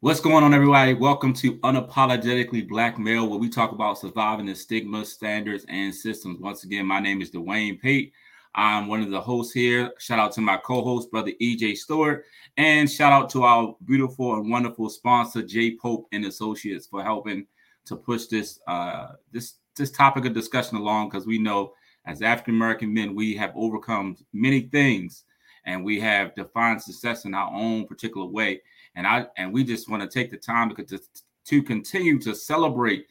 What's 0.00 0.20
going 0.20 0.44
on, 0.44 0.54
everybody? 0.54 0.94
Welcome 0.94 1.32
to 1.34 1.56
Unapologetically 1.56 2.68
Black 2.68 3.00
Male, 3.00 3.28
where 3.28 3.40
we 3.40 3.48
talk 3.48 3.72
about 3.72 3.98
surviving 3.98 4.46
the 4.46 4.54
stigma, 4.54 5.04
standards, 5.04 5.66
and 5.68 5.92
systems. 5.92 6.38
Once 6.38 6.62
again, 6.62 6.86
my 6.86 7.00
name 7.00 7.20
is 7.20 7.32
Dwayne 7.32 7.80
Pate. 7.80 8.12
I'm 8.54 8.86
one 8.86 9.02
of 9.02 9.10
the 9.10 9.20
hosts 9.20 9.52
here. 9.52 9.90
Shout 9.98 10.20
out 10.20 10.30
to 10.34 10.40
my 10.40 10.56
co-host, 10.58 11.10
brother 11.10 11.32
EJ 11.42 11.78
Stewart, 11.78 12.26
and 12.56 12.88
shout 12.88 13.12
out 13.12 13.28
to 13.30 13.42
our 13.42 13.74
beautiful 13.86 14.34
and 14.34 14.48
wonderful 14.48 14.88
sponsor, 14.88 15.42
J 15.42 15.76
Pope 15.76 16.06
and 16.12 16.26
Associates, 16.26 16.86
for 16.86 17.02
helping 17.02 17.44
to 17.86 17.96
push 17.96 18.26
this 18.26 18.60
uh, 18.68 19.14
this 19.32 19.54
this 19.74 19.90
topic 19.90 20.26
of 20.26 20.32
discussion 20.32 20.76
along. 20.76 21.08
Because 21.08 21.26
we 21.26 21.38
know, 21.38 21.72
as 22.06 22.22
African 22.22 22.54
American 22.54 22.94
men, 22.94 23.16
we 23.16 23.34
have 23.34 23.50
overcome 23.56 24.16
many 24.32 24.60
things, 24.60 25.24
and 25.66 25.84
we 25.84 25.98
have 25.98 26.36
defined 26.36 26.80
success 26.80 27.24
in 27.24 27.34
our 27.34 27.52
own 27.52 27.84
particular 27.88 28.28
way 28.28 28.60
and 28.98 29.06
I 29.06 29.26
and 29.36 29.52
we 29.52 29.64
just 29.64 29.88
want 29.88 30.02
to 30.02 30.08
take 30.08 30.30
the 30.30 30.36
time 30.36 30.74
to 30.74 31.00
to 31.46 31.62
continue 31.62 32.18
to 32.18 32.34
celebrate 32.34 33.06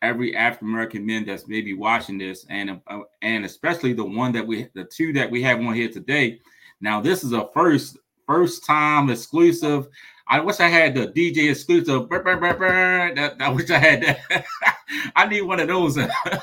every 0.00 0.34
African 0.34 0.68
American 0.68 1.06
men 1.06 1.26
that's 1.26 1.46
maybe 1.46 1.74
watching 1.74 2.16
this, 2.16 2.46
and 2.48 2.80
uh, 2.88 3.00
and 3.20 3.44
especially 3.44 3.92
the 3.92 4.04
one 4.04 4.32
that 4.32 4.44
we 4.44 4.68
the 4.74 4.84
two 4.84 5.12
that 5.12 5.30
we 5.30 5.42
have 5.42 5.60
on 5.60 5.74
here 5.74 5.90
today. 5.90 6.40
Now 6.80 7.02
this 7.02 7.22
is 7.22 7.32
a 7.32 7.48
first 7.52 7.98
first 8.26 8.64
time 8.64 9.10
exclusive. 9.10 9.88
I 10.26 10.40
wish 10.40 10.58
I 10.58 10.68
had 10.68 10.94
the 10.94 11.08
DJ 11.08 11.50
exclusive. 11.50 12.08
Burr, 12.08 12.22
burr, 12.22 12.36
burr, 12.36 13.14
that, 13.14 13.36
I 13.38 13.48
wish 13.50 13.70
I 13.70 13.78
had 13.78 14.02
that. 14.02 14.44
I 15.16 15.26
need 15.26 15.42
one 15.42 15.60
of 15.60 15.68
those 15.68 15.98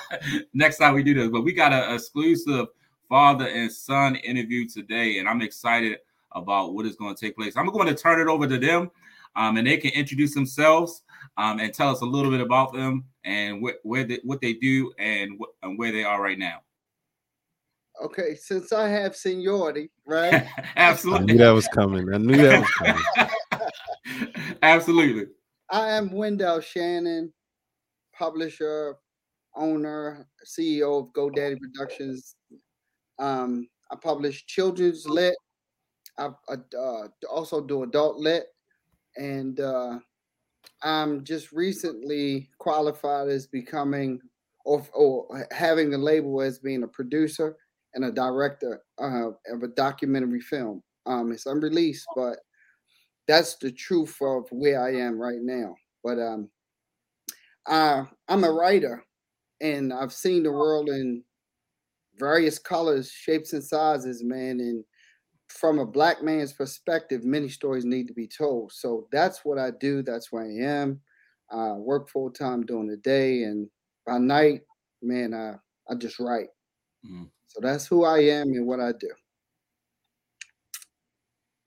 next 0.53 0.77
time 0.77 0.93
we 0.93 1.03
do 1.03 1.15
this. 1.15 1.29
But 1.29 1.41
we 1.41 1.51
got 1.51 1.73
an 1.73 1.93
exclusive 1.93 2.67
father 3.09 3.47
and 3.47 3.71
son 3.71 4.15
interview 4.17 4.69
today, 4.69 5.17
and 5.17 5.27
I'm 5.27 5.41
excited 5.41 5.97
about 6.35 6.73
what 6.73 6.85
is 6.85 6.95
going 6.95 7.15
to 7.15 7.25
take 7.25 7.35
place. 7.35 7.55
I'm 7.55 7.67
going 7.67 7.87
to 7.87 7.95
turn 7.95 8.19
it 8.19 8.27
over 8.27 8.47
to 8.47 8.57
them, 8.57 8.91
um, 9.35 9.57
and 9.57 9.67
they 9.67 9.77
can 9.77 9.91
introduce 9.91 10.33
themselves 10.33 11.03
um, 11.37 11.59
and 11.59 11.73
tell 11.73 11.89
us 11.89 12.01
a 12.01 12.05
little 12.05 12.31
bit 12.31 12.41
about 12.41 12.73
them 12.73 13.05
and 13.23 13.63
wh- 13.65 13.85
where 13.85 14.03
they, 14.03 14.19
what 14.23 14.41
they 14.41 14.53
do 14.53 14.91
and, 14.99 15.39
wh- 15.39 15.65
and 15.65 15.77
where 15.77 15.91
they 15.91 16.03
are 16.03 16.21
right 16.21 16.39
now. 16.39 16.61
Okay, 18.03 18.35
since 18.35 18.73
I 18.73 18.89
have 18.89 19.15
seniority, 19.15 19.91
right? 20.07 20.47
Absolutely. 20.75 21.21
I 21.21 21.25
knew 21.25 21.37
that 21.37 21.51
was 21.51 21.67
coming. 21.67 22.13
I 22.13 22.17
knew 22.17 22.37
that 22.37 22.59
was 22.59 22.69
coming. 22.71 24.55
Absolutely. 24.63 25.27
I 25.69 25.89
am 25.91 26.11
Wendell 26.11 26.59
Shannon, 26.61 27.31
publisher, 28.17 28.97
owner, 29.55 30.27
CEO 30.45 30.99
of 31.01 31.13
GoDaddy 31.13 31.57
Productions. 31.59 32.35
Um, 33.19 33.67
I 33.91 33.95
publish 33.95 34.45
children's 34.47 35.07
lit 35.07 35.35
I, 36.17 36.29
uh, 36.77 37.07
also 37.29 37.61
do 37.61 37.83
adult 37.83 38.17
lit, 38.17 38.47
and 39.17 39.59
uh, 39.59 39.99
I'm 40.83 41.23
just 41.23 41.51
recently 41.51 42.49
qualified 42.57 43.29
as 43.29 43.47
becoming 43.47 44.19
or, 44.65 44.85
or 44.93 45.47
having 45.51 45.89
the 45.89 45.97
label 45.97 46.41
as 46.41 46.59
being 46.59 46.83
a 46.83 46.87
producer 46.87 47.57
and 47.93 48.05
a 48.05 48.11
director 48.11 48.81
uh, 49.01 49.29
of 49.51 49.63
a 49.63 49.67
documentary 49.67 50.41
film. 50.41 50.81
Um, 51.05 51.31
it's 51.31 51.45
unreleased, 51.45 52.05
but 52.15 52.37
that's 53.27 53.55
the 53.55 53.71
truth 53.71 54.17
of 54.21 54.45
where 54.51 54.81
I 54.81 54.95
am 54.95 55.19
right 55.19 55.41
now. 55.41 55.75
But 56.03 56.19
um, 56.19 56.49
I, 57.67 58.03
I'm 58.27 58.43
a 58.43 58.51
writer, 58.51 59.03
and 59.61 59.93
I've 59.93 60.13
seen 60.13 60.43
the 60.43 60.51
world 60.51 60.89
in 60.89 61.23
various 62.17 62.59
colors, 62.59 63.11
shapes, 63.11 63.53
and 63.53 63.63
sizes, 63.63 64.23
man. 64.23 64.59
And 64.59 64.83
from 65.59 65.79
a 65.79 65.85
black 65.85 66.23
man's 66.23 66.53
perspective, 66.53 67.23
many 67.23 67.47
stories 67.47 67.85
need 67.85 68.07
to 68.07 68.13
be 68.13 68.27
told. 68.27 68.71
So 68.71 69.07
that's 69.11 69.45
what 69.45 69.59
I 69.59 69.71
do. 69.71 70.01
That's 70.01 70.31
where 70.31 70.43
I 70.43 70.65
am. 70.65 70.99
I 71.51 71.73
work 71.73 72.09
full 72.09 72.31
time 72.31 72.65
during 72.65 72.87
the 72.87 72.97
day, 72.97 73.43
and 73.43 73.69
by 74.05 74.17
night, 74.17 74.61
man, 75.01 75.33
I 75.33 75.55
I 75.89 75.95
just 75.95 76.19
write. 76.19 76.47
Mm. 77.05 77.29
So 77.47 77.59
that's 77.61 77.85
who 77.85 78.03
I 78.03 78.19
am 78.19 78.47
and 78.47 78.65
what 78.65 78.79
I 78.79 78.93
do. 78.93 79.11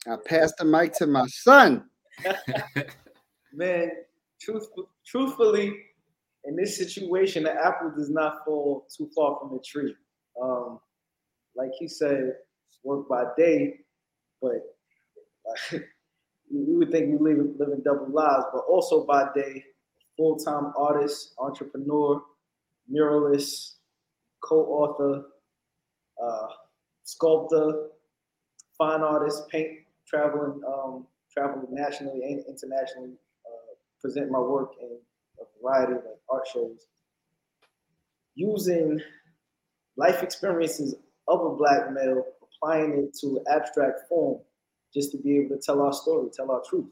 I 0.09 0.17
pass 0.25 0.53
the 0.59 0.65
mic 0.65 0.93
to 0.95 1.07
my 1.07 1.27
son. 1.29 1.85
man, 3.53 3.91
truth, 4.41 4.69
truthfully, 5.05 5.77
in 6.45 6.57
this 6.57 6.77
situation, 6.77 7.45
the 7.45 7.53
apple 7.53 7.93
does 7.97 8.11
not 8.11 8.45
fall 8.45 8.87
too 8.97 9.11
far 9.15 9.39
from 9.39 9.51
the 9.57 9.63
tree. 9.65 9.95
Um, 10.41 10.81
like 11.57 11.71
he 11.79 11.89
said, 11.89 12.35
work 12.85 13.09
by 13.09 13.25
day, 13.37 13.81
but 15.45 15.81
we 16.53 16.77
would 16.77 16.91
think 16.91 17.21
we 17.21 17.35
live 17.35 17.47
living 17.59 17.83
double 17.85 18.09
lives, 18.11 18.45
but 18.53 18.65
also 18.69 19.05
by 19.05 19.29
day, 19.35 19.65
full 20.17 20.37
time 20.37 20.73
artist, 20.77 21.35
entrepreneur, 21.39 22.23
muralist, 22.93 23.75
co 24.43 24.57
author, 24.67 25.25
uh, 26.23 26.49
sculptor, 27.03 27.89
fine 28.79 29.01
artist, 29.01 29.49
paint, 29.49 29.79
traveling, 30.07 30.61
um, 30.67 31.07
traveling 31.33 31.67
nationally 31.71 32.23
and 32.23 32.45
internationally, 32.47 33.13
uh, 33.47 33.75
present 34.01 34.31
my 34.31 34.39
work 34.39 34.73
in 34.81 34.99
a 35.41 35.63
variety 35.63 35.93
of 35.93 35.99
like, 35.99 36.21
art 36.31 36.47
shows. 36.53 36.87
Using 38.35 39.01
life 39.97 40.23
experiences 40.23 40.95
of 41.29 41.41
a 41.41 41.57
black 41.57 41.93
male 41.93 42.25
applying 42.57 42.93
it 42.93 43.17
to 43.21 43.41
abstract 43.51 44.09
form 44.09 44.41
just 44.95 45.13
to 45.13 45.19
be 45.19 45.39
able 45.39 45.57
to 45.57 45.63
tell 45.63 45.81
our 45.83 45.93
story, 45.93 46.29
tell 46.35 46.51
our 46.51 46.63
truth. 46.69 46.87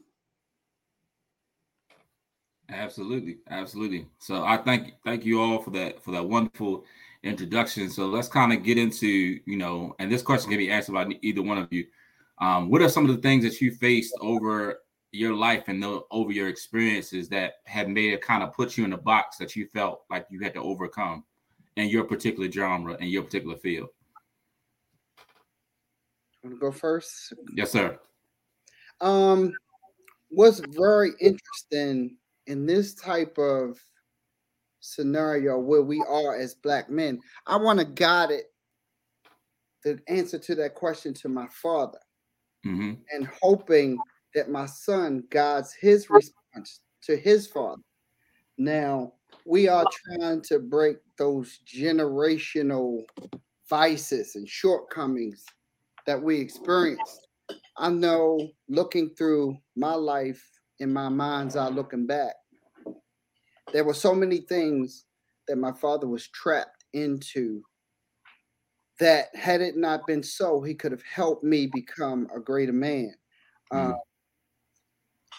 Absolutely, 2.69 3.37
absolutely. 3.49 4.07
So 4.19 4.43
I 4.43 4.57
thank 4.57 4.93
thank 5.03 5.23
you 5.23 5.39
all 5.41 5.61
for 5.61 5.69
that 5.71 6.03
for 6.03 6.11
that 6.11 6.27
wonderful 6.27 6.83
introduction. 7.23 7.89
So 7.89 8.07
let's 8.07 8.27
kind 8.27 8.53
of 8.53 8.63
get 8.63 8.77
into 8.77 9.39
you 9.45 9.57
know, 9.57 9.95
and 9.99 10.11
this 10.11 10.23
question 10.23 10.49
can 10.49 10.57
be 10.57 10.71
asked 10.71 10.89
about 10.89 11.11
either 11.21 11.41
one 11.41 11.59
of 11.59 11.71
you. 11.71 11.85
Um, 12.39 12.69
what 12.69 12.81
are 12.81 12.89
some 12.89 13.07
of 13.07 13.15
the 13.15 13.21
things 13.21 13.43
that 13.43 13.61
you 13.61 13.71
faced 13.71 14.13
over 14.19 14.81
your 15.11 15.33
life 15.33 15.63
and 15.67 15.81
the, 15.81 16.01
over 16.11 16.31
your 16.31 16.49
experiences 16.49 17.29
that 17.29 17.53
have 17.65 17.87
made 17.87 18.13
it 18.13 18.21
kind 18.21 18.43
of 18.43 18.53
put 18.53 18.77
you 18.77 18.83
in 18.83 18.93
a 18.93 18.97
box 18.97 19.37
that 19.37 19.55
you 19.55 19.67
felt 19.67 20.01
like 20.09 20.27
you 20.29 20.41
had 20.41 20.53
to 20.53 20.59
overcome 20.59 21.23
in 21.77 21.87
your 21.87 22.03
particular 22.03 22.51
genre 22.51 22.97
and 22.99 23.09
your 23.09 23.23
particular 23.23 23.55
field? 23.55 23.89
Want 26.45 26.57
to 26.57 26.61
go 26.61 26.71
first? 26.71 27.33
Yes, 27.55 27.71
sir. 27.71 27.97
Um, 29.01 29.51
what's 30.29 30.59
very 30.59 31.13
interesting 31.19 32.17
in 32.45 32.67
this 32.67 32.93
type 32.93 33.35
of 33.39 33.79
scenario 34.79 35.57
where 35.57 35.81
we 35.81 36.05
are 36.07 36.35
as 36.35 36.53
black 36.53 36.87
men, 36.87 37.19
I 37.47 37.55
want 37.55 37.79
to 37.79 37.85
guide 37.85 38.29
it 38.29 38.53
the 39.83 39.99
answer 40.07 40.37
to 40.37 40.53
that 40.53 40.75
question 40.75 41.15
to 41.15 41.29
my 41.29 41.47
father, 41.47 41.97
mm-hmm. 42.63 42.93
and 43.09 43.27
hoping 43.41 43.97
that 44.35 44.47
my 44.47 44.67
son 44.67 45.23
guides 45.31 45.73
his 45.73 46.11
response 46.11 46.81
to 47.05 47.17
his 47.17 47.47
father. 47.47 47.81
Now 48.59 49.13
we 49.47 49.67
are 49.67 49.85
trying 49.91 50.43
to 50.43 50.59
break 50.59 50.97
those 51.17 51.57
generational 51.65 53.03
vices 53.67 54.35
and 54.35 54.47
shortcomings 54.47 55.43
that 56.05 56.21
we 56.21 56.39
experienced. 56.39 57.27
I 57.77 57.89
know 57.89 58.39
looking 58.69 59.09
through 59.17 59.57
my 59.75 59.93
life 59.93 60.43
in 60.79 60.91
my 60.91 61.09
mind's 61.09 61.55
eye, 61.55 61.67
looking 61.67 62.05
back, 62.05 62.35
there 63.73 63.83
were 63.83 63.93
so 63.93 64.13
many 64.13 64.39
things 64.39 65.05
that 65.47 65.57
my 65.57 65.71
father 65.73 66.07
was 66.07 66.27
trapped 66.29 66.85
into 66.93 67.61
that 68.99 69.35
had 69.35 69.61
it 69.61 69.75
not 69.75 70.07
been 70.07 70.23
so, 70.23 70.61
he 70.61 70.73
could 70.73 70.91
have 70.91 71.03
helped 71.03 71.43
me 71.43 71.67
become 71.67 72.27
a 72.35 72.39
greater 72.39 72.73
man. 72.73 73.13
Mm. 73.73 73.91
Uh, 73.91 73.97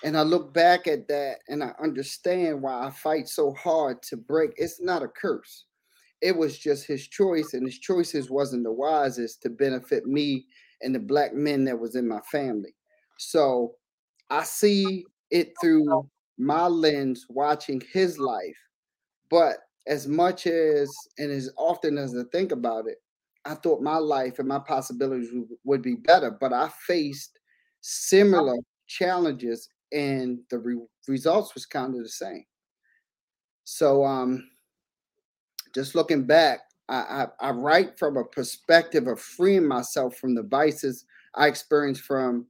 and 0.05 0.17
I 0.17 0.23
look 0.23 0.53
back 0.53 0.87
at 0.87 1.09
that 1.09 1.39
and 1.49 1.65
I 1.65 1.73
understand 1.83 2.61
why 2.61 2.87
I 2.87 2.91
fight 2.91 3.29
so 3.29 3.55
hard 3.55 4.03
to 4.05 4.17
break. 4.17 4.51
It's 4.57 4.81
not 4.81 5.03
a 5.03 5.09
curse. 5.09 5.65
It 6.23 6.37
was 6.37 6.59
just 6.59 6.87
his 6.87 7.07
choice, 7.09 7.55
and 7.55 7.65
his 7.67 7.79
choices 7.79 8.31
wasn't 8.31 8.65
the 8.65 8.73
wisest 8.73 9.43
to 9.43 9.51
benefit 9.51 10.07
me 10.07 10.47
and 10.83 10.95
the 10.95 10.99
black 10.99 11.35
men 11.35 11.65
that 11.65 11.79
was 11.79 11.95
in 11.97 12.09
my 12.09 12.21
family. 12.23 12.75
So 13.19 13.77
I 14.31 14.45
see 14.45 15.07
it 15.31 15.53
through 15.61 16.09
my 16.39 16.67
lens 16.67 17.27
watching 17.29 17.83
his 17.93 18.19
life. 18.19 18.57
But 19.31 19.59
as 19.87 20.09
much 20.09 20.47
as 20.47 20.91
and 21.19 21.31
as 21.31 21.51
often 21.57 21.99
as 21.99 22.17
I 22.17 22.23
think 22.33 22.53
about 22.53 22.87
it, 22.89 22.99
I 23.45 23.55
thought 23.55 23.81
my 23.83 23.97
life 23.99 24.39
and 24.39 24.49
my 24.49 24.59
possibilities 24.59 25.31
would 25.65 25.83
be 25.83 25.95
better, 25.95 26.31
but 26.31 26.53
I 26.53 26.71
faced 26.87 27.39
similar 27.81 28.57
challenges 28.87 29.69
and 29.93 30.41
the 30.51 30.59
re- 30.59 30.87
results 31.09 31.55
was 31.55 31.67
kind 31.67 31.95
of 31.95 32.03
the 32.03 32.09
same. 32.09 32.45
So 33.65 34.05
um 34.05 34.49
just 35.77 35.95
looking 35.95 36.25
back, 36.25 36.61
I, 36.89 37.27
I, 37.41 37.49
I 37.49 37.51
write 37.51 37.99
from 37.99 38.17
a 38.17 38.25
perspective 38.25 39.07
of 39.09 39.21
freeing 39.21 39.69
myself 39.69 40.17
from 40.17 40.35
the 40.35 40.43
vices 40.43 41.05
I 41.35 41.49
experienced 41.49 42.01
from 42.01 42.47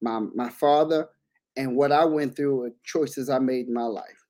my 0.00 0.20
my 0.34 0.48
father 0.48 1.08
and 1.56 1.74
what 1.74 1.90
I 1.90 2.04
went 2.04 2.36
through 2.36 2.66
and 2.66 2.74
choices 2.84 3.28
I 3.28 3.40
made 3.40 3.66
in 3.66 3.74
my 3.74 3.84
life. 3.84 4.24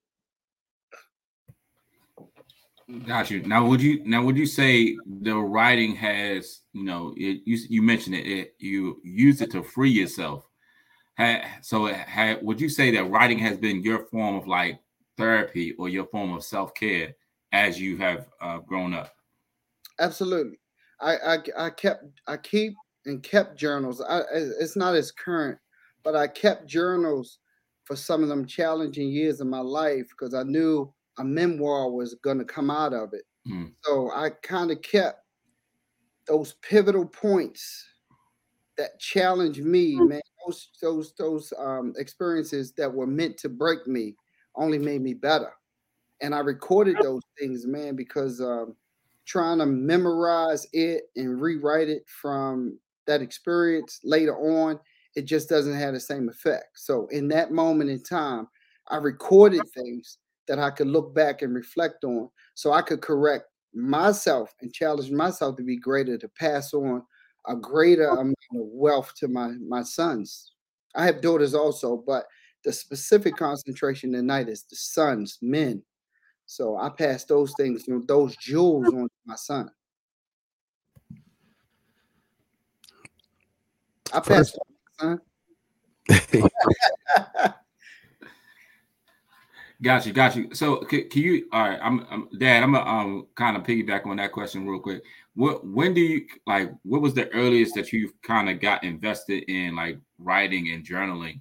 Got 3.06 3.31
you. 3.31 3.42
Now, 3.42 3.66
would 3.66 3.82
you 3.82 4.02
now 4.06 4.25
would 4.25 4.38
you 4.38 4.46
say 4.46 4.96
the 5.20 5.37
writing 5.37 5.94
has 5.96 6.62
you 6.72 6.84
know 6.84 7.12
it, 7.19 7.42
you 7.44 7.58
you 7.69 7.82
mentioned 7.82 8.16
it, 8.16 8.26
it 8.26 8.54
you 8.58 9.02
use 9.04 9.42
it 9.42 9.50
to 9.50 9.62
free 9.62 9.90
yourself. 9.90 10.48
Had, 11.14 11.44
so 11.60 11.84
had, 11.84 12.42
would 12.42 12.58
you 12.58 12.70
say 12.70 12.90
that 12.92 13.10
writing 13.10 13.38
has 13.40 13.58
been 13.58 13.82
your 13.82 14.06
form 14.06 14.37
of 14.37 14.46
like 14.46 14.81
therapy 15.19 15.75
or 15.78 15.90
your 15.90 16.06
form 16.06 16.32
of 16.32 16.42
self 16.42 16.72
care 16.72 17.14
as 17.52 17.81
you 17.81 17.97
have 17.97 18.29
uh, 18.41 18.58
grown 18.58 18.94
up? 18.94 19.14
Absolutely. 19.99 20.58
I, 21.00 21.17
I 21.17 21.38
I 21.56 21.70
kept 21.70 22.05
I 22.26 22.37
keep 22.37 22.76
and 23.06 23.23
kept 23.23 23.58
journals. 23.58 24.00
I, 24.00 24.20
it's 24.32 24.76
not 24.76 24.94
as 24.94 25.11
current, 25.11 25.58
but 26.02 26.14
I 26.14 26.26
kept 26.29 26.67
journals 26.67 27.38
for 27.85 27.97
some 27.97 28.23
of 28.23 28.29
them 28.29 28.47
challenging 28.47 29.08
years 29.08 29.41
of 29.41 29.47
my 29.47 29.61
life 29.61 30.08
because 30.11 30.35
I 30.35 30.43
knew 30.43 30.93
a 31.19 31.25
memoir 31.25 31.91
was 31.91 32.14
going 32.23 32.38
to 32.38 32.44
come 32.44 32.70
out 32.70 32.93
of 32.93 33.12
it. 33.12 33.25
Mm. 33.49 33.73
So 33.82 34.11
I 34.14 34.31
kind 34.43 34.70
of 34.70 34.82
kept 34.82 35.20
those 36.26 36.55
pivotal 36.62 37.06
points 37.06 37.85
that 38.79 38.99
challenged 39.00 39.64
me, 39.64 39.97
man. 39.97 40.20
Those 40.47 40.69
those 40.81 41.14
those 41.19 41.52
um, 41.58 41.94
experiences 41.99 42.73
that 42.73 42.93
were 42.93 43.06
meant 43.06 43.37
to 43.38 43.49
break 43.49 43.87
me 43.87 44.17
only 44.56 44.79
made 44.79 45.02
me 45.02 45.14
better. 45.14 45.52
And 46.20 46.34
I 46.34 46.40
recorded 46.40 46.96
those 47.02 47.22
things, 47.38 47.67
man, 47.67 47.96
because 47.96 48.40
um, 48.40 48.76
trying 49.25 49.58
to 49.58 49.67
memorize 49.67 50.67
it 50.72 51.05
and 51.17 51.40
rewrite 51.40 51.88
it 51.88 52.05
from 52.08 52.78
that 53.06 53.22
experience 53.22 54.00
later 54.05 54.37
on, 54.37 54.78
it 55.17 55.22
just 55.22 55.49
doesn't 55.49 55.76
have 55.76 55.94
the 55.94 56.00
same 56.00 56.28
effect. 56.28 56.67
So 56.75 57.06
in 57.08 57.28
that 57.28 57.52
moment 57.52 57.90
in 57.90 58.02
time, 58.02 58.49
I 58.88 58.96
recorded 58.96 59.62
things 59.75 60.19
that 60.46 60.58
I 60.58 60.70
could 60.70 60.88
look 60.88 61.14
back 61.14 61.43
and 61.43 61.55
reflect 61.55 62.05
on 62.05 62.28
so 62.55 62.73
I 62.73 62.82
could 62.82 63.00
correct 63.00 63.44
myself 63.75 64.55
and 64.61 64.73
challenge 64.73 65.11
myself 65.11 65.56
to 65.56 65.62
be 65.62 65.76
greater, 65.76 66.19
to 66.19 66.28
pass 66.28 66.75
on 66.75 67.02
a 67.46 67.56
greater 67.56 68.08
amount 68.08 68.37
of 68.55 68.66
wealth 68.73 69.12
to 69.16 69.28
my, 69.28 69.52
my 69.66 69.82
sons. 69.82 70.52
I 70.94 71.05
have 71.06 71.20
daughters 71.20 71.55
also, 71.55 72.02
but 72.05 72.26
the 72.64 72.73
specific 72.73 73.37
concentration 73.37 74.12
tonight 74.12 74.49
is 74.49 74.64
the 74.64 74.76
sons, 74.76 75.38
men. 75.40 75.82
So 76.50 76.76
I 76.76 76.88
pass 76.88 77.25
those 77.26 77.55
things, 77.56 77.85
those 78.08 78.35
jewels 78.38 78.88
on 78.88 79.05
to 79.05 79.11
my 79.25 79.37
son. 79.37 79.70
I 84.12 84.19
pass 84.19 84.56
son. 84.99 85.20
Got 89.81 90.05
you, 90.05 90.12
got 90.12 90.35
you. 90.35 90.52
So 90.52 90.79
can, 90.79 91.08
can 91.08 91.23
you? 91.23 91.47
All 91.52 91.69
right, 91.69 91.79
I'm, 91.81 92.05
I'm 92.11 92.29
Dad. 92.37 92.64
I'm 92.64 92.73
gonna 92.73 92.85
um 92.85 93.29
kind 93.37 93.56
of 93.56 93.62
piggyback 93.62 94.05
on 94.05 94.17
that 94.17 94.32
question 94.32 94.67
real 94.67 94.81
quick. 94.81 95.02
What 95.37 95.64
when 95.64 95.94
do 95.94 96.00
you 96.00 96.26
like? 96.47 96.73
What 96.82 97.00
was 97.00 97.14
the 97.14 97.32
earliest 97.32 97.76
that 97.76 97.93
you 97.93 98.12
kind 98.23 98.50
of 98.50 98.61
got 98.61 98.85
invested 98.85 99.44
in 99.44 99.76
like 99.76 99.99
writing 100.19 100.70
and 100.73 100.85
journaling, 100.85 101.41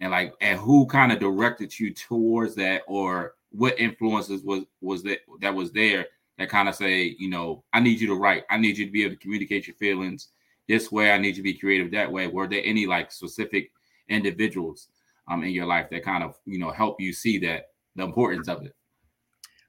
and 0.00 0.10
like 0.10 0.32
and 0.40 0.58
who 0.58 0.86
kind 0.86 1.12
of 1.12 1.20
directed 1.20 1.78
you 1.78 1.94
towards 1.94 2.56
that, 2.56 2.82
or 2.88 3.34
what 3.56 3.78
influences 3.80 4.42
was 4.42 4.64
was 4.80 5.02
that 5.04 5.20
that 5.40 5.54
was 5.54 5.72
there 5.72 6.06
that 6.38 6.50
kind 6.50 6.68
of 6.68 6.74
say, 6.74 7.16
you 7.18 7.30
know, 7.30 7.64
I 7.72 7.80
need 7.80 7.98
you 7.98 8.06
to 8.08 8.14
write. 8.14 8.44
I 8.50 8.58
need 8.58 8.76
you 8.76 8.84
to 8.84 8.92
be 8.92 9.04
able 9.04 9.14
to 9.14 9.20
communicate 9.20 9.66
your 9.66 9.76
feelings 9.76 10.28
this 10.68 10.92
way. 10.92 11.10
I 11.10 11.18
need 11.18 11.28
you 11.28 11.36
to 11.36 11.42
be 11.42 11.58
creative 11.58 11.90
that 11.92 12.12
way. 12.12 12.26
Were 12.26 12.46
there 12.46 12.62
any 12.62 12.86
like 12.86 13.10
specific 13.10 13.70
individuals 14.08 14.88
um 15.28 15.42
in 15.42 15.50
your 15.50 15.66
life 15.66 15.88
that 15.90 16.04
kind 16.04 16.22
of 16.22 16.36
you 16.44 16.58
know 16.58 16.70
help 16.70 17.00
you 17.00 17.12
see 17.12 17.38
that 17.38 17.70
the 17.96 18.04
importance 18.04 18.48
of 18.48 18.64
it? 18.64 18.74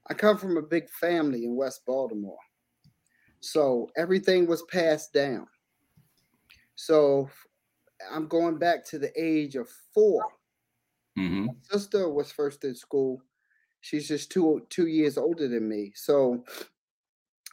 I 0.08 0.14
come 0.14 0.38
from 0.38 0.56
a 0.56 0.62
big 0.62 0.88
family 0.90 1.44
in 1.44 1.56
West 1.56 1.84
Baltimore. 1.86 2.38
So 3.40 3.90
everything 3.96 4.46
was 4.46 4.62
passed 4.62 5.12
down. 5.12 5.46
So 6.74 7.28
I'm 8.12 8.26
going 8.26 8.58
back 8.58 8.84
to 8.86 8.98
the 8.98 9.12
age 9.20 9.56
of 9.56 9.68
4 9.94 10.22
mm-hmm. 11.18 11.46
My 11.46 11.52
sister 11.62 12.08
was 12.08 12.32
first 12.32 12.64
in 12.64 12.74
school. 12.74 13.22
She's 13.80 14.08
just 14.08 14.30
two 14.30 14.66
two 14.70 14.86
years 14.86 15.16
older 15.18 15.48
than 15.48 15.68
me. 15.68 15.92
So 15.94 16.44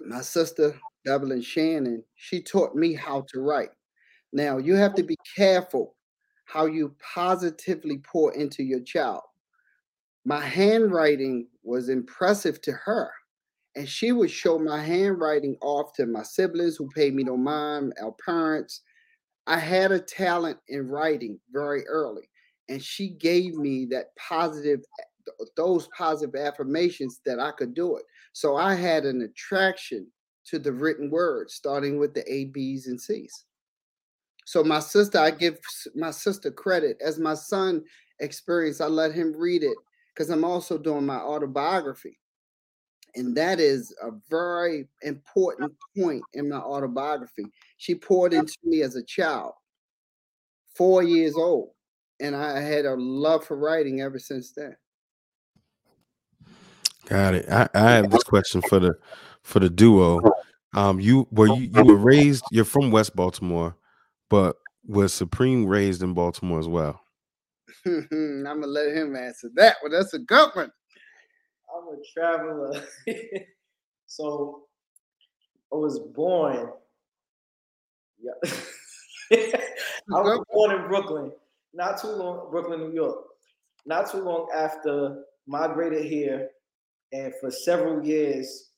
my 0.01 0.21
sister, 0.21 0.75
Beverly 1.05 1.41
Shannon, 1.41 2.03
she 2.15 2.41
taught 2.41 2.75
me 2.75 2.93
how 2.93 3.25
to 3.29 3.39
write. 3.39 3.71
Now 4.33 4.57
you 4.57 4.75
have 4.75 4.95
to 4.95 5.03
be 5.03 5.17
careful 5.35 5.95
how 6.45 6.65
you 6.65 6.95
positively 7.13 7.99
pour 7.99 8.33
into 8.33 8.63
your 8.63 8.81
child 8.81 9.21
my 10.25 10.41
handwriting 10.41 11.47
was 11.63 11.89
impressive 11.89 12.59
to 12.61 12.71
her. 12.71 13.11
And 13.75 13.87
she 13.87 14.11
would 14.11 14.31
show 14.31 14.57
my 14.57 14.81
handwriting 14.81 15.55
off 15.61 15.93
to 15.95 16.07
my 16.07 16.23
siblings 16.23 16.75
who 16.75 16.89
paid 16.89 17.13
me 17.13 17.23
no 17.23 17.37
mind, 17.37 17.93
our 18.01 18.15
parents. 18.25 18.81
I 19.47 19.59
had 19.59 19.91
a 19.91 19.99
talent 19.99 20.57
in 20.67 20.87
writing 20.87 21.39
very 21.51 21.85
early. 21.87 22.27
And 22.69 22.81
she 22.81 23.09
gave 23.09 23.55
me 23.55 23.85
that 23.91 24.15
positive, 24.17 24.79
those 25.55 25.87
positive 25.97 26.35
affirmations 26.35 27.19
that 27.25 27.39
I 27.39 27.51
could 27.51 27.73
do 27.73 27.97
it. 27.97 28.03
So 28.33 28.55
I 28.55 28.75
had 28.75 29.05
an 29.05 29.21
attraction 29.21 30.07
to 30.45 30.59
the 30.59 30.71
written 30.71 31.09
word, 31.09 31.49
starting 31.49 31.97
with 31.99 32.13
the 32.13 32.31
A, 32.31 32.45
B's, 32.45 32.87
and 32.87 32.99
C's. 32.99 33.45
So 34.45 34.63
my 34.63 34.79
sister, 34.79 35.17
I 35.17 35.31
give 35.31 35.57
my 35.95 36.11
sister 36.11 36.51
credit. 36.51 36.97
As 37.01 37.17
my 37.17 37.33
son 37.33 37.83
experienced, 38.19 38.81
I 38.81 38.85
let 38.85 39.11
him 39.11 39.35
read 39.35 39.63
it 39.63 39.77
because 40.13 40.29
I'm 40.29 40.45
also 40.45 40.77
doing 40.77 41.05
my 41.05 41.17
autobiography. 41.17 42.19
And 43.15 43.35
that 43.37 43.59
is 43.59 43.95
a 44.03 44.11
very 44.29 44.87
important 45.01 45.71
point 45.97 46.23
in 46.33 46.49
my 46.49 46.57
autobiography. 46.57 47.45
She 47.77 47.95
poured 47.95 48.33
into 48.33 48.57
me 48.63 48.81
as 48.81 48.95
a 48.95 49.03
child, 49.03 49.53
four 50.75 51.01
years 51.01 51.35
old. 51.35 51.71
And 52.19 52.35
I 52.35 52.59
had 52.59 52.85
a 52.85 52.95
love 52.95 53.45
for 53.45 53.57
writing 53.57 54.01
ever 54.01 54.19
since 54.19 54.51
then. 54.51 54.75
Got 57.05 57.35
it. 57.35 57.49
I, 57.49 57.69
I 57.73 57.91
have 57.91 58.09
this 58.09 58.23
question 58.23 58.61
for 58.61 58.79
the 58.79 58.97
for 59.43 59.59
the 59.59 59.69
duo. 59.69 60.21
Um, 60.73 60.99
you 60.99 61.27
were 61.31 61.47
you, 61.47 61.69
you 61.73 61.83
were 61.85 61.95
raised, 61.95 62.43
you're 62.51 62.65
from 62.65 62.91
West 62.91 63.15
Baltimore, 63.15 63.75
but 64.29 64.57
was 64.85 65.13
Supreme 65.13 65.65
raised 65.65 66.03
in 66.03 66.13
Baltimore 66.13 66.59
as 66.59 66.67
well? 66.67 67.01
I'm 67.85 68.43
gonna 68.43 68.67
let 68.67 68.95
him 68.95 69.15
answer 69.15 69.49
that 69.55 69.77
one. 69.81 69.91
That's 69.91 70.13
a 70.13 70.19
good 70.19 70.49
one. 70.53 70.71
I'm 71.75 71.87
a 71.87 71.97
traveler. 72.13 72.81
so 74.07 74.63
I 75.71 75.75
was 75.75 75.99
born. 75.99 76.71
Yeah. 78.19 78.51
I 79.33 80.21
was 80.21 80.43
born 80.51 80.79
in 80.79 80.87
Brooklyn. 80.87 81.31
Not 81.73 82.01
too 82.01 82.07
long, 82.07 82.49
Brooklyn, 82.51 82.79
New 82.79 82.93
York. 82.93 83.17
Not 83.85 84.09
too 84.09 84.19
long 84.21 84.47
after 84.53 85.23
migrated 85.47 86.05
here, 86.05 86.49
and 87.15 87.33
for 87.39 87.49
several 87.49 88.03
years 88.03 88.71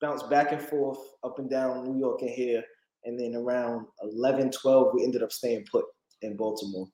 bounced 0.00 0.28
back 0.28 0.52
and 0.52 0.60
forth 0.60 0.98
up 1.22 1.38
and 1.38 1.48
down 1.48 1.84
New 1.84 1.98
York 1.98 2.22
and 2.22 2.30
here. 2.30 2.62
And 3.04 3.18
then 3.18 3.36
around 3.36 3.86
11, 4.02 4.50
12, 4.50 4.94
we 4.94 5.04
ended 5.04 5.22
up 5.22 5.30
staying 5.30 5.64
put 5.70 5.84
in 6.22 6.36
Baltimore. 6.36 6.88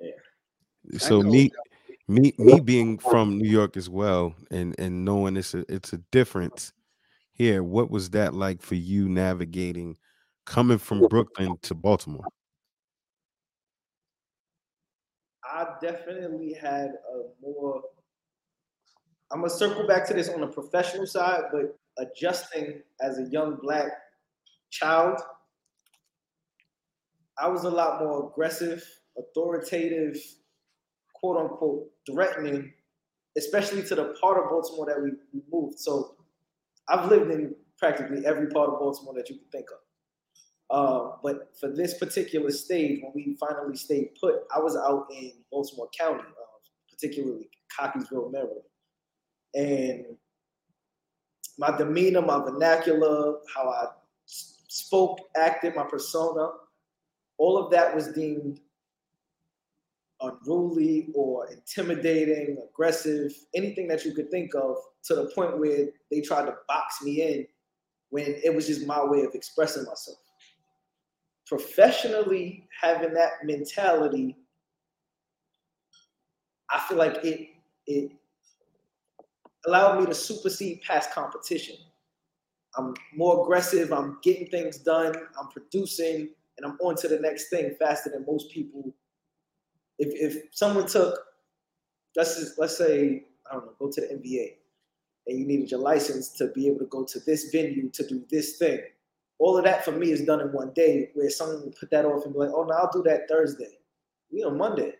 Yeah. 0.00 0.98
So 0.98 1.22
me 1.22 1.50
me 2.06 2.32
me 2.38 2.60
being 2.60 2.98
from 2.98 3.36
New 3.36 3.50
York 3.50 3.76
as 3.76 3.90
well 3.90 4.34
and 4.50 4.74
and 4.78 5.04
knowing 5.04 5.36
it's 5.36 5.52
a 5.52 5.64
it's 5.70 5.92
a 5.92 5.98
difference 6.10 6.72
here 7.32 7.62
what 7.62 7.90
was 7.90 8.08
that 8.10 8.32
like 8.32 8.62
for 8.62 8.76
you 8.76 9.08
navigating 9.08 9.98
coming 10.46 10.78
from 10.78 11.06
Brooklyn 11.08 11.58
to 11.62 11.74
Baltimore 11.74 12.24
I 15.44 15.66
definitely 15.82 16.54
had 16.54 16.92
a 17.12 17.22
more 17.42 17.82
I'm 19.30 19.40
gonna 19.40 19.50
circle 19.50 19.86
back 19.86 20.06
to 20.08 20.14
this 20.14 20.28
on 20.28 20.40
the 20.40 20.46
professional 20.46 21.06
side 21.06 21.42
but 21.52 21.76
adjusting 21.98 22.80
as 23.00 23.18
a 23.18 23.24
young 23.30 23.58
black 23.62 23.88
child 24.70 25.20
I 27.38 27.48
was 27.48 27.64
a 27.64 27.70
lot 27.70 28.00
more 28.00 28.30
aggressive 28.30 28.84
authoritative 29.18 30.16
quote 31.14 31.36
unquote 31.36 31.86
threatening, 32.10 32.72
especially 33.36 33.82
to 33.84 33.94
the 33.94 34.14
part 34.20 34.38
of 34.38 34.50
Baltimore 34.50 34.86
that 34.86 35.00
we, 35.02 35.12
moved. 35.50 35.78
So 35.78 36.16
I've 36.88 37.10
lived 37.10 37.30
in 37.30 37.54
practically 37.78 38.26
every 38.26 38.48
part 38.48 38.70
of 38.70 38.78
Baltimore 38.78 39.14
that 39.14 39.28
you 39.28 39.36
can 39.36 39.46
think 39.52 39.66
of. 39.70 39.78
Uh, 40.70 41.16
but 41.22 41.52
for 41.58 41.70
this 41.70 41.94
particular 41.94 42.50
stage, 42.50 43.00
when 43.02 43.12
we 43.14 43.36
finally 43.40 43.76
stayed 43.76 44.10
put, 44.20 44.34
I 44.54 44.58
was 44.58 44.76
out 44.76 45.06
in 45.10 45.32
Baltimore 45.50 45.88
County, 45.98 46.20
uh, 46.20 46.58
particularly 46.90 47.48
Cockeysville, 47.78 48.30
Maryland. 48.30 48.60
And 49.58 50.04
my 51.58 51.76
demeanor, 51.76 52.22
my 52.22 52.38
vernacular, 52.38 53.38
how 53.52 53.68
I 53.68 53.86
spoke, 54.24 55.18
acted, 55.36 55.74
my 55.74 55.82
persona, 55.82 56.50
all 57.38 57.58
of 57.58 57.70
that 57.72 57.94
was 57.94 58.12
deemed 58.12 58.60
unruly 60.20 61.08
or 61.14 61.50
intimidating, 61.50 62.56
aggressive, 62.70 63.32
anything 63.54 63.88
that 63.88 64.04
you 64.04 64.12
could 64.12 64.30
think 64.30 64.54
of, 64.54 64.76
to 65.04 65.14
the 65.16 65.30
point 65.34 65.58
where 65.58 65.88
they 66.10 66.20
tried 66.20 66.46
to 66.46 66.54
box 66.68 67.02
me 67.02 67.22
in 67.22 67.46
when 68.10 68.36
it 68.44 68.54
was 68.54 68.66
just 68.66 68.86
my 68.86 69.04
way 69.04 69.22
of 69.22 69.34
expressing 69.34 69.84
myself. 69.84 70.18
Professionally, 71.46 72.68
having 72.80 73.12
that 73.14 73.32
mentality, 73.42 74.36
I 76.70 76.78
feel 76.80 76.98
like 76.98 77.24
it 77.24 77.48
it 77.86 78.12
allowed 79.66 80.00
me 80.00 80.06
to 80.06 80.14
supersede 80.14 80.82
past 80.82 81.12
competition. 81.12 81.76
I'm 82.76 82.94
more 83.14 83.42
aggressive. 83.42 83.92
I'm 83.92 84.18
getting 84.22 84.46
things 84.46 84.78
done. 84.78 85.14
I'm 85.38 85.48
producing, 85.48 86.30
and 86.56 86.66
I'm 86.66 86.78
on 86.80 86.96
to 86.96 87.08
the 87.08 87.18
next 87.18 87.48
thing 87.48 87.74
faster 87.78 88.10
than 88.10 88.24
most 88.26 88.50
people. 88.50 88.94
If 89.98 90.34
if 90.34 90.42
someone 90.52 90.86
took, 90.86 91.18
let's 92.16 92.38
just, 92.38 92.58
let's 92.58 92.76
say 92.76 93.24
I 93.50 93.54
don't 93.54 93.66
know, 93.66 93.72
go 93.78 93.90
to 93.90 94.00
the 94.00 94.06
NBA, 94.08 94.56
and 95.26 95.38
you 95.38 95.46
needed 95.46 95.70
your 95.70 95.80
license 95.80 96.30
to 96.32 96.48
be 96.48 96.68
able 96.68 96.80
to 96.80 96.86
go 96.86 97.04
to 97.04 97.20
this 97.20 97.50
venue 97.50 97.90
to 97.90 98.06
do 98.06 98.24
this 98.30 98.58
thing. 98.58 98.80
All 99.38 99.56
of 99.56 99.64
that 99.64 99.84
for 99.84 99.92
me 99.92 100.10
is 100.10 100.24
done 100.24 100.40
in 100.40 100.52
one 100.52 100.72
day. 100.74 101.10
Where 101.14 101.30
someone 101.30 101.62
would 101.64 101.76
put 101.76 101.90
that 101.90 102.04
off 102.04 102.24
and 102.24 102.32
be 102.32 102.40
like, 102.40 102.50
"Oh, 102.54 102.64
no, 102.64 102.74
I'll 102.74 102.90
do 102.92 103.02
that 103.04 103.28
Thursday, 103.28 103.78
you 104.30 104.42
know, 104.44 104.50
Monday, 104.50 104.94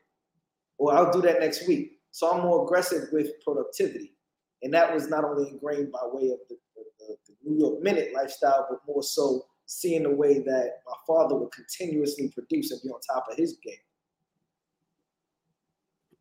or 0.79 0.95
I'll 0.95 1.13
do 1.13 1.21
that 1.23 1.41
next 1.41 1.69
week." 1.69 2.01
So 2.11 2.31
I'm 2.31 2.43
more 2.43 2.65
aggressive 2.65 3.09
with 3.13 3.41
productivity, 3.45 4.15
and 4.63 4.73
that 4.75 4.93
was 4.93 5.09
not 5.09 5.25
only 5.25 5.51
ingrained 5.51 5.93
by 5.93 6.01
way 6.05 6.31
of 6.31 6.39
the 6.49 6.57
the, 6.99 7.17
the 7.27 7.35
New 7.45 7.59
York 7.59 7.83
Minute 7.83 8.13
lifestyle, 8.15 8.67
but 8.69 8.81
more 8.87 9.03
so 9.03 9.45
seeing 9.67 10.05
the 10.05 10.11
way 10.11 10.39
that 10.41 10.81
my 10.87 10.95
father 11.07 11.37
would 11.37 11.53
continuously 11.53 12.29
produce 12.29 12.71
and 12.71 12.81
be 12.83 12.89
on 12.89 13.01
top 13.01 13.27
of 13.31 13.37
his 13.37 13.59
game. 13.63 13.75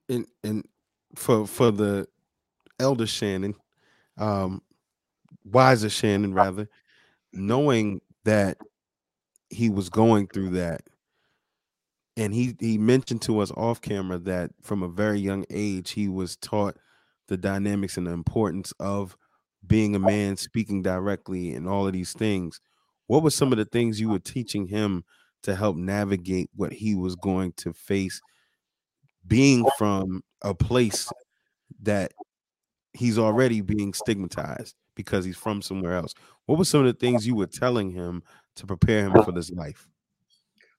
And 0.09 0.25
and 0.43 0.67
for 1.15 1.47
for 1.47 1.71
the 1.71 2.07
elder 2.79 3.07
Shannon, 3.07 3.55
um, 4.17 4.61
wiser 5.43 5.89
Shannon 5.89 6.33
rather, 6.33 6.69
knowing 7.33 8.01
that 8.23 8.57
he 9.49 9.69
was 9.69 9.89
going 9.89 10.27
through 10.27 10.51
that, 10.51 10.81
and 12.15 12.33
he 12.33 12.55
he 12.59 12.77
mentioned 12.77 13.21
to 13.23 13.39
us 13.39 13.51
off 13.51 13.81
camera 13.81 14.17
that 14.19 14.51
from 14.61 14.83
a 14.83 14.87
very 14.87 15.19
young 15.19 15.45
age 15.49 15.91
he 15.91 16.07
was 16.07 16.35
taught 16.37 16.77
the 17.27 17.37
dynamics 17.37 17.97
and 17.97 18.07
the 18.07 18.11
importance 18.11 18.73
of 18.79 19.17
being 19.65 19.95
a 19.95 19.99
man, 19.99 20.37
speaking 20.37 20.81
directly, 20.81 21.53
and 21.53 21.67
all 21.67 21.87
of 21.87 21.93
these 21.93 22.13
things. 22.13 22.61
What 23.07 23.23
were 23.23 23.29
some 23.31 23.51
of 23.51 23.57
the 23.57 23.65
things 23.65 23.99
you 23.99 24.09
were 24.09 24.19
teaching 24.19 24.67
him 24.67 25.03
to 25.43 25.55
help 25.55 25.77
navigate 25.77 26.49
what 26.55 26.73
he 26.73 26.95
was 26.95 27.15
going 27.15 27.53
to 27.57 27.73
face, 27.73 28.21
being 29.25 29.65
from 29.77 30.21
a 30.41 30.53
place 30.53 31.11
that 31.81 32.11
he's 32.93 33.17
already 33.17 33.61
being 33.61 33.93
stigmatized 33.93 34.75
because 34.95 35.25
he's 35.25 35.37
from 35.37 35.61
somewhere 35.61 35.93
else? 35.93 36.13
What 36.45 36.57
were 36.57 36.65
some 36.65 36.81
of 36.81 36.87
the 36.87 36.93
things 36.93 37.27
you 37.27 37.35
were 37.35 37.47
telling 37.47 37.91
him 37.91 38.23
to 38.55 38.65
prepare 38.65 39.05
him 39.05 39.23
for 39.23 39.31
this 39.31 39.51
life? 39.51 39.87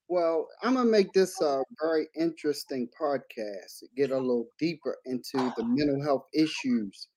Well, 0.09 0.49
I'm 0.63 0.75
gonna 0.75 0.89
make 0.89 1.13
this 1.13 1.41
a 1.41 1.63
very 1.81 2.09
interesting 2.17 2.89
podcast. 2.99 3.83
Get 3.97 4.11
a 4.11 4.17
little 4.17 4.49
deeper 4.59 4.97
into 5.05 5.37
the 5.37 5.63
oh. 5.63 5.65
mental 5.65 6.03
health 6.03 6.27
issues 6.33 7.09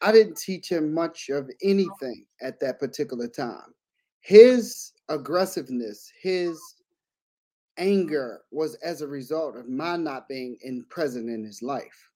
I 0.00 0.12
didn't 0.12 0.36
teach 0.36 0.70
him 0.70 0.94
much 0.94 1.28
of 1.28 1.50
anything 1.62 2.26
at 2.40 2.60
that 2.60 2.78
particular 2.78 3.26
time. 3.26 3.74
His 4.20 4.92
aggressiveness, 5.08 6.10
his 6.20 6.60
anger 7.78 8.42
was 8.50 8.74
as 8.76 9.02
a 9.02 9.08
result 9.08 9.56
of 9.56 9.68
my 9.68 9.96
not 9.96 10.28
being 10.28 10.56
in 10.62 10.84
present 10.88 11.28
in 11.28 11.44
his 11.44 11.62
life. 11.62 12.10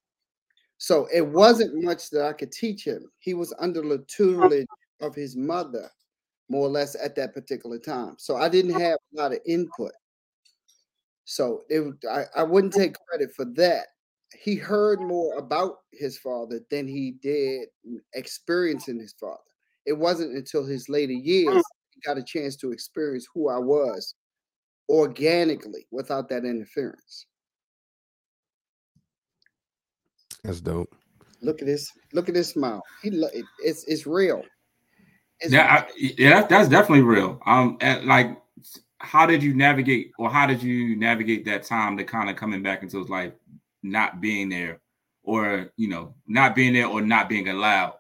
So 0.79 1.09
it 1.13 1.27
wasn't 1.27 1.83
much 1.83 2.11
that 2.11 2.27
I 2.27 2.33
could 2.33 2.53
teach 2.53 2.85
him. 2.85 3.11
He 3.19 3.35
was 3.35 3.55
under 3.59 3.81
the 3.81 4.05
tutelage 4.09 4.67
of 5.01 5.15
his 5.15 5.37
mother, 5.37 5.91
more 6.49 6.67
or 6.67 6.71
less 6.71 6.95
at 6.95 7.15
that 7.17 7.35
particular 7.35 7.79
time. 7.79 8.17
So 8.19 8.37
I 8.37 8.49
didn't 8.49 8.79
have 8.79 8.99
a 9.17 9.21
lot 9.21 9.33
of 9.33 9.41
input. 9.47 9.93
So 11.25 11.63
it, 11.69 11.95
I, 12.11 12.25
I 12.37 12.43
wouldn't 12.43 12.73
take 12.73 12.97
credit 13.09 13.33
for 13.35 13.45
that 13.57 13.87
he 14.35 14.57
heard 14.57 15.01
more 15.01 15.37
about 15.39 15.79
his 15.93 16.19
father 16.19 16.61
than 16.71 16.87
he 16.89 17.13
did 17.23 17.69
experiencing 18.15 18.99
his 18.99 19.15
father. 19.19 19.39
It 19.87 19.93
wasn't 19.93 20.37
until 20.37 20.65
his 20.65 20.89
later 20.89 21.13
years 21.13 21.63
he 21.91 22.01
got 22.05 22.19
a 22.19 22.23
chance 22.23 22.57
to 22.57 22.73
experience 22.73 23.27
who 23.35 23.49
I 23.49 23.59
was 23.59 24.15
organically 24.89 25.87
without 25.91 26.29
that 26.31 26.45
interference. 26.45 27.27
That's 30.45 30.61
dope. 30.61 30.95
Look 31.41 31.61
at 31.61 31.67
this. 31.67 31.91
Look 32.13 32.29
at 32.29 32.35
this 32.35 32.51
smile. 32.51 32.83
He 33.03 33.11
it's 33.63 33.85
it's 33.85 34.07
real. 34.07 34.43
Yeah, 35.49 35.85
I, 35.87 35.93
yeah, 35.97 36.47
that's 36.47 36.69
definitely 36.69 37.03
real. 37.03 37.41
Um, 37.47 37.79
like, 38.05 38.41
how 38.99 39.27
did 39.27 39.43
you 39.43 39.55
navigate, 39.55 40.13
or 40.19 40.31
how 40.31 40.47
did 40.47 40.63
you 40.63 40.97
navigate 40.97 41.45
that 41.47 41.65
time 41.65 41.97
to 41.97 42.05
kind 42.05 42.31
of 42.31 42.37
coming 42.37 42.63
back 42.63 42.83
into 42.83 42.99
his 42.99 43.09
life? 43.09 43.33
not 43.83 44.21
being 44.21 44.49
there 44.49 44.81
or 45.23 45.71
you 45.77 45.89
know 45.89 46.15
not 46.27 46.55
being 46.55 46.73
there 46.73 46.87
or 46.87 47.01
not 47.01 47.29
being 47.29 47.49
allowed 47.49 47.95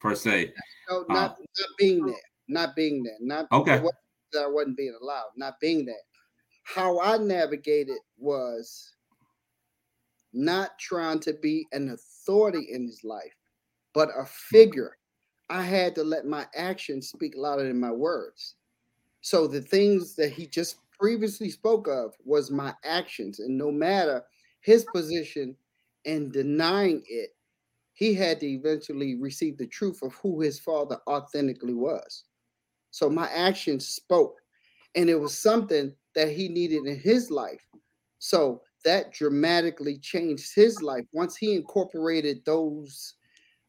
per 0.00 0.14
se 0.14 0.52
no 0.88 1.04
not, 1.08 1.30
um, 1.32 1.36
not 1.58 1.68
being 1.78 2.06
there 2.06 2.16
not 2.48 2.76
being 2.76 3.02
there 3.02 3.16
not 3.20 3.46
okay 3.52 3.82
that 4.32 4.44
i 4.44 4.46
wasn't 4.46 4.76
being 4.76 4.96
allowed 5.00 5.28
not 5.36 5.58
being 5.60 5.84
there 5.84 5.94
how 6.64 6.98
i 7.00 7.16
navigated 7.18 7.98
was 8.18 8.92
not 10.32 10.78
trying 10.78 11.20
to 11.20 11.34
be 11.34 11.66
an 11.72 11.90
authority 11.90 12.66
in 12.70 12.86
his 12.86 13.04
life 13.04 13.34
but 13.92 14.08
a 14.18 14.24
figure 14.24 14.96
i 15.50 15.62
had 15.62 15.94
to 15.94 16.02
let 16.02 16.26
my 16.26 16.46
actions 16.54 17.08
speak 17.08 17.34
louder 17.36 17.64
than 17.64 17.78
my 17.78 17.90
words 17.90 18.56
so 19.20 19.46
the 19.46 19.62
things 19.62 20.14
that 20.16 20.32
he 20.32 20.46
just 20.46 20.76
previously 20.98 21.50
spoke 21.50 21.88
of 21.88 22.14
was 22.24 22.50
my 22.50 22.74
actions 22.84 23.40
and 23.40 23.56
no 23.56 23.70
matter 23.70 24.22
his 24.60 24.84
position 24.92 25.56
and 26.04 26.32
denying 26.32 27.02
it, 27.06 27.30
he 27.92 28.14
had 28.14 28.40
to 28.40 28.46
eventually 28.46 29.14
receive 29.14 29.56
the 29.56 29.66
truth 29.66 30.00
of 30.02 30.14
who 30.14 30.40
his 30.40 30.58
father 30.58 30.98
authentically 31.06 31.74
was. 31.74 32.24
So 32.90 33.08
my 33.08 33.28
actions 33.30 33.86
spoke, 33.88 34.40
and 34.94 35.08
it 35.08 35.20
was 35.20 35.36
something 35.36 35.94
that 36.14 36.28
he 36.28 36.48
needed 36.48 36.86
in 36.86 36.98
his 36.98 37.30
life. 37.30 37.66
So 38.18 38.62
that 38.84 39.12
dramatically 39.12 39.98
changed 39.98 40.54
his 40.54 40.82
life 40.82 41.04
once 41.12 41.36
he 41.36 41.54
incorporated 41.54 42.44
those 42.44 43.14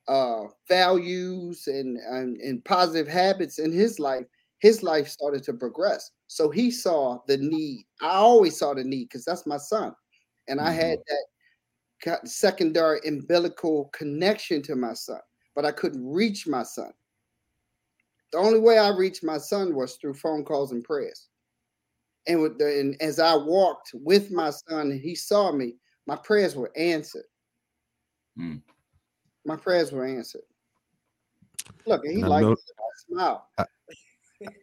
uh, 0.07 0.43
values 0.67 1.67
and, 1.67 1.97
and 1.97 2.37
and 2.37 2.63
positive 2.65 3.07
habits 3.07 3.59
in 3.59 3.71
his 3.71 3.99
life. 3.99 4.25
His 4.59 4.81
life 4.81 5.07
started 5.07 5.43
to 5.43 5.53
progress. 5.53 6.11
So 6.27 6.49
he 6.49 6.71
saw 6.71 7.19
the 7.27 7.37
need. 7.37 7.85
I 8.01 8.11
always 8.11 8.57
saw 8.57 8.73
the 8.73 8.83
need 8.83 9.09
because 9.09 9.25
that's 9.25 9.45
my 9.45 9.57
son 9.57 9.93
and 10.47 10.59
mm-hmm. 10.59 10.69
I 10.69 10.71
had 10.71 10.99
mm-hmm. 10.99 12.09
that 12.09 12.27
secondary 12.27 12.99
umbilical 13.07 13.89
connection 13.93 14.61
to 14.63 14.75
my 14.75 14.93
son, 14.93 15.19
but 15.55 15.65
I 15.65 15.71
couldn't 15.71 16.05
reach 16.07 16.47
my 16.47 16.63
son. 16.63 16.91
The 18.31 18.37
only 18.39 18.59
way 18.59 18.77
I 18.77 18.89
reached 18.89 19.23
my 19.23 19.37
son 19.37 19.75
was 19.75 19.95
through 19.95 20.15
phone 20.15 20.43
calls 20.43 20.71
and 20.71 20.83
prayers. 20.83 21.27
And, 22.27 22.41
with 22.41 22.57
the, 22.57 22.79
and 22.79 22.99
as 23.01 23.19
I 23.19 23.35
walked 23.35 23.91
with 23.93 24.31
my 24.31 24.49
son 24.49 24.91
and 24.91 24.99
he 24.99 25.15
saw 25.15 25.51
me, 25.51 25.75
my 26.07 26.15
prayers 26.15 26.55
were 26.55 26.71
answered. 26.75 27.25
Mm. 28.37 28.61
My 29.45 29.55
prayers 29.55 29.91
were 29.91 30.05
answered. 30.05 30.41
Look, 31.85 32.05
he 32.05 32.23
liked 32.23 32.47
it. 32.47 32.59
smile. 33.07 33.47
I, 33.57 33.65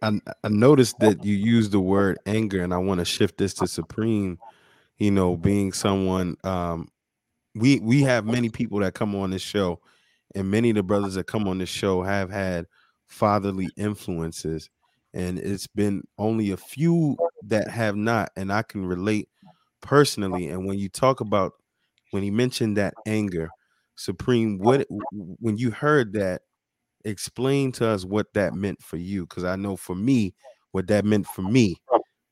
I, 0.02 0.20
I 0.44 0.48
noticed 0.48 0.98
that 0.98 1.24
you 1.24 1.34
used 1.34 1.72
the 1.72 1.80
word 1.80 2.18
anger, 2.26 2.62
and 2.62 2.74
I 2.74 2.78
want 2.78 2.98
to 2.98 3.04
shift 3.04 3.38
this 3.38 3.54
to 3.54 3.66
Supreme 3.66 4.38
you 5.02 5.10
know, 5.10 5.36
being 5.36 5.72
someone 5.72 6.36
um 6.44 6.88
we 7.56 7.80
we 7.80 8.02
have 8.02 8.24
many 8.24 8.48
people 8.48 8.78
that 8.78 8.94
come 8.94 9.16
on 9.16 9.30
this 9.30 9.42
show 9.42 9.80
and 10.36 10.48
many 10.48 10.70
of 10.70 10.76
the 10.76 10.82
brothers 10.82 11.14
that 11.14 11.26
come 11.26 11.48
on 11.48 11.58
this 11.58 11.68
show 11.68 12.02
have 12.02 12.30
had 12.30 12.66
fatherly 13.08 13.68
influences 13.76 14.70
and 15.12 15.40
it's 15.40 15.66
been 15.66 16.02
only 16.18 16.52
a 16.52 16.56
few 16.56 17.16
that 17.42 17.68
have 17.68 17.96
not 17.96 18.30
and 18.36 18.52
I 18.52 18.62
can 18.62 18.86
relate 18.86 19.28
personally 19.80 20.48
and 20.48 20.66
when 20.66 20.78
you 20.78 20.88
talk 20.88 21.20
about 21.20 21.54
when 22.12 22.22
he 22.22 22.30
mentioned 22.30 22.76
that 22.76 22.94
anger 23.04 23.50
supreme 23.96 24.58
what 24.58 24.86
when 25.12 25.56
you 25.56 25.70
heard 25.70 26.12
that 26.12 26.42
explain 27.04 27.72
to 27.72 27.86
us 27.86 28.04
what 28.04 28.32
that 28.34 28.54
meant 28.54 28.80
for 28.82 28.96
you 28.96 29.26
because 29.26 29.44
I 29.44 29.56
know 29.56 29.76
for 29.76 29.94
me 29.94 30.34
what 30.70 30.86
that 30.86 31.04
meant 31.04 31.26
for 31.26 31.42
me 31.42 31.76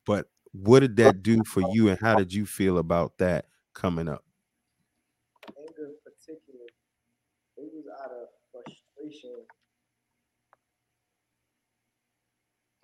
but 0.07 0.26
what 0.52 0.81
did 0.81 0.97
that 0.97 1.23
do 1.23 1.43
for 1.45 1.62
you, 1.73 1.88
and 1.88 1.99
how 2.00 2.17
did 2.17 2.33
you 2.33 2.45
feel 2.45 2.79
about 2.79 3.19
that 3.19 3.47
coming 3.75 4.09
up? 4.09 4.25
Anger 5.57 5.90
in 5.90 5.95
particular, 6.05 6.67
it 7.57 7.71
was 7.73 7.85
out 8.02 8.11
of 8.11 8.29
frustration. 8.50 9.45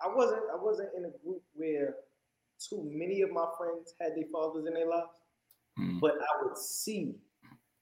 I 0.01 0.07
wasn't 0.07 0.43
I 0.53 0.55
wasn't 0.55 0.89
in 0.95 1.05
a 1.05 1.25
group 1.25 1.41
where 1.53 1.95
too 2.59 2.89
many 2.93 3.21
of 3.21 3.31
my 3.31 3.45
friends 3.57 3.93
had 3.99 4.11
their 4.15 4.29
fathers 4.31 4.65
in 4.65 4.73
their 4.73 4.87
lives, 4.87 5.19
mm. 5.77 5.99
but 5.99 6.13
I 6.13 6.43
would 6.43 6.57
see 6.57 7.15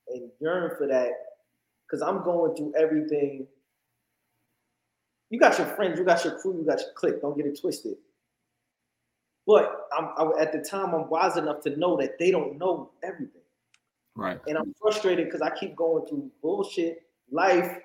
and 0.09 0.29
yearn 0.39 0.71
for 0.77 0.87
that 0.87 1.09
because 1.85 2.01
I'm 2.01 2.23
going 2.23 2.55
through 2.55 2.73
everything. 2.77 3.47
You 5.29 5.39
got 5.39 5.57
your 5.57 5.67
friends, 5.67 5.97
you 5.99 6.05
got 6.05 6.23
your 6.23 6.37
crew, 6.39 6.57
you 6.57 6.65
got 6.65 6.79
your 6.79 6.91
clique. 6.95 7.21
Don't 7.21 7.35
get 7.35 7.45
it 7.45 7.59
twisted. 7.59 7.95
But 9.47 9.87
I'm 9.95 10.09
I, 10.17 10.41
at 10.41 10.51
the 10.51 10.59
time 10.59 10.93
I'm 10.93 11.09
wise 11.09 11.37
enough 11.37 11.61
to 11.61 11.75
know 11.77 11.97
that 11.97 12.17
they 12.17 12.31
don't 12.31 12.57
know 12.57 12.91
everything. 13.03 13.41
Right. 14.15 14.39
And 14.47 14.57
I'm 14.57 14.73
frustrated 14.81 15.25
because 15.25 15.41
I 15.41 15.49
keep 15.55 15.75
going 15.75 16.05
through 16.07 16.31
bullshit, 16.41 17.03
life, 17.31 17.79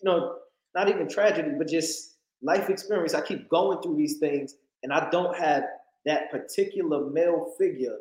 you 0.00 0.04
know, 0.04 0.36
not 0.74 0.88
even 0.88 1.08
tragedy, 1.08 1.50
but 1.58 1.68
just 1.68 2.16
life 2.42 2.70
experience. 2.70 3.14
I 3.14 3.20
keep 3.20 3.48
going 3.48 3.82
through 3.82 3.96
these 3.96 4.18
things, 4.18 4.56
and 4.82 4.92
I 4.92 5.10
don't 5.10 5.36
have 5.36 5.64
that 6.06 6.30
particular 6.30 7.10
male 7.10 7.52
figure 7.58 7.96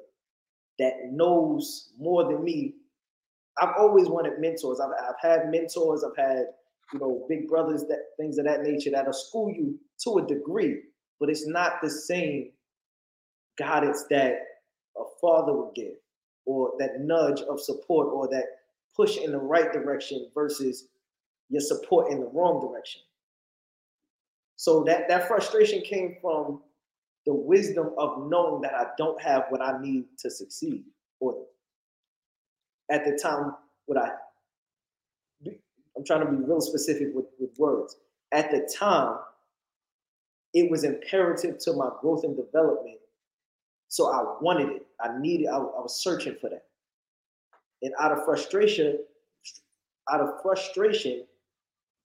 that 0.78 0.94
knows 1.12 1.90
more 2.00 2.24
than 2.24 2.44
me. 2.44 2.76
I've 3.62 3.76
always 3.78 4.08
wanted 4.08 4.40
mentors. 4.40 4.80
I've, 4.80 4.92
I've 4.92 5.20
had 5.22 5.50
mentors. 5.50 6.04
I've 6.04 6.18
had 6.18 6.46
you 6.94 7.00
know 7.00 7.26
big 7.30 7.48
brothers 7.48 7.86
that 7.90 8.00
things 8.18 8.38
of 8.38 8.46
that 8.46 8.62
nature 8.62 8.92
that'll 8.92 9.14
school 9.14 9.50
you 9.50 9.80
to 10.04 10.18
a 10.18 10.28
degree, 10.28 10.82
but 11.20 11.30
it's 11.30 11.48
not 11.48 11.82
the 11.82 11.90
same 11.90 12.52
guidance 13.58 14.06
that 14.10 14.40
a 14.98 15.04
father 15.22 15.54
would 15.54 15.76
give, 15.76 15.96
or 16.46 16.74
that 16.80 17.02
nudge 17.02 17.42
of 17.42 17.60
support, 17.60 18.08
or 18.12 18.28
that 18.30 18.46
push 18.96 19.18
in 19.18 19.32
the 19.32 19.38
right 19.38 19.72
direction 19.72 20.30
versus 20.34 20.88
your 21.50 21.62
support 21.62 22.12
in 22.12 22.20
the 22.20 22.30
wrong 22.34 22.60
direction. 22.60 23.02
So 24.56 24.84
that 24.84 25.08
that 25.08 25.28
frustration 25.28 25.82
came 25.82 26.18
from 26.22 26.62
the 27.26 27.34
wisdom 27.34 27.92
of 27.98 28.30
knowing 28.30 28.62
that 28.62 28.74
I 28.74 28.88
don't 28.98 29.22
have 29.22 29.46
what 29.50 29.62
I 29.62 29.82
need 29.82 30.06
to 30.20 30.30
succeed. 30.30 30.84
Or 31.20 31.46
at 32.90 33.06
the 33.06 33.18
time, 33.22 33.56
what 33.86 33.98
I 33.98 34.12
I'm 36.00 36.06
trying 36.06 36.26
to 36.26 36.32
be 36.32 36.38
real 36.38 36.62
specific 36.62 37.10
with, 37.14 37.26
with 37.40 37.50
words. 37.58 37.98
At 38.32 38.52
the 38.52 38.74
time, 38.78 39.18
it 40.54 40.72
was 40.72 40.86
imperative 40.86 41.60
to 41.60 41.74
my 41.74 41.90
growth 42.02 42.24
and 42.24 42.38
development. 42.38 43.00
So 43.90 44.08
I 44.08 44.36
wanted 44.42 44.70
it. 44.70 44.86
I 45.02 45.20
needed, 45.20 45.48
I, 45.48 45.58
I 45.58 45.82
was 45.82 46.02
searching 46.02 46.36
for 46.40 46.50
that. 46.50 46.64
And 47.82 47.94
out 48.00 48.14
of 48.14 48.24
frustration, 48.24 49.00
out 50.12 50.22
of 50.22 50.42
frustration, 50.42 51.26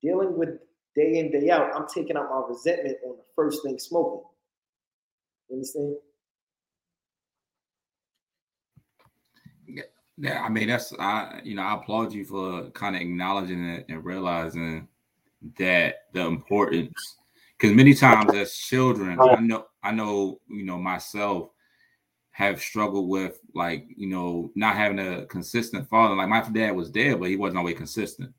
dealing 0.01 0.37
with 0.37 0.49
day 0.95 1.19
in, 1.19 1.31
day 1.31 1.49
out, 1.49 1.73
I'm 1.73 1.87
taking 1.87 2.17
out 2.17 2.29
my 2.29 2.43
resentment 2.49 2.97
on 3.05 3.15
the 3.15 3.23
first 3.35 3.63
thing 3.63 3.79
smoking. 3.79 4.23
You 5.49 5.55
understand? 5.55 5.95
Yeah, 10.17 10.43
I 10.43 10.49
mean 10.49 10.67
that's 10.67 10.93
I 10.99 11.41
you 11.43 11.55
know 11.55 11.63
I 11.63 11.75
applaud 11.75 12.13
you 12.13 12.25
for 12.25 12.69
kind 12.71 12.95
of 12.95 13.01
acknowledging 13.01 13.63
it 13.65 13.85
and 13.89 14.03
realizing 14.03 14.87
that 15.57 16.03
the 16.13 16.25
importance 16.25 17.17
because 17.57 17.75
many 17.75 17.93
times 17.93 18.33
as 18.33 18.53
children 18.53 19.19
I 19.19 19.39
know 19.39 19.65
I 19.83 19.91
know 19.91 20.39
you 20.47 20.63
know 20.63 20.77
myself 20.77 21.49
have 22.31 22.61
struggled 22.61 23.09
with 23.09 23.39
like 23.53 23.87
you 23.95 24.07
know 24.07 24.51
not 24.55 24.75
having 24.75 24.99
a 24.99 25.25
consistent 25.25 25.89
father 25.89 26.15
like 26.15 26.29
my 26.29 26.41
dad 26.49 26.71
was 26.71 26.91
there 26.91 27.17
but 27.17 27.29
he 27.29 27.35
wasn't 27.35 27.57
always 27.57 27.77
consistent 27.77 28.33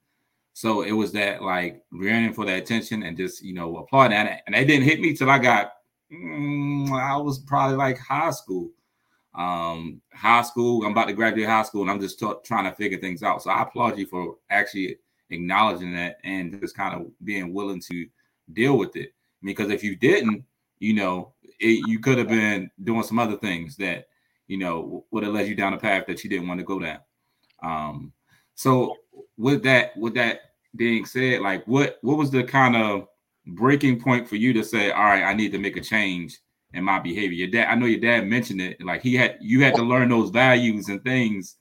so 0.56 0.80
it 0.80 0.92
was 0.92 1.12
that 1.12 1.42
like 1.42 1.84
yearning 1.92 2.32
for 2.32 2.46
that 2.46 2.56
attention 2.56 3.02
and 3.02 3.14
just 3.14 3.44
you 3.44 3.52
know 3.52 3.76
applauding 3.76 4.16
that. 4.16 4.40
And 4.46 4.56
it 4.56 4.64
didn't 4.64 4.86
hit 4.86 5.02
me 5.02 5.12
till 5.14 5.28
I 5.28 5.38
got 5.38 5.72
mm, 6.10 6.90
I 6.98 7.14
was 7.18 7.40
probably 7.40 7.76
like 7.76 7.98
high 7.98 8.30
school. 8.30 8.70
Um, 9.36 10.00
high 10.14 10.42
school, 10.42 10.84
I'm 10.84 10.92
about 10.92 11.08
to 11.08 11.12
graduate 11.12 11.46
high 11.46 11.62
school, 11.62 11.82
and 11.82 11.90
I'm 11.90 12.00
just 12.00 12.18
t- 12.18 12.32
trying 12.42 12.64
to 12.64 12.76
figure 12.76 12.98
things 12.98 13.22
out. 13.22 13.42
So 13.42 13.50
I 13.50 13.62
applaud 13.62 13.98
you 13.98 14.06
for 14.06 14.36
actually 14.50 14.96
acknowledging 15.30 15.92
that 15.94 16.18
and 16.24 16.58
just 16.60 16.76
kind 16.76 16.94
of 16.94 17.06
being 17.22 17.52
willing 17.52 17.80
to 17.82 18.06
deal 18.52 18.78
with 18.78 18.96
it. 18.96 19.12
Because 19.42 19.70
if 19.70 19.84
you 19.84 19.94
didn't, 19.94 20.44
you 20.78 20.94
know, 20.94 21.32
it, 21.60 21.86
you 21.86 21.98
could 21.98 22.18
have 22.18 22.28
been 22.28 22.70
doing 22.82 23.02
some 23.02 23.18
other 23.18 23.36
things 23.36 23.76
that 23.76 24.08
you 24.48 24.56
know 24.56 25.04
would 25.10 25.22
have 25.22 25.34
led 25.34 25.48
you 25.48 25.54
down 25.54 25.74
a 25.74 25.78
path 25.78 26.06
that 26.06 26.24
you 26.24 26.30
didn't 26.30 26.48
want 26.48 26.60
to 26.60 26.64
go 26.64 26.78
down. 26.78 26.98
Um, 27.62 28.12
so 28.54 28.96
with 29.36 29.62
that, 29.64 29.96
with 29.96 30.14
that 30.14 30.40
being 30.76 31.04
said, 31.04 31.40
like 31.40 31.66
what 31.66 31.98
what 32.00 32.16
was 32.16 32.30
the 32.30 32.42
kind 32.42 32.74
of 32.74 33.08
breaking 33.48 34.00
point 34.00 34.28
for 34.28 34.36
you 34.36 34.52
to 34.54 34.64
say, 34.64 34.90
all 34.90 35.04
right, 35.04 35.24
I 35.24 35.34
need 35.34 35.52
to 35.52 35.58
make 35.58 35.76
a 35.76 35.80
change 35.80 36.40
in 36.72 36.84
my 36.84 36.98
behavior? 36.98 37.36
Your 37.36 37.48
dad, 37.48 37.68
I 37.70 37.74
know 37.74 37.86
your 37.86 38.00
dad 38.00 38.26
mentioned 38.26 38.60
it, 38.60 38.80
like 38.82 39.02
he 39.02 39.14
had 39.14 39.38
you 39.40 39.62
had 39.62 39.74
to 39.74 39.82
learn 39.82 40.08
those 40.08 40.30
values 40.30 40.88
and 40.88 41.02
things 41.02 41.56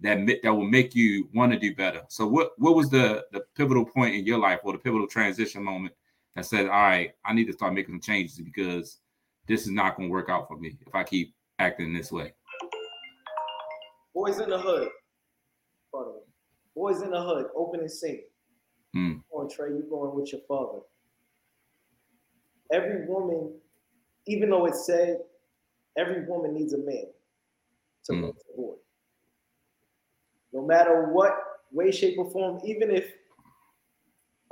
that 0.00 0.18
that 0.42 0.52
will 0.52 0.68
make 0.68 0.94
you 0.94 1.28
want 1.34 1.52
to 1.52 1.58
do 1.58 1.74
better. 1.74 2.02
So 2.08 2.26
what 2.26 2.52
what 2.58 2.74
was 2.74 2.90
the 2.90 3.24
the 3.32 3.40
pivotal 3.56 3.84
point 3.84 4.14
in 4.14 4.24
your 4.24 4.38
life 4.38 4.60
or 4.62 4.72
the 4.72 4.78
pivotal 4.78 5.06
transition 5.06 5.64
moment 5.64 5.94
that 6.34 6.46
said, 6.46 6.66
all 6.66 6.82
right, 6.82 7.12
I 7.24 7.32
need 7.32 7.46
to 7.46 7.52
start 7.52 7.74
making 7.74 7.94
some 7.94 8.00
changes 8.00 8.38
because 8.38 8.98
this 9.46 9.62
is 9.62 9.70
not 9.70 9.96
going 9.96 10.08
to 10.08 10.12
work 10.12 10.28
out 10.28 10.46
for 10.46 10.56
me 10.56 10.76
if 10.86 10.94
I 10.94 11.02
keep 11.02 11.34
acting 11.58 11.92
this 11.92 12.12
way. 12.12 12.32
Boyz 14.14 14.40
n 14.40 14.50
the 14.50 14.58
Hood. 14.58 14.88
Boyz 16.76 17.02
n 17.02 17.10
the 17.10 17.22
Hood, 17.22 17.46
open 17.56 17.80
and 17.80 17.90
sing. 17.90 18.22
Mm. 18.96 19.22
on, 19.30 19.48
Trey, 19.50 19.68
you 19.68 19.84
going 19.88 20.14
with 20.14 20.32
your 20.32 20.40
father. 20.48 20.80
Every 22.72 23.06
woman, 23.06 23.54
even 24.28 24.50
though 24.50 24.66
it 24.66 24.76
said 24.76 25.18
every 25.96 26.24
woman 26.26 26.54
needs 26.54 26.74
a 26.74 26.78
man 26.78 27.06
to 28.04 28.12
mm. 28.12 28.32
boy. 28.56 28.74
No 30.52 30.64
matter 30.64 31.08
what 31.08 31.36
way, 31.72 31.90
shape, 31.90 32.18
or 32.18 32.30
form, 32.30 32.60
even 32.64 32.90
if 32.90 33.12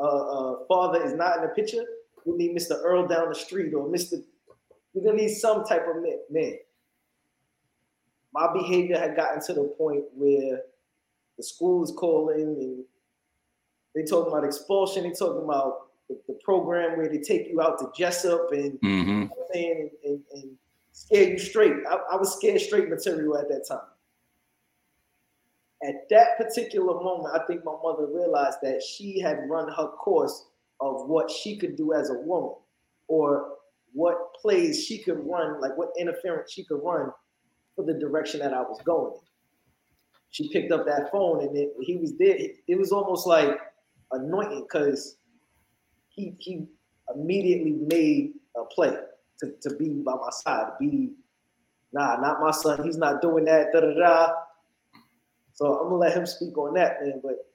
a 0.00 0.02
uh, 0.02 0.54
father 0.68 1.02
is 1.04 1.14
not 1.14 1.36
in 1.36 1.42
the 1.42 1.48
picture, 1.48 1.84
we 2.24 2.36
need 2.36 2.56
Mr. 2.56 2.82
Earl 2.82 3.06
down 3.06 3.28
the 3.28 3.34
street 3.34 3.72
or 3.72 3.88
Mr. 3.88 4.22
We're 4.92 5.04
gonna 5.04 5.22
need 5.22 5.34
some 5.34 5.64
type 5.64 5.86
of 5.88 6.02
man. 6.30 6.58
My 8.34 8.52
behavior 8.52 8.98
had 8.98 9.16
gotten 9.16 9.40
to 9.46 9.54
the 9.54 9.64
point 9.78 10.04
where 10.14 10.62
the 11.36 11.42
school 11.42 11.84
is 11.84 11.92
calling 11.96 12.40
and 12.40 12.84
they 13.94 14.02
talking 14.02 14.32
about 14.32 14.44
expulsion. 14.44 15.04
They 15.04 15.12
talking 15.12 15.44
about 15.44 15.85
the, 16.08 16.18
the 16.28 16.38
program 16.44 16.96
where 16.96 17.08
they 17.08 17.18
take 17.18 17.48
you 17.48 17.60
out 17.60 17.78
to 17.78 17.90
Jessup 17.96 18.48
and 18.52 18.72
mm-hmm. 18.80 19.08
you 19.08 19.14
know 19.24 19.30
saying 19.52 19.90
and, 20.04 20.12
and, 20.12 20.22
and, 20.32 20.56
scare 20.92 21.30
you 21.30 21.38
straight. 21.38 21.74
I, 21.88 21.96
I 22.12 22.16
was 22.16 22.34
scared 22.36 22.60
straight 22.60 22.88
material 22.88 23.36
at 23.36 23.48
that 23.48 23.66
time. 23.68 23.80
At 25.86 26.08
that 26.08 26.38
particular 26.38 26.94
moment, 27.02 27.34
I 27.34 27.44
think 27.46 27.64
my 27.66 27.74
mother 27.82 28.06
realized 28.06 28.58
that 28.62 28.82
she 28.82 29.20
had 29.20 29.40
run 29.46 29.68
her 29.68 29.88
course 29.88 30.46
of 30.80 31.06
what 31.06 31.30
she 31.30 31.58
could 31.58 31.76
do 31.76 31.92
as 31.92 32.08
a 32.08 32.14
woman 32.14 32.54
or 33.08 33.56
what 33.92 34.32
plays 34.40 34.86
she 34.86 34.98
could 34.98 35.18
run, 35.26 35.60
like 35.60 35.76
what 35.76 35.90
interference 35.98 36.50
she 36.50 36.64
could 36.64 36.80
run 36.82 37.10
for 37.74 37.84
the 37.84 37.92
direction 37.92 38.40
that 38.40 38.54
I 38.54 38.62
was 38.62 38.80
going 38.86 39.12
she 40.36 40.50
picked 40.50 40.70
up 40.70 40.84
that 40.84 41.10
phone 41.10 41.42
and 41.42 41.56
it, 41.56 41.72
he 41.80 41.96
was 41.96 42.12
there. 42.18 42.36
It, 42.36 42.56
it 42.68 42.78
was 42.78 42.92
almost 42.92 43.26
like 43.26 43.58
anointing 44.12 44.66
because 44.70 45.16
he 46.16 46.34
he 46.38 46.66
immediately 47.14 47.72
made 47.72 48.32
a 48.56 48.64
play 48.64 48.96
to, 49.38 49.52
to 49.62 49.76
be 49.76 49.90
by 49.90 50.14
my 50.14 50.30
side. 50.30 50.72
Be 50.80 51.12
nah, 51.92 52.16
not 52.16 52.40
my 52.40 52.50
son. 52.50 52.82
He's 52.82 52.96
not 52.96 53.22
doing 53.22 53.44
that. 53.44 53.72
Da 53.72 53.80
da 53.80 53.94
da. 53.94 54.32
So 55.52 55.78
I'm 55.78 55.84
gonna 55.84 55.96
let 55.96 56.16
him 56.16 56.26
speak 56.26 56.56
on 56.58 56.74
that, 56.74 57.02
man. 57.02 57.20
But 57.22 57.46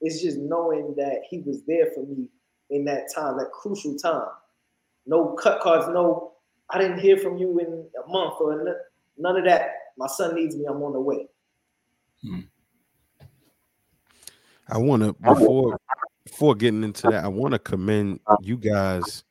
it's 0.00 0.20
just 0.20 0.36
knowing 0.36 0.94
that 0.96 1.22
he 1.30 1.38
was 1.38 1.62
there 1.66 1.90
for 1.94 2.04
me 2.04 2.28
in 2.70 2.84
that 2.84 3.12
time, 3.14 3.38
that 3.38 3.50
crucial 3.52 3.96
time. 3.96 4.28
No 5.06 5.32
cut 5.32 5.60
cards, 5.60 5.88
no. 5.88 6.32
I 6.70 6.78
didn't 6.78 6.98
hear 6.98 7.16
from 7.16 7.38
you 7.38 7.58
in 7.60 7.86
a 8.04 8.08
month 8.10 8.34
or 8.40 8.76
none 9.16 9.36
of 9.36 9.44
that. 9.46 9.70
My 9.96 10.06
son 10.06 10.34
needs 10.34 10.54
me. 10.54 10.66
I'm 10.66 10.82
on 10.82 10.92
the 10.92 11.00
way. 11.00 11.28
Hmm. 12.22 12.40
I 14.68 14.76
want 14.76 15.02
to 15.02 15.14
before 15.14 15.78
before 16.30 16.54
getting 16.54 16.84
into 16.84 17.08
that, 17.10 17.24
I 17.24 17.28
want 17.28 17.52
to 17.52 17.58
commend 17.58 18.20
you 18.40 18.56
guys 18.56 19.24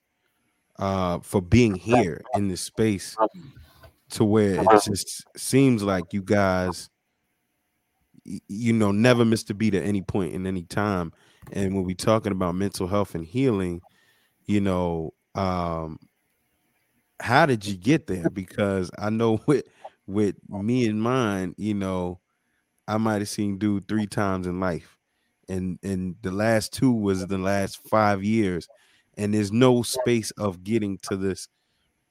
uh, 0.79 1.19
for 1.19 1.41
being 1.41 1.75
here 1.75 2.21
in 2.35 2.47
this 2.47 2.61
space 2.61 3.15
to 4.09 4.23
where 4.23 4.61
it 4.61 4.67
just 4.83 5.25
seems 5.37 5.83
like 5.83 6.13
you 6.13 6.21
guys 6.21 6.89
you 8.23 8.73
know 8.73 8.91
never 8.91 9.23
missed 9.23 9.49
a 9.49 9.53
beat 9.53 9.73
at 9.73 9.83
any 9.83 10.01
point 10.01 10.33
in 10.33 10.45
any 10.45 10.63
time. 10.63 11.13
And 11.53 11.75
when 11.75 11.85
we're 11.85 11.95
talking 11.95 12.31
about 12.31 12.55
mental 12.55 12.87
health 12.87 13.15
and 13.15 13.25
healing 13.25 13.81
you 14.45 14.61
know 14.61 15.13
um 15.35 15.99
how 17.19 17.45
did 17.45 17.65
you 17.65 17.75
get 17.75 18.07
there? 18.07 18.29
Because 18.29 18.89
i 18.97 19.09
know 19.09 19.39
with 19.45 19.65
with 20.07 20.35
me 20.49 20.87
and 20.87 21.01
mine 21.01 21.53
you 21.57 21.73
know 21.73 22.19
I 22.87 22.97
might 22.97 23.19
have 23.19 23.29
seen 23.29 23.57
dude 23.57 23.87
three 23.87 24.07
times 24.07 24.47
in 24.47 24.59
life, 24.61 24.96
and 25.49 25.79
and 25.83 26.15
the 26.21 26.31
last 26.31 26.73
two 26.73 26.91
was 26.91 27.25
the 27.27 27.37
last 27.37 27.79
five 27.87 28.23
years, 28.23 28.67
and 29.17 29.33
there's 29.33 29.51
no 29.51 29.81
space 29.81 30.31
of 30.31 30.63
getting 30.63 30.97
to 31.03 31.15
this 31.17 31.47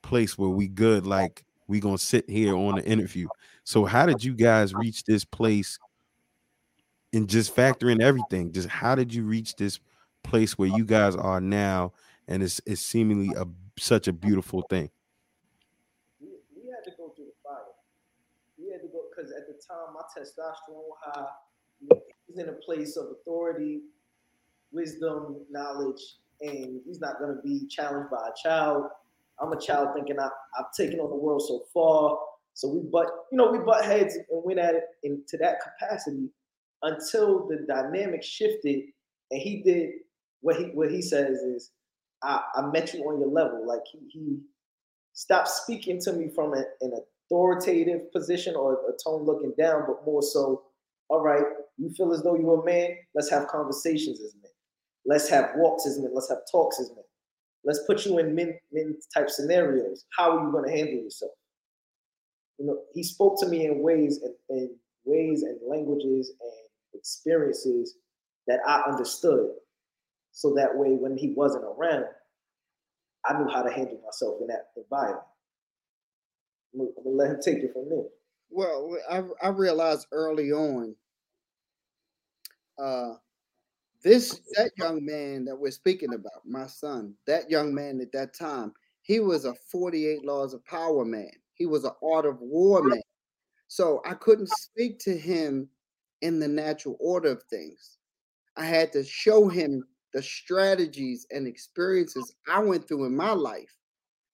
place 0.02 0.38
where 0.38 0.50
we 0.50 0.68
good 0.68 1.06
like 1.06 1.44
we 1.66 1.80
gonna 1.80 1.98
sit 1.98 2.28
here 2.30 2.56
on 2.56 2.76
the 2.76 2.84
interview. 2.84 3.28
So 3.64 3.84
how 3.84 4.06
did 4.06 4.22
you 4.22 4.34
guys 4.34 4.74
reach 4.74 5.04
this 5.04 5.24
place 5.24 5.78
and 7.12 7.28
just 7.28 7.54
factor 7.54 7.90
in 7.90 8.00
everything? 8.00 8.52
Just 8.52 8.68
how 8.68 8.94
did 8.94 9.12
you 9.12 9.24
reach 9.24 9.56
this 9.56 9.80
place 10.22 10.58
where 10.58 10.68
you 10.68 10.84
guys 10.84 11.16
are 11.16 11.40
now 11.40 11.92
and 12.28 12.42
it's 12.42 12.60
it's 12.66 12.80
seemingly 12.80 13.34
a 13.36 13.46
such 13.78 14.08
a 14.08 14.12
beautiful 14.12 14.62
thing? 14.62 14.90
We, 16.20 16.28
we 16.54 16.70
had 16.70 16.84
to 16.84 16.96
go 16.96 17.12
through 17.14 17.26
the 17.26 17.32
fire. 17.42 17.74
We 18.58 18.70
had 18.70 18.82
to 18.82 18.88
go 18.88 19.04
because 19.14 19.32
at 19.32 19.46
the 19.46 19.54
time 19.54 19.94
my 19.94 20.02
testosterone 20.16 20.96
high. 21.02 21.26
He's 22.36 22.42
in 22.42 22.50
a 22.50 22.54
place 22.54 22.96
of 22.96 23.06
authority, 23.10 23.80
wisdom, 24.72 25.36
knowledge, 25.50 26.00
and 26.40 26.80
he's 26.86 27.00
not 27.00 27.18
going 27.18 27.34
to 27.34 27.42
be 27.42 27.66
challenged 27.68 28.10
by 28.10 28.28
a 28.28 28.48
child. 28.48 28.84
I'm 29.40 29.52
a 29.52 29.60
child 29.60 29.88
thinking 29.94 30.18
I, 30.18 30.28
I've 30.58 30.72
taken 30.76 31.00
on 31.00 31.10
the 31.10 31.16
world 31.16 31.42
so 31.46 31.64
far. 31.72 32.18
So 32.54 32.68
we 32.68 32.80
butt, 32.80 33.06
you 33.30 33.38
know, 33.38 33.50
we 33.50 33.58
butt 33.58 33.84
heads 33.84 34.14
and 34.14 34.24
went 34.28 34.58
at 34.58 34.74
it 34.74 34.84
into 35.02 35.36
that 35.38 35.56
capacity 35.62 36.28
until 36.82 37.46
the 37.48 37.66
dynamic 37.66 38.22
shifted 38.22 38.84
and 39.30 39.40
he 39.40 39.62
did 39.62 39.90
what 40.40 40.56
he 40.56 40.64
what 40.66 40.90
he 40.90 41.02
says 41.02 41.38
is 41.38 41.72
I, 42.22 42.42
I 42.54 42.62
met 42.66 42.94
you 42.94 43.00
on 43.00 43.18
your 43.18 43.28
level. 43.28 43.66
Like 43.66 43.80
he 43.90 43.98
he 44.10 44.38
stopped 45.12 45.48
speaking 45.48 46.00
to 46.02 46.12
me 46.12 46.28
from 46.34 46.54
a, 46.54 46.64
an 46.80 46.92
authoritative 47.26 48.12
position 48.12 48.54
or 48.54 48.74
a 48.74 48.92
tone 49.02 49.24
looking 49.24 49.52
down, 49.58 49.84
but 49.86 50.04
more 50.06 50.22
so, 50.22 50.62
all 51.08 51.22
right, 51.22 51.44
you 51.78 51.90
feel 51.96 52.12
as 52.12 52.22
though 52.22 52.36
you're 52.36 52.62
a 52.62 52.64
man, 52.64 52.96
let's 53.14 53.30
have 53.30 53.48
conversations 53.48 54.20
as 54.20 54.34
men. 54.42 54.50
Let's 55.04 55.28
have 55.28 55.50
walks 55.56 55.86
as 55.86 55.98
men. 55.98 56.10
Let's 56.14 56.28
have 56.28 56.38
talks 56.50 56.80
as 56.80 56.90
men. 56.90 57.04
Let's 57.64 57.80
put 57.86 58.06
you 58.06 58.18
in 58.18 58.34
men, 58.34 58.58
men 58.72 58.96
type 59.12 59.28
scenarios. 59.28 60.04
How 60.16 60.36
are 60.36 60.46
you 60.46 60.52
going 60.52 60.64
to 60.64 60.76
handle 60.76 61.02
yourself? 61.02 61.32
You 62.58 62.66
know, 62.66 62.78
he 62.94 63.02
spoke 63.02 63.38
to 63.40 63.48
me 63.48 63.66
in 63.66 63.82
ways 63.82 64.20
and, 64.22 64.34
and 64.48 64.70
ways 65.04 65.42
and 65.42 65.58
languages 65.68 66.32
and 66.40 66.52
experiences 66.94 67.96
that 68.46 68.60
I 68.66 68.82
understood. 68.88 69.50
So 70.32 70.54
that 70.54 70.76
way, 70.76 70.90
when 70.90 71.16
he 71.16 71.32
wasn't 71.36 71.64
around, 71.64 72.04
I 73.24 73.38
knew 73.38 73.48
how 73.52 73.62
to 73.62 73.72
handle 73.72 74.00
myself 74.04 74.36
in 74.40 74.46
that 74.48 74.68
environment. 74.76 75.24
I'm 76.74 76.88
gonna 77.04 77.16
let 77.16 77.30
him 77.30 77.40
take 77.42 77.58
it 77.58 77.72
from 77.72 77.88
there. 77.88 78.04
Well, 78.50 78.96
I, 79.10 79.22
I 79.42 79.48
realized 79.48 80.06
early 80.12 80.52
on, 80.52 80.94
uh, 82.78 83.14
this 84.02 84.40
that 84.54 84.70
young 84.76 85.04
man 85.04 85.44
that 85.44 85.56
we're 85.56 85.70
speaking 85.70 86.14
about, 86.14 86.44
my 86.44 86.66
son, 86.66 87.14
that 87.26 87.50
young 87.50 87.74
man 87.74 88.00
at 88.00 88.12
that 88.12 88.34
time, 88.34 88.72
he 89.02 89.20
was 89.20 89.44
a 89.44 89.54
48 89.70 90.24
laws 90.24 90.54
of 90.54 90.64
power 90.64 91.04
man. 91.04 91.30
He 91.54 91.66
was 91.66 91.84
an 91.84 91.92
art 92.02 92.26
of 92.26 92.40
war 92.40 92.82
man. 92.82 93.02
So 93.68 94.02
I 94.04 94.14
couldn't 94.14 94.48
speak 94.50 94.98
to 95.00 95.16
him 95.16 95.68
in 96.22 96.38
the 96.38 96.48
natural 96.48 96.96
order 97.00 97.30
of 97.30 97.42
things. 97.44 97.98
I 98.56 98.64
had 98.64 98.92
to 98.92 99.04
show 99.04 99.48
him 99.48 99.84
the 100.12 100.22
strategies 100.22 101.26
and 101.30 101.46
experiences 101.46 102.34
I 102.48 102.60
went 102.60 102.88
through 102.88 103.04
in 103.06 103.16
my 103.16 103.32
life 103.32 103.76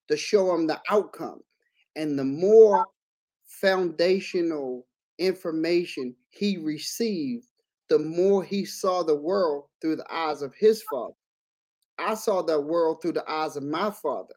to 0.08 0.16
show 0.16 0.54
him 0.54 0.66
the 0.66 0.80
outcome. 0.90 1.40
And 1.96 2.18
the 2.18 2.24
more 2.24 2.86
foundational 3.46 4.86
information 5.18 6.14
he 6.30 6.58
received, 6.58 7.48
the 7.92 7.98
more 7.98 8.42
he 8.42 8.64
saw 8.64 9.02
the 9.02 9.14
world 9.14 9.64
through 9.82 9.96
the 9.96 10.10
eyes 10.10 10.40
of 10.40 10.54
his 10.54 10.82
father. 10.84 11.12
I 11.98 12.14
saw 12.14 12.40
the 12.40 12.58
world 12.58 13.02
through 13.02 13.12
the 13.12 13.30
eyes 13.30 13.56
of 13.56 13.64
my 13.64 13.90
father. 13.90 14.32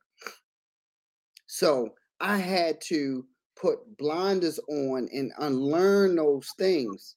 So 1.48 1.94
I 2.20 2.36
had 2.36 2.82
to 2.88 3.26
put 3.56 3.98
blinders 3.98 4.60
on 4.68 5.08
and 5.14 5.32
unlearn 5.38 6.18
those 6.18 6.52
things 6.58 7.16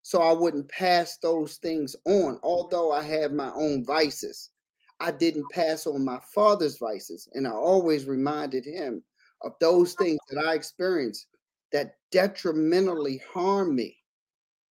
so 0.00 0.22
I 0.22 0.32
wouldn't 0.32 0.70
pass 0.70 1.18
those 1.18 1.56
things 1.56 1.94
on. 2.06 2.40
Although 2.42 2.90
I 2.90 3.02
had 3.02 3.34
my 3.34 3.52
own 3.54 3.84
vices, 3.84 4.52
I 5.00 5.10
didn't 5.10 5.50
pass 5.52 5.86
on 5.86 6.02
my 6.02 6.18
father's 6.34 6.78
vices. 6.78 7.28
And 7.34 7.46
I 7.46 7.50
always 7.50 8.06
reminded 8.06 8.64
him 8.64 9.02
of 9.42 9.52
those 9.60 9.92
things 9.92 10.20
that 10.30 10.42
I 10.42 10.54
experienced 10.54 11.26
that 11.72 11.96
detrimentally 12.10 13.20
harmed 13.30 13.74
me. 13.74 13.98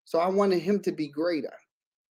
So 0.05 0.19
I 0.19 0.29
wanted 0.29 0.61
him 0.61 0.81
to 0.81 0.93
be 0.93 1.09
greater. 1.09 1.53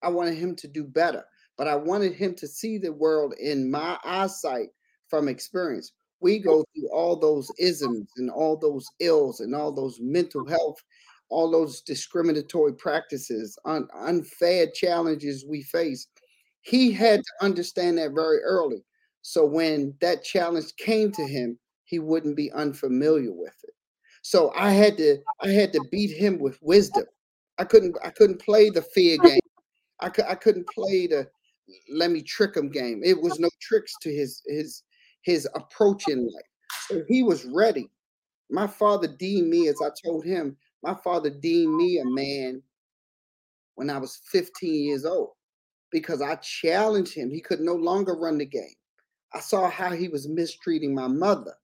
I 0.03 0.09
wanted 0.09 0.37
him 0.37 0.55
to 0.57 0.69
do 0.69 0.85
better, 0.85 1.25
but 1.57 1.69
I 1.69 1.75
wanted 1.75 2.13
him 2.13 2.35
to 2.37 2.47
see 2.47 2.79
the 2.79 2.93
world 2.93 3.35
in 3.41 3.71
my 3.71 3.99
eyesight 4.05 4.69
from 5.09 5.29
experience. 5.29 5.93
We 6.21 6.39
go 6.39 6.65
through 6.75 6.89
all 6.93 7.17
those 7.17 7.51
isms 7.59 8.09
and 8.17 8.31
all 8.31 8.57
those 8.57 8.87
ills 9.01 9.41
and 9.41 9.55
all 9.55 9.73
those 9.73 9.99
mental 10.01 10.47
health, 10.47 10.77
all 11.29 11.51
those 11.51 11.81
discriminatory 11.83 12.75
practices, 12.75 13.59
un- 13.65 13.89
unfair 13.95 14.69
challenges 14.75 15.45
we 15.47 15.63
face. 15.63 16.07
He 16.63 16.91
had 16.93 17.21
to 17.21 17.45
understand 17.45 17.99
that 17.99 18.13
very 18.13 18.43
early. 18.43 18.85
So 19.23 19.45
when 19.45 19.95
that 20.01 20.25
challenge 20.25 20.75
came 20.77 21.13
to 21.13 21.27
him, 21.27 21.59
he 21.85 21.99
wouldn't 21.99 22.37
be 22.37 22.51
unfamiliar 22.53 23.33
with 23.33 23.55
it. 23.65 23.75
So 24.23 24.53
I 24.57 24.71
had 24.71 24.97
to 24.99 25.19
I 25.41 25.49
had 25.49 25.73
to 25.75 25.81
beat 25.91 26.17
him 26.17 26.39
with 26.39 26.59
wisdom. 26.63 27.05
I 27.59 27.65
couldn't 27.65 27.97
I 28.05 28.11
couldn't 28.11 28.41
play 28.41 28.71
the 28.71 28.83
fear 28.83 29.19
game. 29.19 29.41
I, 30.01 30.11
I 30.29 30.35
couldn't 30.35 30.69
play 30.69 31.07
the 31.07 31.29
let 31.91 32.11
me 32.11 32.23
trick 32.23 32.57
him 32.57 32.71
game. 32.71 33.03
It 33.05 33.21
was 33.21 33.39
no 33.39 33.49
tricks 33.61 33.97
to 34.03 34.13
his 34.13 34.43
his 34.47 34.83
his 35.23 35.49
approach 35.55 36.09
in 36.09 36.25
life. 36.25 36.45
So 36.89 37.03
he 37.09 37.23
was 37.23 37.45
ready. 37.45 37.91
My 38.51 38.67
father 38.67 39.09
deemed 39.09 39.49
me, 39.49 39.69
as 39.69 39.81
I 39.83 39.89
told 40.05 40.25
him, 40.25 40.57
my 40.83 40.95
father 40.95 41.31
deemed 41.31 41.75
me 41.75 41.99
a 41.99 42.05
man 42.05 42.63
when 43.75 43.91
I 43.91 43.99
was 43.99 44.21
15 44.31 44.85
years 44.85 45.05
old 45.05 45.31
because 45.91 46.23
I 46.23 46.37
challenged 46.37 47.15
him. 47.15 47.31
He 47.31 47.41
could 47.41 47.61
no 47.61 47.75
longer 47.75 48.15
run 48.15 48.39
the 48.39 48.47
game. 48.47 48.75
I 49.35 49.41
saw 49.41 49.69
how 49.69 49.91
he 49.91 50.09
was 50.09 50.29
mistreating 50.29 50.95
my 50.95 51.09
mother. 51.09 51.55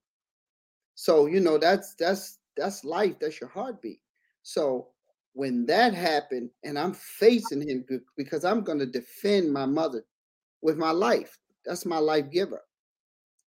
So, 0.94 1.26
you 1.26 1.40
know, 1.40 1.56
that's 1.56 1.94
that's 1.94 2.38
that's 2.56 2.84
life, 2.84 3.14
that's 3.20 3.40
your 3.40 3.48
heartbeat. 3.50 4.00
So 4.42 4.88
when 5.34 5.66
that 5.66 5.94
happened 5.94 6.50
and 6.64 6.78
I'm 6.78 6.92
facing 6.92 7.66
him 7.66 7.84
because 8.16 8.44
I'm 8.44 8.62
going 8.62 8.78
to 8.78 8.86
defend 8.86 9.52
my 9.52 9.66
mother 9.66 10.04
with 10.60 10.76
my 10.76 10.90
life. 10.90 11.38
That's 11.64 11.86
my 11.86 11.98
life 11.98 12.30
giver. 12.30 12.62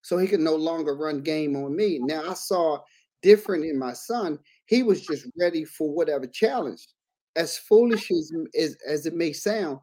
So 0.02 0.18
he 0.18 0.28
could 0.28 0.40
no 0.40 0.56
longer 0.56 0.96
run 0.96 1.22
game 1.22 1.56
on 1.56 1.76
me. 1.76 2.00
Now 2.00 2.30
I 2.30 2.34
saw 2.34 2.80
different 3.22 3.66
in 3.66 3.78
my 3.78 3.94
son. 3.94 4.40
He 4.68 4.84
was 4.84 5.06
just 5.06 5.28
ready 5.40 5.66
for 5.66 5.92
whatever 5.92 6.28
challenge. 6.28 6.88
As 7.36 7.58
foolish 7.58 8.12
as, 8.12 8.32
as, 8.58 8.78
as 8.88 9.06
it 9.06 9.14
may 9.14 9.34
sound, 9.34 9.80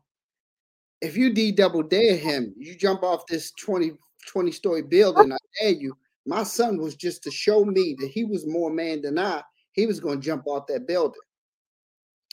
if 1.00 1.16
you 1.16 1.34
D 1.34 1.52
double 1.52 1.82
dare 1.82 2.16
him, 2.16 2.54
you 2.56 2.76
jump 2.76 3.02
off 3.02 3.26
this 3.26 3.52
20, 3.58 3.92
20 4.26 4.52
story 4.52 4.82
building, 4.82 5.32
I 5.32 5.36
dare 5.60 5.72
you. 5.72 5.96
My 6.24 6.44
son 6.44 6.78
was 6.78 6.94
just 6.94 7.24
to 7.24 7.30
show 7.30 7.64
me 7.64 7.96
that 7.98 8.08
he 8.08 8.24
was 8.24 8.46
more 8.46 8.70
man 8.70 9.02
than 9.02 9.18
I. 9.18 9.42
He 9.72 9.86
was 9.86 9.98
going 9.98 10.20
to 10.20 10.24
jump 10.24 10.46
off 10.46 10.68
that 10.68 10.86
building. 10.86 11.20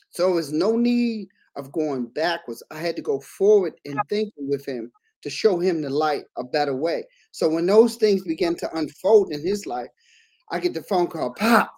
So 0.09 0.33
there's 0.33 0.51
no 0.51 0.75
need 0.75 1.27
of 1.55 1.71
going 1.71 2.07
backwards. 2.07 2.63
I 2.71 2.79
had 2.79 2.95
to 2.95 3.01
go 3.01 3.19
forward 3.19 3.73
in 3.85 3.97
thinking 4.09 4.47
with 4.47 4.65
him 4.65 4.91
to 5.21 5.29
show 5.29 5.59
him 5.59 5.81
the 5.81 5.89
light 5.89 6.23
a 6.37 6.43
better 6.43 6.75
way. 6.75 7.03
So 7.31 7.49
when 7.49 7.65
those 7.65 7.95
things 7.95 8.23
began 8.23 8.55
to 8.55 8.77
unfold 8.77 9.31
in 9.31 9.45
his 9.45 9.65
life, 9.65 9.89
I 10.51 10.59
get 10.59 10.73
the 10.73 10.83
phone 10.83 11.07
call, 11.07 11.33
Pop. 11.33 11.75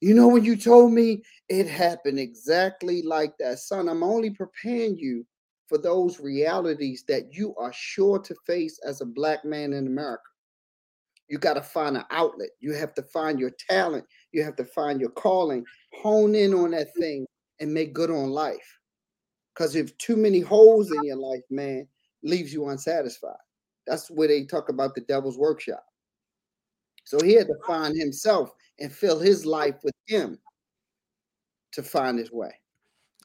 You 0.00 0.14
know 0.14 0.28
when 0.28 0.44
you 0.44 0.56
told 0.56 0.92
me 0.92 1.22
it 1.48 1.68
happened 1.68 2.18
exactly 2.18 3.02
like 3.02 3.34
that, 3.38 3.58
son. 3.58 3.88
I'm 3.88 4.02
only 4.02 4.30
preparing 4.30 4.96
you 4.98 5.26
for 5.68 5.76
those 5.78 6.18
realities 6.18 7.04
that 7.06 7.34
you 7.34 7.54
are 7.56 7.72
sure 7.72 8.18
to 8.18 8.34
face 8.46 8.80
as 8.84 9.00
a 9.00 9.06
black 9.06 9.44
man 9.44 9.74
in 9.74 9.86
America. 9.86 10.22
You 11.28 11.38
got 11.38 11.54
to 11.54 11.62
find 11.62 11.96
an 11.96 12.04
outlet. 12.10 12.48
You 12.58 12.72
have 12.72 12.94
to 12.94 13.02
find 13.02 13.38
your 13.38 13.52
talent. 13.68 14.04
You 14.32 14.42
have 14.42 14.56
to 14.56 14.64
find 14.64 15.00
your 15.00 15.10
calling. 15.10 15.64
Hone 16.02 16.34
in 16.34 16.54
on 16.54 16.72
that 16.72 16.88
thing 16.98 17.26
and 17.60 17.72
make 17.72 17.92
good 17.92 18.10
on 18.10 18.30
life. 18.30 18.78
Because 19.54 19.76
if 19.76 19.96
too 19.98 20.16
many 20.16 20.40
holes 20.40 20.90
in 20.90 21.04
your 21.04 21.16
life, 21.16 21.42
man, 21.50 21.86
leaves 22.22 22.52
you 22.52 22.68
unsatisfied. 22.68 23.36
That's 23.86 24.10
where 24.10 24.28
they 24.28 24.44
talk 24.44 24.68
about 24.68 24.94
the 24.94 25.00
devil's 25.02 25.38
workshop. 25.38 25.84
So 27.04 27.18
he 27.20 27.34
had 27.34 27.46
to 27.48 27.56
find 27.66 27.96
himself 27.96 28.52
and 28.78 28.92
fill 28.92 29.18
his 29.18 29.44
life 29.44 29.76
with 29.82 29.94
him 30.06 30.38
to 31.72 31.82
find 31.82 32.18
his 32.18 32.32
way. 32.32 32.52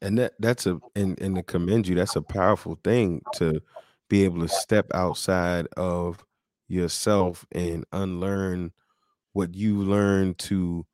And 0.01 0.17
that 0.17 0.33
that's 0.39 0.65
a 0.65 0.79
and, 0.95 1.19
and 1.21 1.35
to 1.35 1.43
commend 1.43 1.87
you, 1.87 1.95
that's 1.95 2.15
a 2.15 2.21
powerful 2.21 2.79
thing 2.83 3.21
to 3.35 3.61
be 4.09 4.23
able 4.23 4.41
to 4.41 4.47
step 4.47 4.87
outside 4.93 5.67
of 5.77 6.23
yourself 6.67 7.45
and 7.51 7.85
unlearn 7.91 8.71
what 9.33 9.53
you 9.53 9.77
learned 9.77 10.37
to 10.39 10.85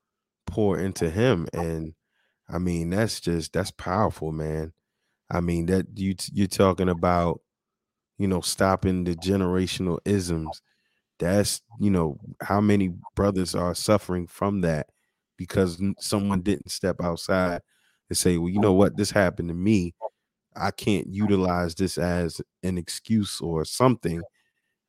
pour 0.47 0.79
into 0.79 1.09
him. 1.09 1.47
And 1.53 1.93
I 2.51 2.59
mean, 2.59 2.89
that's 2.91 3.19
just 3.21 3.53
that's 3.53 3.71
powerful, 3.71 4.31
man. 4.31 4.73
I 5.31 5.41
mean, 5.41 5.67
that 5.67 5.87
you 5.97 6.15
you're 6.33 6.47
talking 6.47 6.89
about, 6.89 7.41
you 8.19 8.27
know, 8.27 8.41
stopping 8.41 9.05
the 9.05 9.15
generational 9.15 9.99
isms. 10.05 10.61
That's 11.19 11.61
you 11.79 11.91
know 11.91 12.19
how 12.41 12.61
many 12.61 12.93
brothers 13.15 13.55
are 13.55 13.75
suffering 13.75 14.27
from 14.27 14.61
that 14.61 14.87
because 15.37 15.81
someone 15.99 16.41
didn't 16.41 16.71
step 16.71 16.97
outside 17.01 17.61
and 18.09 18.17
say 18.17 18.37
well 18.37 18.49
you 18.49 18.59
know 18.59 18.73
what? 18.73 18.97
This 18.97 19.11
happened 19.11 19.49
to 19.49 19.55
me. 19.55 19.95
I 20.55 20.71
can't 20.71 21.07
utilize 21.13 21.75
this 21.75 21.97
as 21.97 22.41
an 22.63 22.77
excuse 22.77 23.41
or 23.41 23.65
something 23.65 24.25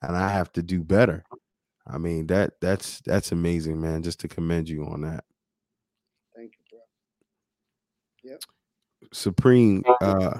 and 0.03 0.17
i 0.17 0.29
have 0.29 0.53
to 0.55 0.63
do 0.63 0.83
better. 0.85 1.25
I 1.87 1.99
mean 1.99 2.27
that 2.29 2.55
that's 2.61 3.01
that's 3.03 3.33
amazing 3.33 3.81
man 3.81 4.03
just 4.03 4.21
to 4.21 4.29
commend 4.29 4.69
you 4.69 4.85
on 4.87 5.03
that 5.03 5.25
yep. 8.23 8.43
Supreme 9.13 9.83
uh 10.01 10.39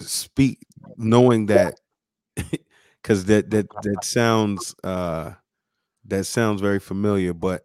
speak 0.00 0.58
knowing 0.96 1.46
that 1.46 1.80
because 3.02 3.26
that 3.26 3.50
that 3.50 3.66
that 3.82 4.04
sounds 4.04 4.74
uh 4.82 5.32
that 6.04 6.24
sounds 6.24 6.60
very 6.60 6.80
familiar 6.80 7.32
but 7.32 7.62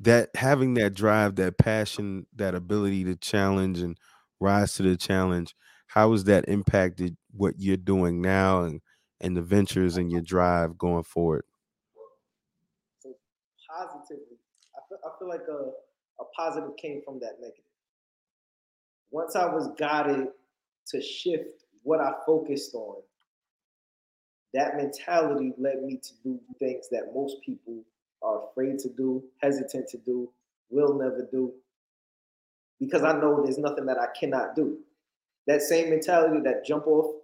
that 0.00 0.28
having 0.34 0.74
that 0.74 0.92
drive 0.92 1.36
that 1.36 1.56
passion 1.56 2.26
that 2.34 2.54
ability 2.54 3.04
to 3.04 3.14
challenge 3.16 3.78
and 3.78 3.96
rise 4.40 4.74
to 4.74 4.82
the 4.82 4.96
challenge 4.96 5.54
how 5.86 6.10
has 6.12 6.24
that 6.24 6.48
impacted 6.48 7.16
what 7.30 7.54
you're 7.58 7.76
doing 7.76 8.20
now 8.20 8.62
and 8.62 8.80
and 9.22 9.36
the 9.36 9.42
ventures 9.42 9.96
and 9.96 10.10
your 10.10 10.20
drive 10.20 10.76
going 10.76 11.04
forward? 11.04 11.44
So 12.98 13.14
positively. 13.70 14.36
I 14.74 14.80
feel, 14.88 14.98
I 15.04 15.18
feel 15.18 15.28
like 15.28 15.46
a, 15.48 16.22
a 16.22 16.24
positive 16.36 16.76
came 16.76 17.02
from 17.04 17.20
that 17.20 17.40
negative 17.40 17.64
once 19.12 19.36
i 19.36 19.46
was 19.46 19.68
guided 19.78 20.26
to 20.86 21.00
shift 21.00 21.64
what 21.84 22.00
i 22.00 22.12
focused 22.26 22.74
on 22.74 22.96
that 24.54 24.76
mentality 24.76 25.52
led 25.56 25.82
me 25.82 25.96
to 25.96 26.10
do 26.22 26.40
things 26.58 26.88
that 26.90 27.12
most 27.14 27.36
people 27.44 27.82
are 28.22 28.44
afraid 28.44 28.78
to 28.80 28.88
do, 28.90 29.22
hesitant 29.40 29.88
to 29.88 29.98
do, 29.98 30.30
will 30.70 30.94
never 30.94 31.26
do, 31.30 31.52
because 32.78 33.02
I 33.02 33.12
know 33.12 33.42
there's 33.42 33.58
nothing 33.58 33.86
that 33.86 33.98
I 33.98 34.08
cannot 34.18 34.54
do. 34.54 34.78
That 35.46 35.62
same 35.62 35.90
mentality 35.90 36.40
that 36.44 36.64
jump 36.64 36.86
off. 36.86 37.14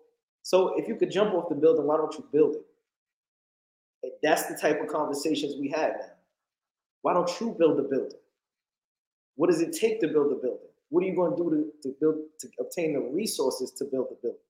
So 0.43 0.79
if 0.79 0.89
you 0.89 0.97
could 0.97 1.11
jump 1.11 1.35
off 1.35 1.49
the 1.49 1.55
building, 1.55 1.87
why 1.87 1.97
don't 1.99 2.15
you 2.15 2.25
build 2.33 2.57
it? 2.57 4.13
That's 4.23 4.47
the 4.47 4.57
type 4.57 4.81
of 4.81 4.89
conversations 4.89 5.55
we 5.61 5.69
have 5.71 5.93
now. 5.99 6.13
Why 7.03 7.15
don't 7.15 7.31
you 7.41 7.55
build 7.59 7.79
a 7.79 7.83
building? 7.83 8.19
What 9.37 9.51
does 9.51 9.61
it 9.61 9.73
take 9.73 10.01
to 10.01 10.09
build 10.09 10.33
a 10.33 10.37
building? 10.37 10.68
What 10.91 11.05
are 11.05 11.07
you 11.07 11.15
going 11.15 11.37
to 11.37 11.37
do 11.37 11.51
to, 11.51 11.89
to 11.89 11.95
build 12.01 12.17
to 12.41 12.49
obtain 12.61 12.95
the 12.95 13.01
resources 13.01 13.73
to 13.79 13.85
build 13.85 14.09
the 14.11 14.17
building? 14.23 14.41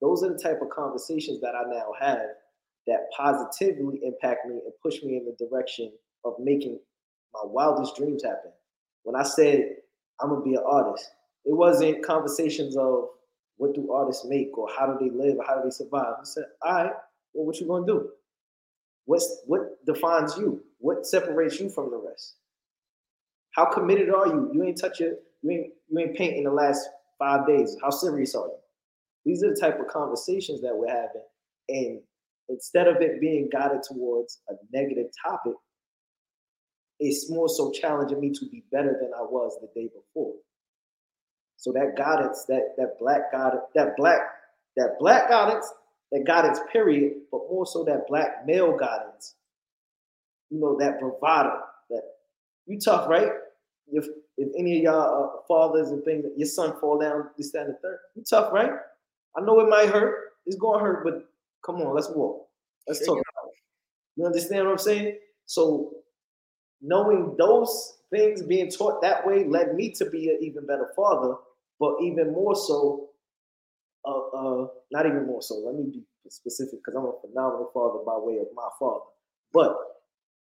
Those 0.00 0.24
are 0.24 0.32
the 0.32 0.38
type 0.38 0.60
of 0.60 0.70
conversations 0.70 1.40
that 1.40 1.54
I 1.54 1.62
now 1.70 1.92
have 2.00 2.26
that 2.88 3.10
positively 3.16 4.00
impact 4.02 4.46
me 4.46 4.54
and 4.54 4.72
push 4.82 5.02
me 5.02 5.16
in 5.16 5.24
the 5.24 5.46
direction 5.46 5.92
of 6.24 6.34
making 6.40 6.78
my 7.32 7.40
wildest 7.44 7.96
dreams 7.96 8.24
happen. 8.24 8.50
When 9.04 9.14
I 9.14 9.22
said 9.22 9.76
I'm 10.20 10.30
gonna 10.30 10.42
be 10.42 10.54
an 10.54 10.64
artist, 10.66 11.08
it 11.44 11.54
wasn't 11.54 12.04
conversations 12.04 12.76
of 12.76 13.08
what 13.56 13.74
do 13.74 13.92
artists 13.92 14.24
make 14.26 14.56
or 14.58 14.68
how 14.76 14.86
do 14.86 14.98
they 14.98 15.10
live 15.16 15.36
or 15.38 15.44
how 15.46 15.56
do 15.56 15.64
they 15.64 15.70
survive. 15.70 16.14
I 16.20 16.24
said, 16.24 16.44
all 16.62 16.72
right, 16.72 16.92
well, 17.32 17.46
what 17.46 17.60
you 17.60 17.66
gonna 17.66 17.86
do? 17.86 18.10
What's 19.04 19.42
what 19.46 19.84
defines 19.86 20.36
you? 20.36 20.62
What 20.78 21.06
separates 21.06 21.60
you 21.60 21.68
from 21.68 21.90
the 21.90 21.96
rest? 21.96 22.36
How 23.52 23.66
committed 23.66 24.10
are 24.10 24.26
you? 24.26 24.50
You 24.52 24.64
ain't 24.64 24.80
touch 24.80 25.00
it. 25.00 25.22
You 25.42 25.50
ain't 25.50 25.72
you 25.88 25.98
ain't 25.98 26.16
painting 26.16 26.44
the 26.44 26.50
last 26.50 26.88
five 27.18 27.46
days. 27.46 27.76
How 27.82 27.90
serious 27.90 28.34
are 28.34 28.46
you? 28.46 28.58
These 29.24 29.44
are 29.44 29.54
the 29.54 29.60
type 29.60 29.78
of 29.78 29.88
conversations 29.88 30.60
that 30.62 30.74
we're 30.74 30.88
having. 30.88 31.22
And 31.68 32.00
instead 32.48 32.88
of 32.88 32.96
it 33.00 33.20
being 33.20 33.48
guided 33.52 33.82
towards 33.82 34.40
a 34.48 34.54
negative 34.72 35.06
topic, 35.24 35.54
it's 36.98 37.30
more 37.30 37.48
so 37.48 37.70
challenging 37.72 38.20
me 38.20 38.30
to 38.30 38.46
be 38.46 38.64
better 38.70 38.96
than 39.00 39.10
I 39.16 39.22
was 39.22 39.58
the 39.60 39.68
day 39.80 39.88
before. 39.88 40.34
So 41.56 41.72
that 41.72 41.96
guidance, 41.96 42.44
that 42.48 42.74
that 42.76 42.98
black 42.98 43.32
guidance, 43.32 43.62
that 43.74 43.96
black, 43.96 44.20
that 44.76 44.96
black 44.98 45.28
guidance, 45.28 45.72
that 46.10 46.24
guidance, 46.26 46.60
period, 46.72 47.12
but 47.30 47.42
more 47.50 47.66
so 47.66 47.84
that 47.84 48.06
black 48.08 48.46
male 48.46 48.76
guidance, 48.76 49.34
you 50.50 50.60
know, 50.60 50.76
that 50.78 51.00
bravado, 51.00 51.60
that 51.90 52.02
you 52.66 52.78
tough, 52.78 53.08
right? 53.08 53.30
If 53.88 54.06
if 54.42 54.48
any 54.58 54.78
of 54.78 54.82
y'all 54.82 55.24
uh, 55.24 55.42
fathers 55.46 55.90
and 55.90 56.04
things, 56.04 56.24
your 56.36 56.46
son 56.46 56.74
fall 56.80 56.98
down, 56.98 57.28
this, 57.36 57.52
that, 57.52 57.66
and 57.66 57.74
the 57.74 57.78
third, 57.78 57.98
you 58.14 58.24
tough, 58.28 58.52
right? 58.52 58.72
I 59.36 59.40
know 59.40 59.60
it 59.60 59.68
might 59.68 59.88
hurt. 59.88 60.32
It's 60.46 60.56
gonna 60.56 60.82
hurt, 60.82 61.04
but 61.04 61.28
come 61.64 61.76
on, 61.76 61.94
let's 61.94 62.10
walk. 62.10 62.48
Let's 62.88 63.04
talk 63.06 63.16
about 63.16 63.48
it. 63.48 63.54
You 64.16 64.26
understand 64.26 64.66
what 64.66 64.72
I'm 64.72 64.78
saying? 64.78 65.18
So 65.46 65.92
knowing 66.80 67.36
those 67.38 67.98
things 68.10 68.42
being 68.42 68.70
taught 68.70 69.00
that 69.02 69.26
way 69.26 69.44
led 69.44 69.74
me 69.74 69.90
to 69.92 70.10
be 70.10 70.28
an 70.30 70.38
even 70.42 70.66
better 70.66 70.90
father, 70.96 71.36
but 71.78 71.96
even 72.02 72.32
more 72.32 72.56
so, 72.56 73.10
uh, 74.04 74.28
uh 74.28 74.66
not 74.90 75.06
even 75.06 75.26
more 75.26 75.42
so. 75.42 75.54
Let 75.56 75.76
me 75.76 75.84
be 75.90 76.02
specific 76.28 76.80
because 76.80 76.94
I'm 76.94 77.06
a 77.06 77.12
phenomenal 77.26 77.70
father 77.72 78.00
by 78.04 78.16
way 78.18 78.38
of 78.38 78.48
my 78.54 78.68
father. 78.78 79.04
But 79.52 79.76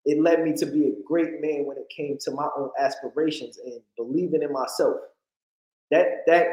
it 0.05 0.21
led 0.21 0.43
me 0.43 0.55
to 0.55 0.67
be 0.67 0.87
a 0.87 0.93
great 1.07 1.41
man 1.41 1.67
when 1.67 1.77
it 1.77 1.89
came 1.95 2.17
to 2.23 2.31
my 2.31 2.49
own 2.57 2.71
aspirations 2.79 3.59
and 3.59 3.81
believing 3.97 4.43
in 4.43 4.53
myself. 4.53 4.97
That 5.91 6.25
that 6.27 6.47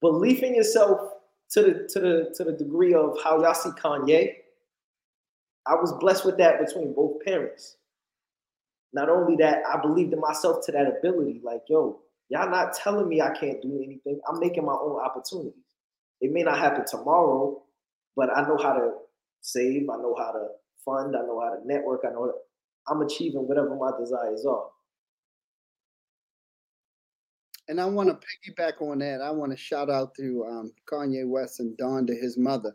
belief 0.00 0.42
in 0.42 0.54
yourself 0.54 1.00
to 1.50 1.62
the 1.62 1.88
to 1.92 2.00
the 2.00 2.34
to 2.36 2.44
the 2.44 2.52
degree 2.52 2.94
of 2.94 3.16
how 3.22 3.42
y'all 3.42 3.54
see 3.54 3.70
Kanye. 3.70 4.34
I 5.66 5.74
was 5.74 5.92
blessed 5.94 6.24
with 6.24 6.38
that 6.38 6.64
between 6.64 6.92
both 6.92 7.24
parents. 7.24 7.76
Not 8.92 9.08
only 9.08 9.34
that, 9.36 9.62
I 9.66 9.80
believed 9.80 10.12
in 10.12 10.20
myself 10.20 10.64
to 10.66 10.72
that 10.72 10.86
ability. 10.86 11.40
Like, 11.42 11.62
yo, 11.68 12.00
y'all 12.28 12.48
not 12.48 12.72
telling 12.72 13.08
me 13.08 13.20
I 13.20 13.30
can't 13.30 13.60
do 13.60 13.82
anything. 13.84 14.20
I'm 14.28 14.38
making 14.38 14.64
my 14.64 14.74
own 14.74 15.00
opportunities. 15.00 15.52
It 16.20 16.32
may 16.32 16.44
not 16.44 16.58
happen 16.58 16.84
tomorrow, 16.86 17.62
but 18.14 18.30
I 18.34 18.46
know 18.46 18.56
how 18.56 18.74
to 18.74 18.92
save. 19.40 19.90
I 19.90 19.96
know 19.96 20.14
how 20.16 20.32
to 20.32 20.48
fund. 20.86 21.14
I 21.14 21.20
know 21.20 21.40
how 21.40 21.56
to 21.56 21.66
network. 21.66 22.04
I 22.06 22.12
know 22.12 22.32
I'm 22.88 23.02
achieving 23.02 23.46
whatever 23.46 23.76
my 23.76 23.90
desires 23.98 24.46
are. 24.46 24.68
and 27.68 27.80
I 27.80 27.86
want 27.86 28.08
to 28.08 28.14
piggyback 28.52 28.80
on 28.80 28.98
that. 28.98 29.20
I 29.20 29.30
want 29.30 29.52
to 29.52 29.56
shout 29.56 29.90
out 29.90 30.14
to 30.16 30.44
um, 30.48 30.72
Kanye 30.90 31.28
West 31.28 31.60
and 31.60 31.76
Donda 31.76 32.20
his 32.20 32.38
mother. 32.38 32.74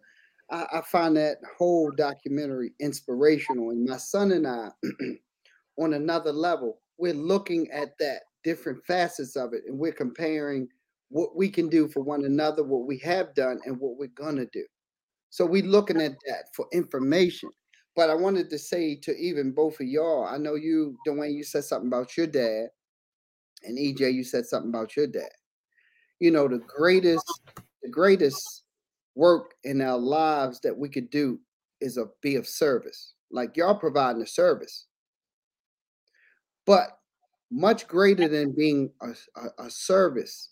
I, 0.49 0.65
I 0.73 0.81
find 0.81 1.15
that 1.17 1.37
whole 1.57 1.91
documentary 1.91 2.73
inspirational, 2.79 3.69
and 3.69 3.85
my 3.87 3.97
son 3.97 4.31
and 4.31 4.47
I, 4.47 4.69
on 5.79 5.93
another 5.93 6.31
level, 6.31 6.81
we're 6.97 7.13
looking 7.13 7.69
at 7.71 7.97
that 7.99 8.23
different 8.43 8.83
facets 8.85 9.35
of 9.35 9.53
it, 9.53 9.61
and 9.67 9.77
we're 9.77 9.93
comparing 9.93 10.67
what 11.09 11.35
we 11.35 11.49
can 11.49 11.69
do 11.69 11.87
for 11.87 12.01
one 12.01 12.25
another, 12.25 12.63
what 12.63 12.87
we 12.87 12.97
have 12.99 13.33
done, 13.33 13.59
and 13.65 13.79
what 13.79 13.97
we're 13.97 14.07
gonna 14.15 14.45
do. 14.51 14.65
So 15.29 15.45
we're 15.45 15.63
looking 15.63 16.01
at 16.01 16.13
that 16.27 16.45
for 16.53 16.65
information. 16.73 17.49
But 17.95 18.09
I 18.09 18.15
wanted 18.15 18.49
to 18.49 18.57
say 18.57 18.95
to 18.95 19.15
even 19.17 19.51
both 19.51 19.79
of 19.79 19.87
y'all, 19.87 20.25
I 20.25 20.37
know 20.37 20.55
you, 20.55 20.97
Dwayne, 21.05 21.33
you 21.33 21.43
said 21.43 21.65
something 21.65 21.87
about 21.87 22.15
your 22.15 22.27
dad 22.27 22.69
and 23.63 23.77
EJ, 23.77 24.13
you 24.13 24.23
said 24.23 24.45
something 24.45 24.69
about 24.69 24.95
your 24.95 25.07
dad. 25.07 25.29
You 26.19 26.31
know, 26.31 26.47
the 26.47 26.59
greatest, 26.59 27.41
the 27.83 27.89
greatest 27.89 28.63
work 29.15 29.55
in 29.63 29.81
our 29.81 29.97
lives 29.97 30.59
that 30.61 30.77
we 30.77 30.89
could 30.89 31.09
do 31.09 31.39
is 31.81 31.97
a 31.97 32.05
be 32.21 32.35
of 32.35 32.47
service. 32.47 33.13
Like 33.31 33.57
y'all 33.57 33.75
providing 33.75 34.21
a 34.21 34.27
service. 34.27 34.87
But 36.65 36.97
much 37.51 37.87
greater 37.87 38.27
than 38.27 38.53
being 38.55 38.91
a, 39.01 39.09
a, 39.35 39.65
a 39.65 39.69
service 39.69 40.49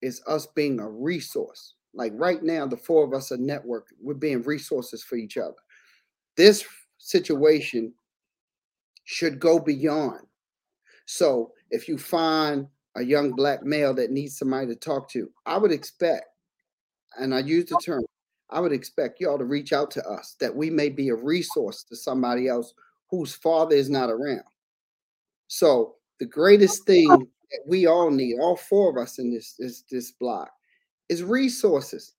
is 0.00 0.22
us 0.26 0.46
being 0.46 0.80
a 0.80 0.88
resource. 0.88 1.74
Like 1.94 2.12
right 2.14 2.42
now, 2.42 2.66
the 2.66 2.76
four 2.76 3.04
of 3.04 3.12
us 3.12 3.32
are 3.32 3.36
network. 3.36 3.88
We're 4.00 4.14
being 4.14 4.42
resources 4.42 5.02
for 5.02 5.16
each 5.16 5.36
other. 5.36 5.54
This 6.36 6.64
situation 6.98 7.92
should 9.04 9.38
go 9.38 9.58
beyond. 9.58 10.20
So 11.06 11.52
if 11.70 11.88
you 11.88 11.98
find 11.98 12.66
a 12.96 13.02
young 13.02 13.32
black 13.32 13.62
male 13.62 13.94
that 13.94 14.10
needs 14.10 14.38
somebody 14.38 14.66
to 14.68 14.76
talk 14.76 15.10
to, 15.10 15.30
I 15.46 15.58
would 15.58 15.72
expect, 15.72 16.26
and 17.18 17.34
I 17.34 17.40
use 17.40 17.66
the 17.66 17.78
term, 17.84 18.04
I 18.50 18.60
would 18.60 18.72
expect 18.72 19.20
y'all 19.20 19.38
to 19.38 19.44
reach 19.44 19.72
out 19.72 19.90
to 19.92 20.06
us 20.06 20.36
that 20.40 20.54
we 20.54 20.70
may 20.70 20.88
be 20.88 21.08
a 21.08 21.14
resource 21.14 21.84
to 21.84 21.96
somebody 21.96 22.48
else 22.48 22.74
whose 23.10 23.34
father 23.34 23.74
is 23.74 23.90
not 23.90 24.10
around. 24.10 24.44
So 25.48 25.96
the 26.20 26.26
greatest 26.26 26.86
thing 26.86 27.08
that 27.08 27.60
we 27.66 27.86
all 27.86 28.10
need, 28.10 28.38
all 28.38 28.56
four 28.56 28.90
of 28.90 28.96
us 28.96 29.18
in 29.18 29.32
this 29.32 29.54
this, 29.58 29.82
this 29.90 30.12
block, 30.12 30.50
is 31.08 31.22
resources. 31.22 32.14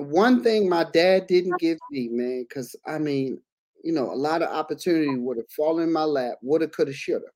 One 0.00 0.42
thing 0.42 0.68
my 0.68 0.84
dad 0.84 1.26
didn't 1.26 1.58
give 1.58 1.78
me, 1.90 2.08
man, 2.10 2.46
because 2.48 2.76
I 2.86 2.98
mean, 2.98 3.40
you 3.82 3.92
know, 3.92 4.12
a 4.12 4.14
lot 4.14 4.42
of 4.42 4.50
opportunity 4.50 5.16
would 5.16 5.38
have 5.38 5.50
fallen 5.50 5.84
in 5.84 5.92
my 5.92 6.04
lap, 6.04 6.38
woulda, 6.42 6.68
coulda, 6.68 6.92
shoulda. 6.92 7.26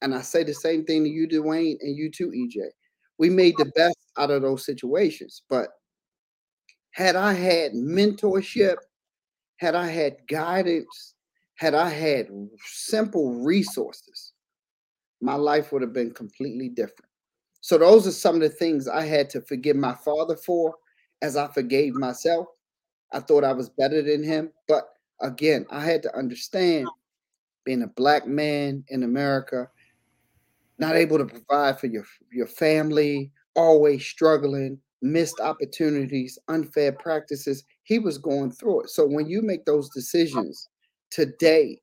And 0.00 0.14
I 0.14 0.20
say 0.22 0.42
the 0.42 0.54
same 0.54 0.84
thing 0.84 1.04
to 1.04 1.10
you, 1.10 1.28
Dwayne, 1.28 1.76
and 1.80 1.96
you 1.96 2.10
too, 2.10 2.30
EJ. 2.30 2.68
We 3.18 3.30
made 3.30 3.56
the 3.56 3.70
best 3.76 3.98
out 4.18 4.30
of 4.30 4.42
those 4.42 4.64
situations. 4.64 5.42
But 5.48 5.68
had 6.90 7.14
I 7.14 7.32
had 7.32 7.72
mentorship 7.72 8.76
had 9.62 9.76
I 9.76 9.86
had 9.86 10.16
guidance, 10.26 11.14
had 11.54 11.72
I 11.72 11.88
had 11.88 12.26
simple 12.64 13.32
resources, 13.32 14.32
my 15.20 15.36
life 15.36 15.70
would 15.70 15.82
have 15.82 15.92
been 15.92 16.10
completely 16.10 16.68
different. 16.68 17.08
So 17.60 17.78
those 17.78 18.08
are 18.08 18.12
some 18.12 18.34
of 18.34 18.40
the 18.40 18.48
things 18.48 18.88
I 18.88 19.04
had 19.04 19.30
to 19.30 19.40
forgive 19.40 19.76
my 19.76 19.94
father 19.94 20.34
for 20.34 20.74
as 21.22 21.36
I 21.36 21.46
forgave 21.48 21.94
myself. 21.94 22.48
I 23.12 23.20
thought 23.20 23.44
I 23.44 23.52
was 23.52 23.68
better 23.70 24.02
than 24.02 24.22
him, 24.22 24.50
but 24.68 24.88
again, 25.20 25.66
I 25.70 25.80
had 25.80 26.02
to 26.02 26.16
understand 26.16 26.88
being 27.64 27.82
a 27.82 27.86
black 27.86 28.26
man 28.26 28.84
in 28.88 29.04
America, 29.04 29.68
not 30.78 30.96
able 30.96 31.18
to 31.18 31.26
provide 31.26 31.78
for 31.78 31.86
your 31.86 32.04
your 32.30 32.46
family, 32.46 33.30
always 33.54 34.04
struggling, 34.04 34.78
missed 35.02 35.40
opportunities, 35.40 36.38
unfair 36.48 36.92
practices. 36.92 37.64
He 37.84 37.98
was 37.98 38.18
going 38.18 38.52
through 38.52 38.82
it. 38.82 38.90
So 38.90 39.06
when 39.06 39.26
you 39.26 39.42
make 39.42 39.64
those 39.64 39.90
decisions 39.90 40.68
today, 41.10 41.80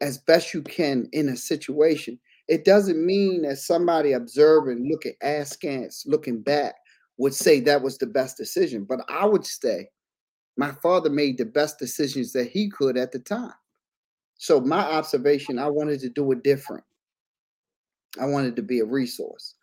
as 0.00 0.18
best 0.18 0.54
you 0.54 0.62
can 0.62 1.08
in 1.12 1.28
a 1.28 1.36
situation, 1.36 2.18
it 2.48 2.64
doesn't 2.64 3.04
mean 3.04 3.42
that 3.42 3.58
somebody 3.58 4.12
observing, 4.12 4.88
looking 4.90 5.14
askance, 5.22 6.04
looking 6.06 6.40
back, 6.40 6.74
would 7.20 7.34
say 7.34 7.60
that 7.60 7.82
was 7.82 7.98
the 7.98 8.06
best 8.06 8.38
decision. 8.38 8.84
But 8.84 9.00
I 9.10 9.26
would 9.26 9.44
say 9.44 9.90
my 10.56 10.72
father 10.82 11.10
made 11.10 11.36
the 11.36 11.44
best 11.44 11.78
decisions 11.78 12.32
that 12.32 12.48
he 12.48 12.70
could 12.70 12.96
at 12.96 13.12
the 13.12 13.18
time. 13.18 13.52
So 14.36 14.58
my 14.58 14.80
observation, 14.80 15.58
I 15.58 15.68
wanted 15.68 16.00
to 16.00 16.08
do 16.08 16.32
it 16.32 16.42
different. 16.42 16.82
I 18.18 18.24
wanted 18.24 18.56
to 18.56 18.62
be 18.62 18.80
a 18.80 18.86
resource. 18.86 19.54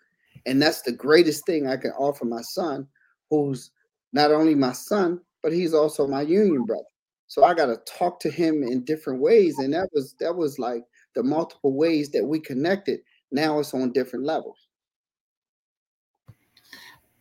And 0.45 0.61
that's 0.61 0.83
the 0.83 0.91
greatest 0.91 1.47
thing 1.47 1.67
I 1.67 1.77
can 1.77 1.93
offer 1.97 2.25
my 2.25 2.43
son, 2.43 2.87
who's 3.31 3.71
not 4.13 4.31
only 4.31 4.53
my 4.53 4.73
son, 4.73 5.19
but 5.41 5.51
he's 5.51 5.73
also 5.73 6.07
my 6.07 6.21
union 6.21 6.63
brother. 6.63 6.83
So 7.25 7.43
I 7.43 7.55
got 7.55 7.65
to 7.65 7.77
talk 7.91 8.19
to 8.19 8.29
him 8.29 8.61
in 8.61 8.85
different 8.85 9.19
ways. 9.19 9.57
And 9.57 9.73
that 9.73 9.89
was 9.93 10.13
that 10.19 10.35
was 10.35 10.59
like 10.59 10.83
the 11.15 11.23
multiple 11.23 11.73
ways 11.73 12.11
that 12.11 12.23
we 12.23 12.39
connected. 12.39 12.99
Now 13.31 13.57
it's 13.57 13.73
on 13.73 13.93
different 13.93 14.25
levels. 14.25 14.66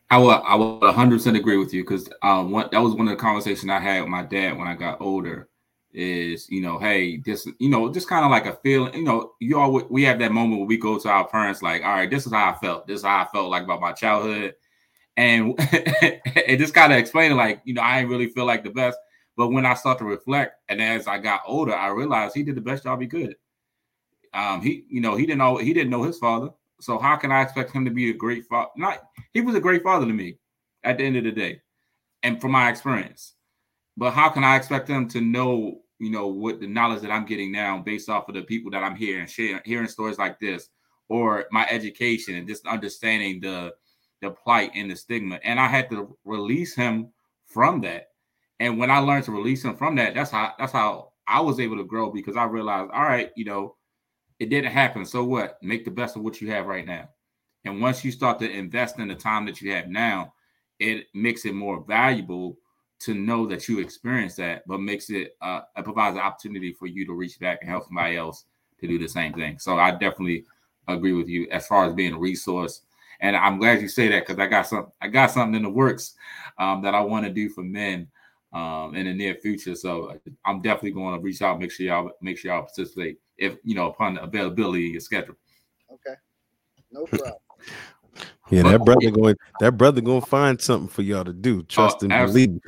I 0.09 0.17
will 0.17 0.31
I 0.31 0.55
will 0.55 0.79
100 0.79 1.15
percent 1.17 1.37
agree 1.37 1.57
with 1.57 1.73
you 1.73 1.83
because 1.83 2.09
um 2.21 2.51
that 2.71 2.81
was 2.81 2.93
one 2.95 3.07
of 3.07 3.11
the 3.11 3.21
conversations 3.21 3.69
I 3.69 3.79
had 3.79 4.01
with 4.01 4.09
my 4.09 4.23
dad 4.23 4.57
when 4.57 4.67
I 4.67 4.75
got 4.75 5.01
older 5.01 5.49
is 5.93 6.49
you 6.49 6.61
know 6.61 6.77
hey 6.77 7.17
this 7.17 7.47
you 7.59 7.69
know 7.69 7.91
just 7.91 8.07
kind 8.07 8.23
of 8.23 8.31
like 8.31 8.45
a 8.45 8.55
feeling 8.57 8.93
you 8.93 9.03
know 9.03 9.33
you 9.39 9.59
all 9.59 9.71
we 9.89 10.03
have 10.03 10.19
that 10.19 10.31
moment 10.31 10.59
where 10.59 10.67
we 10.67 10.77
go 10.77 10.99
to 10.99 11.09
our 11.09 11.27
parents 11.27 11.61
like 11.61 11.81
all 11.83 11.93
right 11.93 12.09
this 12.09 12.25
is 12.25 12.31
how 12.33 12.51
I 12.51 12.55
felt. 12.55 12.87
This 12.87 12.99
is 12.99 13.05
how 13.05 13.23
I 13.23 13.27
felt 13.33 13.49
like 13.49 13.63
about 13.63 13.81
my 13.81 13.93
childhood. 13.93 14.55
And 15.17 15.55
it 15.59 16.57
just 16.57 16.73
kind 16.75 16.93
of 16.93 16.99
explained 16.99 17.35
like 17.35 17.61
you 17.65 17.73
know 17.73 17.81
I 17.81 17.97
didn't 17.99 18.11
really 18.11 18.29
feel 18.29 18.45
like 18.45 18.63
the 18.63 18.69
best. 18.69 18.97
But 19.35 19.49
when 19.49 19.65
I 19.65 19.73
start 19.75 19.99
to 19.99 20.05
reflect 20.05 20.55
and 20.69 20.81
as 20.81 21.07
I 21.07 21.17
got 21.19 21.41
older 21.45 21.75
I 21.75 21.89
realized 21.89 22.35
he 22.35 22.43
did 22.43 22.55
the 22.55 22.61
best 22.61 22.83
job 22.83 23.01
he 23.01 23.07
could. 23.07 23.35
Um, 24.33 24.61
he, 24.61 24.85
you 24.89 25.01
know, 25.01 25.15
he 25.15 25.25
didn't 25.25 25.39
know 25.39 25.57
he 25.57 25.73
didn't 25.73 25.89
know 25.89 26.03
his 26.03 26.17
father. 26.19 26.49
So 26.79 26.99
how 26.99 27.15
can 27.15 27.31
I 27.31 27.41
expect 27.41 27.71
him 27.71 27.85
to 27.85 27.91
be 27.91 28.09
a 28.09 28.13
great 28.13 28.45
father? 28.45 28.69
Not 28.75 28.99
he 29.33 29.41
was 29.41 29.55
a 29.55 29.59
great 29.59 29.83
father 29.83 30.05
to 30.05 30.13
me 30.13 30.37
at 30.83 30.97
the 30.97 31.03
end 31.03 31.17
of 31.17 31.23
the 31.23 31.31
day, 31.31 31.61
and 32.23 32.39
from 32.39 32.51
my 32.51 32.69
experience. 32.69 33.33
But 33.95 34.11
how 34.11 34.29
can 34.29 34.43
I 34.43 34.55
expect 34.55 34.87
him 34.87 35.07
to 35.09 35.21
know, 35.21 35.79
you 35.99 36.11
know, 36.11 36.27
what 36.27 36.59
the 36.59 36.67
knowledge 36.67 37.01
that 37.01 37.11
I'm 37.11 37.25
getting 37.25 37.51
now 37.51 37.79
based 37.79 38.09
off 38.09 38.29
of 38.29 38.35
the 38.35 38.43
people 38.43 38.69
that 38.71 38.83
I'm 38.83 38.95
hearing, 38.95 39.25
sharing, 39.25 39.61
hearing 39.65 39.87
stories 39.87 40.19
like 40.19 40.39
this, 40.39 40.69
or 41.09 41.45
my 41.51 41.67
education 41.69 42.35
and 42.35 42.47
just 42.47 42.67
understanding 42.67 43.39
the 43.39 43.73
the 44.21 44.31
plight 44.31 44.71
and 44.75 44.89
the 44.89 44.95
stigma. 44.95 45.39
And 45.43 45.59
I 45.59 45.67
had 45.67 45.89
to 45.91 46.17
release 46.25 46.75
him 46.75 47.09
from 47.45 47.81
that. 47.81 48.09
And 48.59 48.77
when 48.77 48.91
I 48.91 48.99
learned 48.99 49.25
to 49.25 49.31
release 49.31 49.63
him 49.63 49.75
from 49.75 49.95
that, 49.95 50.13
that's 50.15 50.31
how 50.31 50.53
that's 50.59 50.71
how 50.71 51.13
I 51.27 51.41
was 51.41 51.59
able 51.59 51.77
to 51.77 51.83
grow 51.83 52.11
because 52.11 52.37
I 52.37 52.45
realized, 52.45 52.91
all 52.91 53.03
right, 53.03 53.31
you 53.35 53.45
know, 53.45 53.76
it 54.39 54.49
didn't 54.49 54.71
happen. 54.71 55.05
So 55.05 55.23
what? 55.23 55.61
Make 55.61 55.85
the 55.85 55.91
best 55.91 56.15
of 56.15 56.21
what 56.21 56.41
you 56.41 56.51
have 56.51 56.67
right 56.67 56.85
now. 56.85 57.09
And 57.65 57.81
once 57.81 58.05
you 58.05 58.11
start 58.11 58.39
to 58.39 58.49
invest 58.49 58.99
in 58.99 59.07
the 59.07 59.15
time 59.15 59.45
that 59.45 59.61
you 59.61 59.71
have 59.73 59.87
now, 59.87 60.33
it 60.79 61.07
makes 61.13 61.45
it 61.45 61.53
more 61.53 61.83
valuable 61.87 62.57
to 62.99 63.13
know 63.13 63.45
that 63.45 63.67
you 63.67 63.79
experienced 63.79 64.37
that, 64.37 64.63
but 64.67 64.79
makes 64.79 65.09
it 65.09 65.35
uh, 65.41 65.61
it 65.75 65.83
provides 65.83 66.15
an 66.15 66.21
opportunity 66.21 66.73
for 66.73 66.87
you 66.87 67.05
to 67.05 67.13
reach 67.13 67.39
back 67.39 67.59
and 67.61 67.69
help 67.69 67.85
somebody 67.85 68.17
else 68.17 68.45
to 68.79 68.87
do 68.87 68.97
the 68.97 69.07
same 69.07 69.33
thing. 69.33 69.59
So 69.59 69.77
I 69.77 69.91
definitely 69.91 70.45
agree 70.87 71.13
with 71.13 71.27
you 71.27 71.47
as 71.51 71.67
far 71.67 71.85
as 71.85 71.93
being 71.93 72.13
a 72.13 72.19
resource. 72.19 72.81
And 73.19 73.35
I'm 73.35 73.57
glad 73.59 73.81
you 73.81 73.87
say 73.87 74.07
that 74.09 74.25
because 74.25 74.39
I 74.39 74.47
got 74.47 74.67
some 74.67 74.91
I 75.01 75.07
got 75.07 75.31
something 75.31 75.55
in 75.55 75.63
the 75.63 75.69
works 75.69 76.15
um, 76.57 76.81
that 76.83 76.95
I 76.95 77.01
want 77.01 77.25
to 77.25 77.31
do 77.31 77.49
for 77.49 77.63
men 77.63 78.07
um, 78.57 78.95
in 78.95 79.05
the 79.05 79.13
near 79.13 79.35
future. 79.35 79.75
So 79.75 80.17
I'm 80.45 80.61
definitely 80.61 80.91
going 80.91 81.15
to 81.15 81.23
reach 81.23 81.41
out, 81.41 81.59
make 81.59 81.71
sure 81.71 81.85
y'all 81.85 82.11
make 82.21 82.37
sure 82.37 82.51
y'all 82.51 82.63
participate 82.63 83.19
if 83.37 83.57
you 83.63 83.75
know 83.75 83.89
upon 83.89 84.15
the 84.15 84.23
availability 84.23 84.87
of 84.87 84.91
your 84.93 85.01
schedule. 85.01 85.35
Okay, 85.91 86.15
no 86.91 87.05
problem. 87.05 87.33
Yeah, 88.49 88.63
that 88.63 88.83
brother 88.83 89.11
going 89.11 89.35
that 89.59 89.77
brother 89.77 90.01
gonna 90.01 90.21
find 90.21 90.59
something 90.59 90.89
for 90.89 91.03
y'all 91.03 91.23
to 91.23 91.33
do. 91.33 91.63
Trust 91.63 91.97
oh, 92.01 92.07
and 92.09 92.27
believe. 92.27 92.59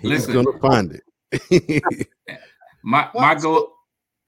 He's 0.00 0.26
Listen, 0.28 0.34
gonna 0.34 0.58
find 0.60 1.00
it. 1.30 2.08
my 2.82 3.10
my 3.14 3.34
goal, 3.34 3.74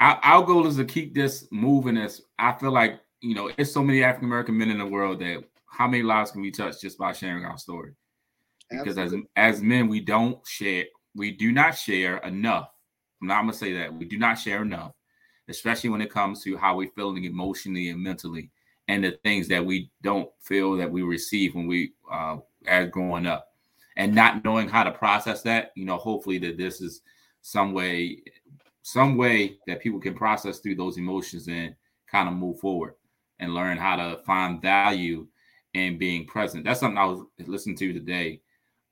our, 0.00 0.20
our, 0.22 0.44
goal 0.44 0.66
is 0.66 0.76
to 0.76 0.84
keep 0.84 1.14
this 1.14 1.48
moving. 1.50 1.96
As 1.96 2.20
I 2.38 2.52
feel 2.52 2.72
like 2.72 3.00
you 3.22 3.34
know, 3.34 3.50
it's 3.56 3.72
so 3.72 3.82
many 3.82 4.02
African 4.02 4.28
American 4.28 4.58
men 4.58 4.70
in 4.70 4.78
the 4.78 4.86
world 4.86 5.20
that 5.20 5.44
how 5.66 5.86
many 5.88 6.02
lives 6.02 6.32
can 6.32 6.42
we 6.42 6.50
touch 6.50 6.80
just 6.82 6.98
by 6.98 7.12
sharing 7.12 7.46
our 7.46 7.56
story? 7.56 7.92
Because 8.70 8.98
Absolutely. 8.98 9.28
as 9.36 9.56
as 9.56 9.62
men, 9.62 9.88
we 9.88 10.00
don't 10.00 10.46
share. 10.46 10.84
We 11.14 11.32
do 11.32 11.52
not 11.52 11.76
share 11.76 12.18
enough. 12.18 12.70
I'm 13.20 13.28
not 13.28 13.42
gonna 13.42 13.52
say 13.52 13.72
that 13.74 13.92
we 13.92 14.04
do 14.04 14.18
not 14.18 14.38
share 14.38 14.62
enough 14.62 14.92
especially 15.50 15.90
when 15.90 16.00
it 16.00 16.10
comes 16.10 16.42
to 16.44 16.56
how 16.56 16.76
we're 16.76 16.88
feeling 16.94 17.24
emotionally 17.24 17.90
and 17.90 18.02
mentally 18.02 18.50
and 18.88 19.04
the 19.04 19.18
things 19.24 19.48
that 19.48 19.64
we 19.64 19.90
don't 20.02 20.30
feel 20.40 20.76
that 20.76 20.90
we 20.90 21.02
receive 21.02 21.54
when 21.54 21.66
we 21.66 21.92
uh, 22.10 22.36
as 22.66 22.88
growing 22.90 23.26
up 23.26 23.48
and 23.96 24.14
not 24.14 24.42
knowing 24.44 24.68
how 24.68 24.84
to 24.84 24.92
process 24.92 25.42
that 25.42 25.72
you 25.74 25.84
know 25.84 25.96
hopefully 25.96 26.38
that 26.38 26.56
this 26.56 26.80
is 26.80 27.02
some 27.42 27.72
way 27.72 28.22
some 28.82 29.16
way 29.16 29.58
that 29.66 29.80
people 29.80 30.00
can 30.00 30.14
process 30.14 30.60
through 30.60 30.74
those 30.74 30.96
emotions 30.96 31.48
and 31.48 31.74
kind 32.10 32.28
of 32.28 32.34
move 32.34 32.58
forward 32.58 32.94
and 33.40 33.54
learn 33.54 33.76
how 33.76 33.96
to 33.96 34.18
find 34.24 34.62
value 34.62 35.26
in 35.74 35.98
being 35.98 36.24
present 36.26 36.64
that's 36.64 36.80
something 36.80 36.98
i 36.98 37.04
was 37.04 37.20
listening 37.46 37.76
to 37.76 37.92
today 37.92 38.40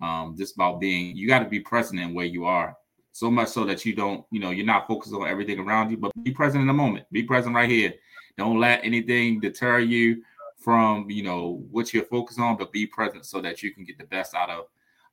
um, 0.01 0.35
just 0.37 0.55
about 0.55 0.81
being 0.81 1.17
you 1.17 1.27
got 1.27 1.41
to 1.41 1.49
be 1.49 1.61
present 1.61 2.01
in 2.01 2.15
where 2.15 2.27
you 2.27 2.45
are 2.45 2.77
so 3.13 3.31
much 3.31 3.49
so 3.49 3.65
that 3.65 3.85
you 3.85 3.95
don't, 3.95 4.25
you 4.31 4.39
know, 4.39 4.51
you're 4.51 4.65
not 4.65 4.87
focused 4.87 5.13
on 5.13 5.27
everything 5.27 5.59
around 5.59 5.91
you, 5.91 5.97
but 5.97 6.13
be 6.23 6.31
present 6.31 6.61
in 6.61 6.69
the 6.69 6.73
moment. 6.73 7.05
Be 7.11 7.25
present 7.25 7.55
right 7.55 7.69
here. 7.69 7.93
Don't 8.37 8.61
let 8.61 8.85
anything 8.85 9.41
deter 9.41 9.81
you 9.81 10.23
from, 10.57 11.11
you 11.11 11.25
know, 11.25 11.65
what 11.73 11.93
you're 11.93 12.05
focused 12.05 12.39
on, 12.39 12.57
but 12.57 12.71
be 12.71 12.87
present 12.87 13.27
so 13.27 13.41
that 13.41 13.61
you 13.61 13.75
can 13.75 13.85
get 13.85 13.99
the 13.99 14.05
best 14.05 14.35
out 14.35 14.51
of 14.51 14.67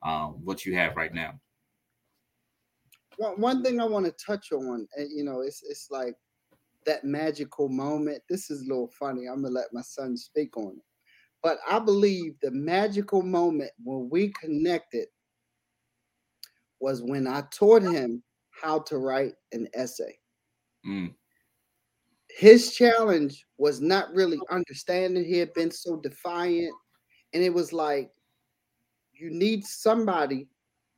um, 0.04 0.34
what 0.44 0.66
you 0.66 0.76
have 0.76 0.96
right 0.96 1.14
now. 1.14 1.34
One 3.18 3.64
thing 3.64 3.80
I 3.80 3.86
want 3.86 4.06
to 4.06 4.12
touch 4.24 4.52
on, 4.52 4.88
and 4.98 5.10
you 5.10 5.24
know, 5.24 5.40
it's 5.40 5.64
it's 5.64 5.88
like 5.90 6.16
that 6.86 7.06
magical 7.06 7.70
moment. 7.70 8.22
This 8.30 8.52
is 8.52 8.62
a 8.62 8.68
little 8.68 8.92
funny. 9.00 9.26
I'm 9.26 9.42
gonna 9.42 9.54
let 9.54 9.74
my 9.74 9.82
son 9.82 10.18
speak 10.18 10.58
on 10.58 10.74
it, 10.74 10.84
but 11.46 11.60
I 11.70 11.78
believe 11.78 12.40
the 12.42 12.50
magical 12.50 13.22
moment 13.22 13.70
when 13.84 14.10
we 14.10 14.30
connected 14.30 15.06
was 16.80 17.04
when 17.04 17.28
I 17.28 17.44
taught 17.52 17.84
him 17.84 18.24
how 18.50 18.80
to 18.80 18.98
write 18.98 19.34
an 19.52 19.68
essay. 19.76 20.18
Mm. 20.88 21.14
His 22.36 22.74
challenge 22.74 23.46
was 23.60 23.80
not 23.80 24.12
really 24.12 24.40
understanding. 24.50 25.24
He 25.24 25.38
had 25.38 25.54
been 25.54 25.70
so 25.70 25.98
defiant. 25.98 26.74
And 27.36 27.44
it 27.44 27.54
was 27.54 27.72
like, 27.72 28.10
you 29.14 29.30
need 29.30 29.64
somebody 29.66 30.48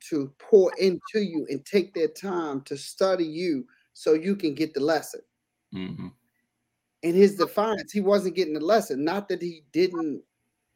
to 0.08 0.32
pour 0.38 0.72
into 0.78 1.20
you 1.20 1.46
and 1.50 1.62
take 1.66 1.92
their 1.92 2.08
time 2.08 2.62
to 2.62 2.78
study 2.78 3.26
you 3.26 3.66
so 3.92 4.14
you 4.14 4.34
can 4.34 4.54
get 4.54 4.72
the 4.72 4.80
lesson. 4.80 5.20
Mm-hmm. 5.74 6.08
In 7.02 7.14
his 7.14 7.36
defiance, 7.36 7.92
he 7.92 8.00
wasn't 8.00 8.34
getting 8.34 8.54
the 8.54 8.60
lesson. 8.60 9.04
Not 9.04 9.28
that 9.28 9.42
he 9.42 9.64
didn't, 9.72 10.22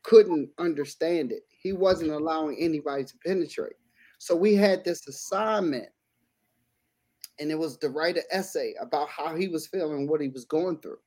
couldn't 0.02 0.50
understand 0.58 1.32
it. 1.32 1.42
He 1.48 1.72
wasn't 1.72 2.10
allowing 2.10 2.56
anybody 2.58 3.04
to 3.04 3.14
penetrate. 3.24 3.76
So 4.18 4.36
we 4.36 4.54
had 4.54 4.84
this 4.84 5.06
assignment, 5.08 5.88
and 7.38 7.50
it 7.50 7.58
was 7.58 7.76
to 7.78 7.88
write 7.88 8.16
an 8.16 8.24
essay 8.30 8.74
about 8.80 9.08
how 9.08 9.34
he 9.34 9.48
was 9.48 9.66
feeling, 9.66 10.08
what 10.08 10.20
he 10.20 10.28
was 10.28 10.44
going 10.44 10.78
through. 10.78 10.98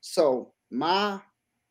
So 0.00 0.52
my 0.70 1.20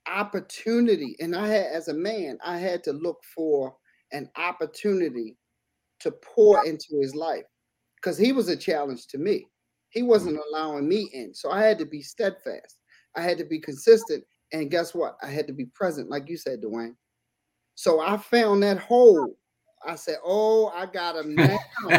opportunity, 0.07 1.15
and 1.19 1.35
I 1.35 1.47
had 1.47 1.65
as 1.67 1.87
a 1.87 1.93
man, 1.93 2.37
I 2.43 2.57
had 2.57 2.83
to 2.85 2.93
look 2.93 3.23
for 3.35 3.75
an 4.11 4.29
opportunity 4.37 5.37
to 5.99 6.11
pour 6.11 6.65
into 6.65 6.99
his 7.01 7.15
life 7.15 7.45
because 7.95 8.17
he 8.17 8.31
was 8.31 8.49
a 8.49 8.57
challenge 8.57 9.07
to 9.07 9.17
me. 9.17 9.47
He 9.89 10.03
wasn't 10.03 10.39
allowing 10.49 10.87
me 10.87 11.09
in. 11.13 11.33
So 11.33 11.51
I 11.51 11.63
had 11.63 11.79
to 11.79 11.85
be 11.85 12.01
steadfast. 12.01 12.79
I 13.15 13.21
had 13.21 13.37
to 13.37 13.45
be 13.45 13.59
consistent. 13.59 14.23
And 14.53 14.71
guess 14.71 14.93
what? 14.93 15.17
I 15.21 15.27
had 15.27 15.47
to 15.47 15.53
be 15.53 15.65
present, 15.65 16.09
like 16.09 16.29
you 16.29 16.37
said, 16.37 16.61
Dwayne. 16.61 16.95
So 17.75 17.99
I 17.99 18.17
found 18.17 18.63
that 18.63 18.77
hole 18.77 19.35
I 19.85 19.95
said, 19.95 20.17
"Oh, 20.23 20.67
I 20.69 20.85
got 20.87 21.15
him 21.15 21.35
now." 21.35 21.59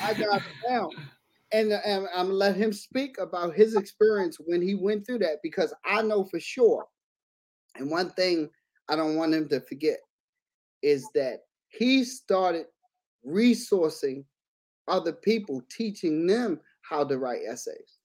I 0.00 0.14
got 0.14 0.42
him 0.42 0.52
now. 0.68 0.90
And, 1.52 1.72
and 1.72 2.08
I'm 2.14 2.26
gonna 2.26 2.34
let 2.34 2.56
him 2.56 2.72
speak 2.72 3.18
about 3.18 3.54
his 3.54 3.76
experience 3.76 4.38
when 4.38 4.62
he 4.62 4.74
went 4.74 5.06
through 5.06 5.18
that 5.18 5.40
because 5.42 5.74
I 5.84 6.02
know 6.02 6.24
for 6.24 6.40
sure. 6.40 6.86
And 7.76 7.90
one 7.90 8.10
thing 8.10 8.48
I 8.88 8.96
don't 8.96 9.16
want 9.16 9.34
him 9.34 9.48
to 9.48 9.60
forget 9.60 9.98
is 10.82 11.06
that 11.14 11.40
he 11.68 12.04
started 12.04 12.66
resourcing 13.26 14.24
other 14.88 15.12
people, 15.12 15.62
teaching 15.70 16.26
them 16.26 16.60
how 16.82 17.04
to 17.04 17.18
write 17.18 17.42
essays. 17.46 17.98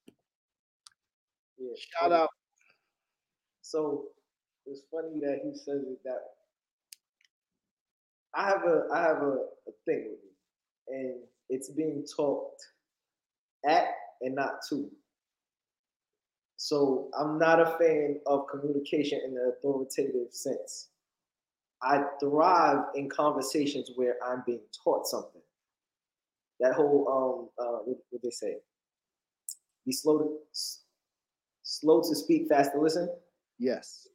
Yeah. 1.57 1.71
Shout 1.78 2.11
out. 2.11 2.30
So 3.70 4.05
it's 4.65 4.84
funny 4.89 5.20
that 5.20 5.41
he 5.43 5.51
says 5.53 5.82
it 5.84 5.99
that 6.05 6.22
I 8.34 8.47
have 8.47 8.63
a 8.63 8.88
I 8.93 9.01
have 9.01 9.18
a, 9.18 9.36
a 9.68 9.72
thing 9.86 10.09
with 10.09 10.20
me, 10.24 10.32
and 10.88 11.15
it's 11.49 11.70
being 11.72 12.05
talked 12.15 12.61
at 13.68 13.88
and 14.22 14.36
not 14.36 14.59
to. 14.70 14.89
So 16.55 17.09
I'm 17.20 17.38
not 17.38 17.59
a 17.59 17.78
fan 17.78 18.22
of 18.26 18.47
communication 18.47 19.20
in 19.26 19.34
the 19.34 19.53
authoritative 19.57 20.32
sense. 20.32 20.88
I 21.82 22.03
thrive 22.22 22.86
in 22.95 23.09
conversations 23.09 23.91
where 23.95 24.15
I'm 24.26 24.43
being 24.45 24.63
taught 24.82 25.07
something. 25.07 25.41
That 26.61 26.74
whole 26.74 27.51
um 27.59 27.65
uh 27.65 27.80
what, 27.80 27.97
what 28.11 28.24
they 28.24 28.30
say? 28.30 28.55
Be 29.86 29.91
slow 29.91 30.20
to 30.20 30.38
slow 31.63 31.99
to 32.01 32.15
speak, 32.15 32.47
fast 32.47 32.72
to 32.72 32.80
listen. 32.80 33.09
Yes. 33.60 34.08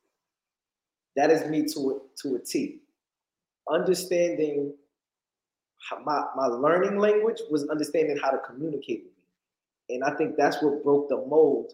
That 1.17 1.31
is 1.31 1.47
me 1.49 1.65
to 1.75 1.91
a, 1.91 2.23
to 2.23 2.37
a 2.37 2.39
T. 2.39 2.81
Understanding 3.71 4.75
my, 6.05 6.25
my 6.37 6.47
learning 6.47 6.99
language 6.99 7.39
was 7.51 7.69
understanding 7.69 8.19
how 8.23 8.31
to 8.31 8.39
communicate 8.39 9.05
with 9.05 9.13
me. 9.17 9.97
And 9.97 10.05
I 10.05 10.17
think 10.17 10.37
that's 10.37 10.63
what 10.63 10.83
broke 10.83 11.09
the 11.09 11.17
mold. 11.17 11.73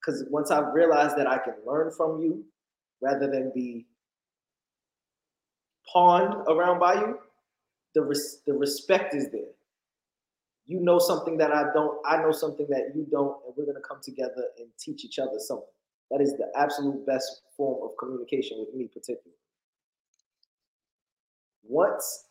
Because 0.00 0.24
once 0.30 0.50
I 0.50 0.60
realized 0.70 1.16
that 1.16 1.26
I 1.26 1.38
can 1.38 1.54
learn 1.66 1.90
from 1.90 2.20
you 2.20 2.44
rather 3.00 3.30
than 3.30 3.52
be 3.54 3.86
pawned 5.90 6.34
around 6.48 6.78
by 6.78 6.94
you, 6.94 7.18
the, 7.94 8.02
res- 8.02 8.40
the 8.46 8.52
respect 8.52 9.14
is 9.14 9.30
there. 9.30 9.52
You 10.66 10.80
know 10.80 10.98
something 10.98 11.36
that 11.38 11.52
I 11.52 11.64
don't, 11.74 11.98
I 12.06 12.16
know 12.18 12.32
something 12.32 12.66
that 12.70 12.92
you 12.94 13.06
don't, 13.10 13.36
and 13.46 13.54
we're 13.56 13.66
going 13.66 13.76
to 13.76 13.86
come 13.86 14.00
together 14.02 14.46
and 14.58 14.66
teach 14.78 15.04
each 15.04 15.18
other 15.18 15.38
something. 15.38 15.66
That 16.10 16.20
is 16.20 16.36
the 16.36 16.50
absolute 16.56 17.06
best 17.06 17.42
form 17.56 17.82
of 17.82 17.96
communication 17.98 18.58
with 18.60 18.74
me, 18.74 18.88
particularly. 18.92 19.36
Once 21.62 22.26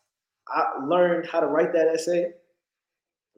I 0.48 0.80
learned 0.86 1.28
how 1.28 1.40
to 1.40 1.48
write 1.48 1.74
that 1.74 1.88
essay, 1.88 2.34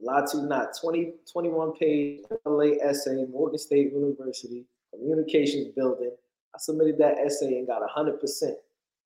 lie 0.00 0.24
to 0.32 0.42
not 0.42 0.76
20, 0.80 1.14
21 1.32 1.72
page 1.72 2.20
LA 2.44 2.76
essay, 2.82 3.24
Morgan 3.30 3.58
State 3.58 3.92
University, 3.92 4.64
communications 4.92 5.68
building. 5.74 6.12
I 6.54 6.58
submitted 6.58 6.98
that 6.98 7.18
essay 7.18 7.58
and 7.58 7.66
got 7.66 7.82
100%. 7.82 8.16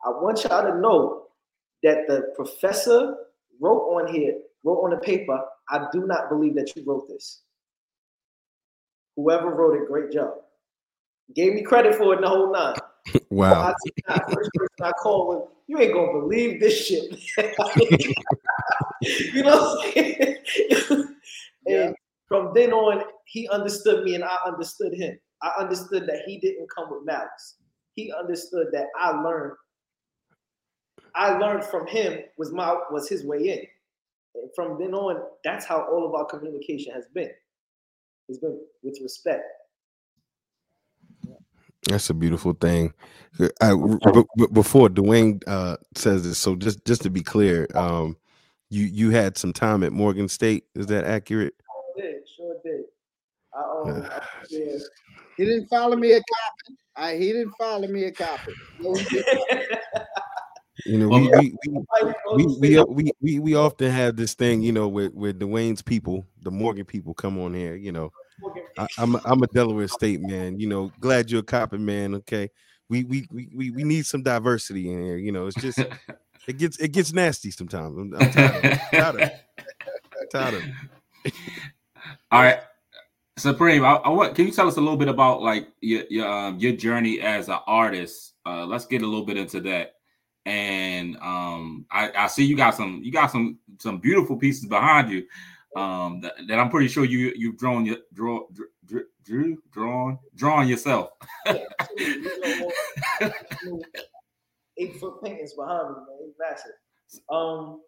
I 0.05 0.09
want 0.09 0.45
y'all 0.45 0.70
to 0.70 0.78
know 0.78 1.26
that 1.83 2.07
the 2.07 2.33
professor 2.35 3.16
wrote 3.61 3.83
on 3.83 4.12
here, 4.12 4.35
wrote 4.64 4.83
on 4.83 4.91
the 4.91 4.97
paper, 4.97 5.41
I 5.68 5.87
do 5.93 6.07
not 6.07 6.28
believe 6.28 6.55
that 6.57 6.74
you 6.74 6.83
wrote 6.87 7.09
this. 7.09 7.43
Whoever 9.16 9.51
wrote 9.51 9.81
it, 9.81 9.89
great 9.89 10.11
job. 10.11 10.35
Gave 11.35 11.55
me 11.55 11.62
credit 11.62 11.95
for 11.95 12.12
it 12.12 12.16
in 12.16 12.22
the 12.22 12.28
whole 12.28 12.53
nine. 12.53 12.74
Wow. 13.31 13.74
I, 14.09 14.18
first 14.31 14.51
person 14.55 14.83
I 14.83 14.93
called 14.93 15.26
was, 15.28 15.49
you 15.66 15.81
ain't 15.81 15.95
gonna 15.95 16.12
believe 16.20 16.61
this 16.61 16.87
shit. 16.87 17.11
you 19.35 19.43
know 19.43 19.57
what 19.57 19.87
I'm 19.87 19.93
saying? 19.93 20.37
Yeah. 21.66 21.87
and 21.87 21.97
from 22.28 22.53
then 22.55 22.72
on, 22.72 23.03
he 23.26 23.49
understood 23.49 24.05
me 24.05 24.14
and 24.14 24.24
I 24.24 24.37
understood 24.47 24.95
him. 24.95 25.18
I 25.43 25.53
understood 25.59 26.07
that 26.07 26.22
he 26.26 26.39
didn't 26.39 26.68
come 26.74 26.91
with 26.91 27.05
malice. 27.05 27.57
He 27.95 28.12
understood 28.12 28.68
that 28.72 28.87
I 28.99 29.11
learned. 29.11 29.55
I 31.14 31.37
learned 31.39 31.64
from 31.64 31.87
him 31.87 32.20
was 32.39 32.53
my 32.53 32.76
was 32.91 33.09
his 33.09 33.24
way 33.24 33.49
in. 33.49 33.61
And 34.35 34.51
from 34.55 34.78
then 34.78 34.95
on, 34.95 35.22
that's 35.45 35.64
how 35.64 35.87
all 35.91 36.07
of 36.07 36.14
our 36.14 36.24
communication 36.26 36.93
has 36.95 37.07
been. 37.14 37.31
It's 38.28 38.39
been 38.39 38.59
with 38.83 38.99
respect. 39.03 39.45
That's 41.89 42.11
a 42.11 42.14
beautiful 42.14 42.53
thing. 42.53 42.93
I, 43.61 43.74
b- 43.74 44.22
b- 44.37 44.47
before 44.53 44.89
Dwayne 44.89 45.43
uh, 45.47 45.76
says 45.95 46.24
this, 46.24 46.39
so 46.39 46.57
just 46.57 46.85
just 46.85 47.03
to 47.03 47.11
be 47.11 47.22
clear, 47.22 47.66
um, 47.74 48.16
you 48.68 48.85
you 48.85 49.11
had 49.11 49.39
some 49.39 49.53
time 49.53 49.83
at 49.83 49.93
Morgan 49.93 50.28
State. 50.28 50.64
Is 50.74 50.87
that 50.87 51.05
accurate? 51.05 51.55
Sure 51.97 52.05
did, 52.05 52.22
sure 52.37 52.57
did. 52.64 52.85
I, 53.55 53.91
um, 53.91 54.09
I, 54.11 54.20
yeah. 54.51 54.78
He 55.37 55.45
didn't 55.47 55.68
follow 55.68 55.97
me 55.97 56.12
a 56.12 56.18
copy. 56.18 56.76
I, 56.97 57.16
he 57.16 57.33
didn't 57.33 57.55
follow 57.59 57.89
me 57.89 58.05
a 58.05 58.12
copy. 58.12 58.53
No. 58.78 58.95
You 60.87 60.99
know, 60.99 61.09
we 61.09 61.28
we, 61.28 61.57
we, 61.66 62.47
we, 62.47 62.47
we, 62.59 62.85
we, 62.85 63.12
we, 63.20 63.39
we 63.39 63.55
often 63.55 63.91
have 63.91 64.16
this 64.16 64.35
thing, 64.35 64.62
you 64.62 64.72
know, 64.72 64.89
with, 64.89 65.14
with 65.14 65.39
Dwayne's 65.39 65.83
people, 65.83 66.24
the 66.43 66.51
Morgan 66.51 66.85
people 66.85 67.14
come 67.14 67.39
on 67.39 67.55
here, 67.55 67.74
you 67.74 67.93
know. 67.93 68.12
I, 68.78 68.86
I'm 68.99 69.14
a, 69.14 69.20
I'm 69.24 69.43
a 69.43 69.47
Delaware 69.49 69.88
State 69.88 70.20
man, 70.20 70.59
you 70.59 70.68
know. 70.68 70.93
Glad 71.01 71.30
you're 71.30 71.41
a 71.41 71.45
copper 71.45 71.78
man, 71.78 72.14
okay. 72.16 72.51
We 72.88 73.05
we, 73.05 73.26
we 73.30 73.70
we 73.70 73.84
need 73.84 74.07
some 74.07 74.22
diversity 74.22 74.91
in 74.91 75.03
here, 75.03 75.16
you 75.16 75.32
know. 75.32 75.47
It's 75.47 75.61
just 75.61 75.78
it 76.49 76.59
gets 76.59 76.78
it 76.78 76.93
gets 76.93 77.12
nasty 77.12 77.51
sometimes. 77.51 77.97
I'm, 77.97 78.14
I'm 78.14 78.30
tired, 78.30 78.64
of, 78.64 78.80
tired 78.91 79.14
of 79.14 79.20
it. 79.20 79.34
Tired 80.30 80.55
of 80.55 80.62
it. 81.24 81.34
All 82.32 82.43
right. 82.43 82.61
Supreme, 83.36 83.84
I, 83.84 83.95
I 83.95 84.09
want 84.11 84.34
can 84.34 84.47
you 84.47 84.53
tell 84.53 84.68
us 84.68 84.76
a 84.76 84.80
little 84.80 84.97
bit 84.97 85.09
about 85.09 85.43
like 85.43 85.68
your 85.80 86.05
your 86.11 86.28
um, 86.28 86.59
your 86.59 86.72
journey 86.72 87.20
as 87.20 87.49
an 87.49 87.59
artist? 87.66 88.34
Uh, 88.45 88.66
let's 88.66 88.86
get 88.86 89.03
a 89.03 89.07
little 89.07 89.24
bit 89.24 89.36
into 89.36 89.61
that. 89.61 89.95
And 90.47 91.16
um, 91.18 91.86
I, 91.91 92.11
I 92.16 92.26
see 92.26 92.45
you 92.45 92.57
got 92.57 92.74
some 92.74 93.01
you 93.03 93.12
got 93.12 93.30
some 93.30 93.59
some 93.78 93.99
beautiful 93.99 94.36
pieces 94.36 94.66
behind 94.66 95.11
you 95.11 95.26
um, 95.77 96.21
that, 96.21 96.35
that 96.49 96.59
I'm 96.59 96.68
pretty 96.71 96.89
sure 96.89 97.05
you 97.05 97.33
you've 97.37 97.57
drawn 97.57 97.85
your 97.87 97.99
draw 98.12 98.47
drew, 98.87 99.05
drew 99.25 99.62
drawn 99.73 100.18
drawn 100.35 100.66
yourself. 100.66 101.11
Eight 104.79 104.97
foot 104.99 105.23
paintings 105.23 105.53
behind 105.55 105.91
me, 105.91 105.95
man. 105.97 106.18
It's 106.23 106.37
massive. 106.39 106.73
Um, 107.31 107.83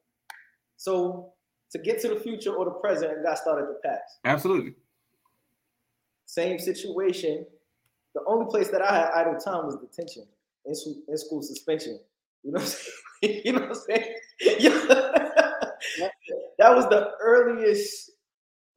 so 0.76 1.32
to 1.72 1.78
get 1.78 2.00
to 2.02 2.08
the 2.08 2.20
future 2.20 2.54
or 2.54 2.64
the 2.66 2.72
present, 2.72 3.10
I 3.10 3.22
got 3.22 3.30
to 3.30 3.36
start 3.36 3.66
the 3.66 3.88
past. 3.88 4.18
Absolutely. 4.24 4.74
Same 6.26 6.58
situation. 6.58 7.46
The 8.14 8.20
only 8.26 8.46
place 8.46 8.68
that 8.68 8.82
I 8.82 8.94
had 8.94 9.10
idle 9.14 9.38
time 9.40 9.66
was 9.66 9.76
detention 9.76 10.24
in 10.66 10.74
school, 10.74 10.96
in 11.08 11.16
school 11.16 11.42
suspension. 11.42 11.98
You 12.42 12.52
know 12.52 12.60
what 12.60 12.62
I'm 12.62 12.68
saying? 12.68 13.42
you 13.44 13.52
know 13.52 13.60
what 13.60 13.68
I'm 13.68 13.74
saying? 13.74 14.14
Yeah. 15.98 16.08
That 16.62 16.76
was 16.76 16.86
the 16.86 17.10
earliest 17.20 18.12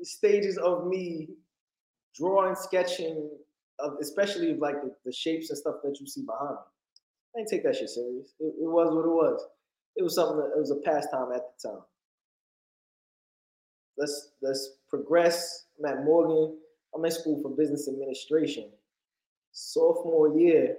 stages 0.01 0.57
of 0.57 0.87
me 0.87 1.29
drawing, 2.17 2.55
sketching, 2.55 3.29
of 3.77 3.97
especially 4.01 4.55
like 4.55 4.81
the, 4.81 4.91
the 5.05 5.11
shapes 5.11 5.51
and 5.51 5.59
stuff 5.59 5.75
that 5.83 5.99
you 5.99 6.07
see 6.07 6.23
behind 6.23 6.55
me. 6.55 7.35
I 7.35 7.39
didn't 7.39 7.49
take 7.51 7.63
that 7.63 7.75
shit 7.75 7.89
serious. 7.89 8.33
It, 8.39 8.55
it 8.59 8.67
was 8.67 8.91
what 8.91 9.05
it 9.05 9.13
was. 9.13 9.45
It 9.97 10.03
was 10.03 10.15
something 10.15 10.37
that 10.37 10.53
it 10.55 10.59
was 10.59 10.71
a 10.71 10.77
pastime 10.77 11.31
at 11.35 11.41
the 11.61 11.69
time. 11.69 11.81
Let's 13.97 14.31
let's 14.41 14.77
progress. 14.89 15.65
I'm 15.77 15.85
at 15.85 16.03
Morgan. 16.03 16.57
I'm 16.95 17.05
in 17.05 17.11
school 17.11 17.39
for 17.43 17.49
business 17.49 17.87
administration. 17.87 18.71
Sophomore 19.51 20.39
year, 20.39 20.75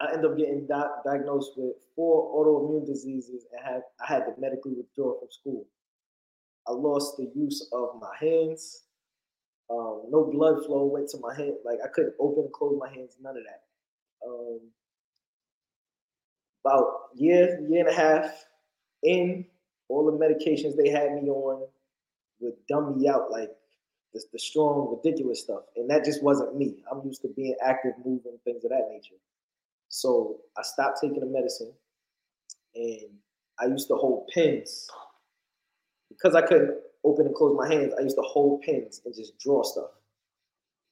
I 0.00 0.12
end 0.12 0.26
up 0.26 0.36
getting 0.36 0.66
di- 0.66 0.90
diagnosed 1.06 1.52
with 1.56 1.76
four 1.96 2.34
autoimmune 2.36 2.86
diseases 2.86 3.46
and 3.50 3.64
had 3.64 3.82
I 3.98 4.12
had 4.12 4.26
to 4.26 4.34
medically 4.38 4.74
withdraw 4.74 5.18
from 5.18 5.28
school. 5.30 5.66
I 6.68 6.72
lost 6.72 7.16
the 7.16 7.30
use 7.34 7.68
of 7.72 8.00
my 8.00 8.14
hands. 8.20 8.82
Um, 9.70 10.04
no 10.10 10.24
blood 10.24 10.64
flow 10.66 10.84
went 10.84 11.08
to 11.10 11.18
my 11.18 11.34
hand. 11.34 11.54
Like 11.64 11.78
I 11.84 11.88
couldn't 11.88 12.14
open 12.20 12.44
and 12.44 12.52
close 12.52 12.78
my 12.78 12.88
hands. 12.88 13.16
None 13.20 13.36
of 13.36 13.42
that. 13.44 13.62
Um, 14.26 14.60
about 16.64 16.94
year, 17.14 17.60
year 17.68 17.86
and 17.86 17.88
a 17.88 17.94
half 17.94 18.44
in, 19.02 19.44
all 19.88 20.04
the 20.04 20.12
medications 20.12 20.76
they 20.76 20.90
had 20.90 21.12
me 21.14 21.30
on 21.30 21.66
would 22.40 22.54
dumb 22.68 22.98
me 22.98 23.08
out 23.08 23.30
like 23.30 23.50
the, 24.12 24.22
the 24.32 24.38
strong, 24.38 24.96
ridiculous 25.02 25.40
stuff. 25.40 25.62
And 25.76 25.88
that 25.90 26.04
just 26.04 26.22
wasn't 26.22 26.56
me. 26.56 26.82
I'm 26.90 27.06
used 27.06 27.22
to 27.22 27.28
being 27.28 27.56
active, 27.64 27.92
moving, 28.04 28.38
things 28.44 28.64
of 28.64 28.70
that 28.70 28.88
nature. 28.90 29.16
So 29.88 30.38
I 30.58 30.62
stopped 30.62 30.98
taking 31.00 31.20
the 31.20 31.26
medicine 31.26 31.72
and 32.74 33.08
I 33.58 33.66
used 33.66 33.88
to 33.88 33.94
hold 33.94 34.28
pens. 34.34 34.88
Because 36.10 36.34
I 36.34 36.42
couldn't 36.42 36.78
open 37.04 37.26
and 37.26 37.34
close 37.34 37.56
my 37.56 37.72
hands, 37.72 37.94
I 37.98 38.02
used 38.02 38.16
to 38.16 38.22
hold 38.22 38.62
pens 38.62 39.00
and 39.04 39.14
just 39.14 39.38
draw 39.38 39.62
stuff. 39.62 39.90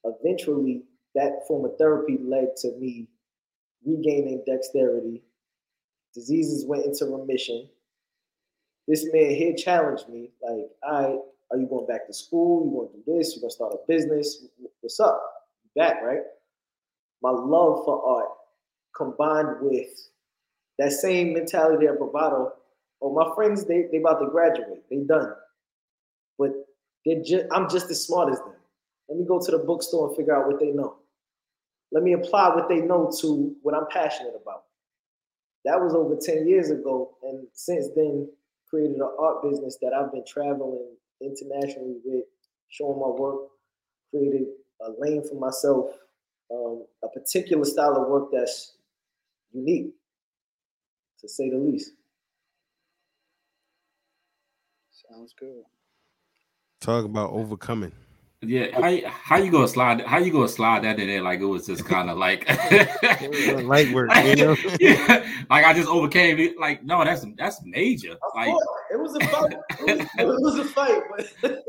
Eventually, 0.05 0.83
that 1.15 1.45
form 1.47 1.65
of 1.65 1.77
therapy 1.77 2.17
led 2.21 2.55
to 2.57 2.71
me 2.77 3.07
regaining 3.85 4.43
dexterity. 4.45 5.23
Diseases 6.13 6.65
went 6.65 6.85
into 6.85 7.05
remission. 7.05 7.67
This 8.87 9.05
man 9.11 9.31
here 9.31 9.53
challenged 9.55 10.07
me, 10.07 10.31
like, 10.41 10.69
I 10.83 11.17
Are 11.51 11.57
you 11.57 11.67
going 11.67 11.87
back 11.87 12.07
to 12.07 12.13
school? 12.13 12.65
You 12.65 12.71
going 12.71 12.89
to 12.89 13.11
do 13.11 13.17
this? 13.17 13.35
You 13.35 13.41
going 13.41 13.49
to 13.49 13.55
start 13.55 13.73
a 13.73 13.77
business? 13.87 14.45
What's 14.81 14.99
up? 14.99 15.21
Back, 15.75 16.01
right? 16.03 16.21
My 17.21 17.29
love 17.29 17.85
for 17.85 18.03
art 18.05 18.29
combined 18.95 19.61
with 19.61 19.87
that 20.79 20.91
same 20.91 21.33
mentality 21.33 21.85
of 21.85 21.97
bravado. 21.97 22.53
Oh, 23.01 23.13
my 23.13 23.33
friends, 23.35 23.65
they 23.65 23.87
they 23.91 23.97
about 23.97 24.19
to 24.19 24.27
graduate. 24.29 24.83
They 24.89 24.97
done. 24.97 25.33
But 26.37 26.51
they're 27.05 27.23
just 27.23 27.45
I'm 27.51 27.69
just 27.69 27.89
as 27.89 28.03
smart 28.03 28.31
as 28.31 28.39
them. 28.39 28.53
Let 29.09 29.19
me 29.19 29.25
go 29.25 29.39
to 29.39 29.51
the 29.51 29.59
bookstore 29.59 30.07
and 30.07 30.17
figure 30.17 30.35
out 30.35 30.47
what 30.47 30.59
they 30.59 30.71
know. 30.71 30.97
Let 31.91 32.03
me 32.03 32.13
apply 32.13 32.49
what 32.49 32.67
they 32.67 32.81
know 32.81 33.11
to 33.21 33.55
what 33.61 33.73
I'm 33.73 33.87
passionate 33.89 34.33
about. 34.41 34.63
That 35.63 35.79
was 35.81 35.93
over 35.93 36.15
10 36.15 36.47
years 36.47 36.69
ago. 36.69 37.15
And 37.23 37.47
since 37.53 37.87
then, 37.95 38.29
created 38.69 38.97
an 38.97 39.09
art 39.19 39.41
business 39.43 39.77
that 39.81 39.93
I've 39.93 40.11
been 40.11 40.25
traveling 40.25 40.95
internationally 41.21 41.97
with, 42.03 42.25
showing 42.69 42.99
my 42.99 43.07
work, 43.07 43.47
created 44.11 44.47
a 44.81 44.91
lane 44.99 45.23
for 45.27 45.35
myself, 45.35 45.91
um, 46.51 46.85
a 47.03 47.07
particular 47.07 47.65
style 47.65 47.95
of 47.95 48.07
work 48.07 48.29
that's 48.31 48.73
unique, 49.51 49.93
to 51.21 51.29
say 51.29 51.49
the 51.49 51.57
least. 51.57 51.91
Sounds 55.09 55.33
good. 55.39 55.63
Talk 56.81 57.05
about 57.05 57.31
overcoming. 57.31 57.91
Yeah, 58.41 58.67
how 58.79 59.09
how 59.09 59.37
you 59.37 59.51
gonna 59.51 59.67
slide? 59.67 60.01
How 60.01 60.19
you 60.19 60.31
gonna 60.31 60.47
slide 60.47 60.83
that 60.83 60.99
in 60.99 61.07
there 61.07 61.23
like 61.23 61.39
it 61.39 61.45
was 61.45 61.65
just 61.65 61.85
kind 61.85 62.09
of 62.09 62.17
like 62.17 62.47
light 63.63 63.91
work? 63.93 64.15
You 64.15 64.35
know? 64.35 64.55
yeah, 64.79 65.25
like 65.49 65.65
I 65.65 65.73
just 65.73 65.89
overcame 65.89 66.37
it. 66.39 66.59
Like 66.59 66.83
no, 66.83 67.03
that's 67.03 67.25
that's 67.35 67.63
major. 67.63 68.15
Like 68.35 68.53
it 68.91 68.99
was 68.99 69.15
a 69.15 69.27
fight. 69.27 69.55
It 69.79 69.97
was, 69.97 70.07
it 70.19 70.41
was 70.41 70.59
a 70.59 70.65
fight, 70.65 71.01
but 71.09 71.63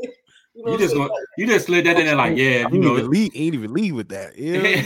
you, 0.53 0.65
know 0.65 0.71
you 0.73 0.77
just 0.77 0.93
gonna, 0.93 1.13
you 1.37 1.47
just 1.47 1.65
slid 1.65 1.85
that 1.85 1.97
in 1.97 2.05
there 2.05 2.15
like 2.15 2.37
yeah, 2.37 2.67
you 2.71 2.79
know, 2.79 2.97
even 2.97 3.09
lead, 3.09 3.31
ain't 3.33 3.55
even 3.55 3.73
lead 3.73 3.93
with 3.93 4.09
that. 4.09 4.37
Yeah. 4.37 4.83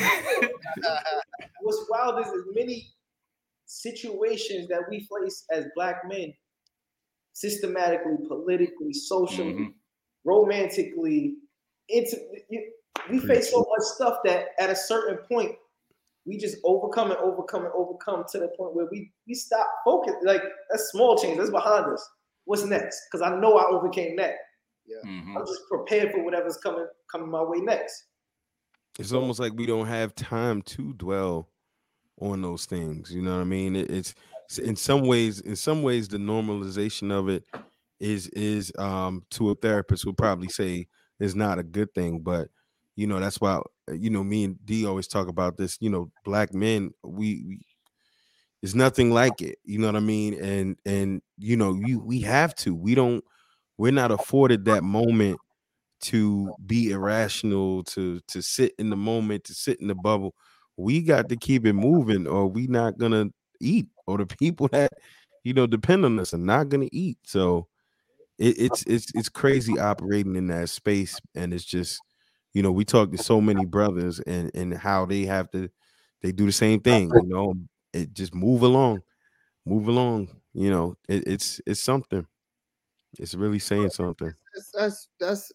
What's 1.62 1.86
wild 1.90 2.20
is 2.20 2.28
as 2.28 2.56
many 2.56 2.94
situations 3.66 4.68
that 4.70 4.84
we 4.90 5.08
face 5.20 5.46
as 5.52 5.66
black 5.76 6.08
men, 6.08 6.34
systematically, 7.34 8.18
politically, 8.28 8.94
socially, 8.94 9.54
mm-hmm. 9.54 9.70
romantically 10.24 11.36
it's 11.90 12.16
we 13.10 13.20
face 13.20 13.52
so 13.52 13.60
much 13.60 13.86
stuff 13.96 14.20
that 14.24 14.48
at 14.60 14.70
a 14.70 14.76
certain 14.76 15.18
point 15.30 15.52
we 16.26 16.38
just 16.38 16.58
overcome 16.64 17.12
and 17.12 17.20
overcome 17.20 17.66
and 17.66 17.74
overcome 17.76 18.24
to 18.32 18.40
the 18.40 18.48
point 18.58 18.74
where 18.74 18.88
we 18.92 19.12
we 19.28 19.34
stop 19.34 19.68
focus. 19.84 20.14
Like 20.24 20.42
that's 20.70 20.90
small 20.92 21.18
change. 21.18 21.38
That's 21.38 21.50
behind 21.50 21.86
us. 21.86 22.10
What's 22.46 22.64
next? 22.66 23.02
Because 23.12 23.22
I 23.22 23.36
know 23.40 23.58
I 23.58 23.66
overcame 23.70 24.16
that. 24.18 24.36
Yeah, 24.86 25.10
mm-hmm. 25.10 25.38
I'm 25.38 25.46
just 25.46 25.62
prepared 25.70 26.12
for 26.12 26.24
whatever's 26.24 26.58
coming 26.58 26.88
coming 27.12 27.30
my 27.30 27.44
way 27.44 27.60
next. 27.60 28.06
It's 29.00 29.12
almost 29.12 29.40
like 29.40 29.54
we 29.54 29.66
don't 29.66 29.88
have 29.88 30.14
time 30.16 30.62
to 30.64 30.94
dwell 30.94 31.50
on 32.22 32.42
those 32.42 32.66
things. 32.66 33.12
You 33.12 33.22
know 33.22 33.36
what 33.36 33.42
I 33.42 33.46
mean? 33.46 33.76
It, 33.76 33.90
it's 33.90 34.14
in 34.60 34.76
some 34.76 35.06
ways, 35.08 35.40
in 35.42 35.56
some 35.56 35.82
ways, 35.84 36.08
the 36.08 36.18
normalization 36.18 37.12
of 37.12 37.30
it 37.30 37.46
is 38.00 38.28
is 38.30 38.72
um 38.78 39.24
to 39.32 39.50
a 39.52 39.56
therapist 39.56 40.06
will 40.06 40.14
probably 40.14 40.50
say 40.50 40.88
is 41.20 41.36
not 41.36 41.60
a 41.60 41.64
good 41.64 41.94
thing. 41.94 42.20
But 42.22 42.50
you 42.96 43.08
know, 43.08 43.20
that's 43.20 43.42
why 43.42 43.62
uh, 43.90 43.94
you 43.94 44.10
know 44.10 44.24
me 44.24 44.44
and 44.46 44.66
D 44.66 44.86
always 44.86 45.08
talk 45.08 45.28
about 45.28 45.58
this. 45.58 45.78
You 45.82 45.90
know, 45.90 46.12
black 46.26 46.54
men, 46.54 46.92
we, 47.04 47.44
we 47.48 47.62
it's 48.62 48.76
nothing 48.76 49.12
like 49.12 49.42
it. 49.42 49.58
You 49.64 49.80
know 49.80 49.88
what 49.88 49.96
I 49.96 50.00
mean? 50.00 50.34
And 50.36 50.78
and 50.86 51.22
you 51.38 51.58
know, 51.58 51.74
you 51.76 52.00
we 52.00 52.22
have 52.22 52.56
to. 52.56 52.74
We 52.76 52.96
don't. 52.96 53.24
We're 53.78 53.92
not 53.92 54.12
afforded 54.12 54.66
that 54.66 54.84
moment 54.84 55.40
to 56.04 56.54
be 56.66 56.92
irrational, 56.92 57.84
to 57.86 58.22
to 58.30 58.42
sit 58.42 58.74
in 58.80 58.90
the 58.90 58.98
moment, 58.98 59.46
to 59.46 59.54
sit 59.54 59.80
in 59.82 59.88
the 59.88 59.96
bubble. 59.96 60.36
We 60.78 61.02
got 61.04 61.30
to 61.30 61.38
keep 61.38 61.66
it 61.66 61.74
moving, 61.74 62.28
or 62.28 62.48
we 62.48 62.68
not 62.68 62.98
gonna 62.98 63.28
eat, 63.64 63.88
or 64.08 64.18
the 64.18 64.26
people 64.40 64.68
that 64.70 64.92
you 65.44 65.54
know 65.54 65.68
depend 65.68 66.06
on 66.06 66.20
us 66.20 66.34
are 66.34 66.38
not 66.38 66.70
gonna 66.70 66.90
eat. 66.92 67.18
So 67.24 67.68
it, 68.38 68.56
it's 68.60 68.84
it's 68.84 69.08
it's 69.16 69.30
crazy 69.30 69.80
operating 69.80 70.36
in 70.36 70.48
that 70.48 70.70
space, 70.70 71.20
and 71.36 71.54
it's 71.54 71.66
just 71.66 72.02
you 72.54 72.62
know 72.62 72.72
we 72.72 72.86
talk 72.86 73.12
to 73.12 73.18
so 73.18 73.42
many 73.42 73.66
brothers 73.66 74.20
and 74.22 74.52
and 74.54 74.74
how 74.74 75.06
they 75.06 75.26
have 75.26 75.50
to 75.52 75.70
they 76.22 76.32
do 76.32 76.46
the 76.46 76.52
same 76.52 76.80
thing. 76.80 77.12
You 77.14 77.28
know, 77.28 77.54
it 77.94 78.14
just 78.14 78.34
move 78.34 78.64
along, 78.64 79.02
move 79.66 79.88
along. 79.88 80.30
You 80.54 80.72
know, 80.72 80.96
it, 81.08 81.28
it's 81.28 81.62
it's 81.66 81.82
something. 81.82 82.26
It's 83.20 83.36
really 83.36 83.60
saying 83.60 83.92
something. 83.92 84.34
That's, 84.56 84.72
that's 84.74 85.08
that's 85.20 85.52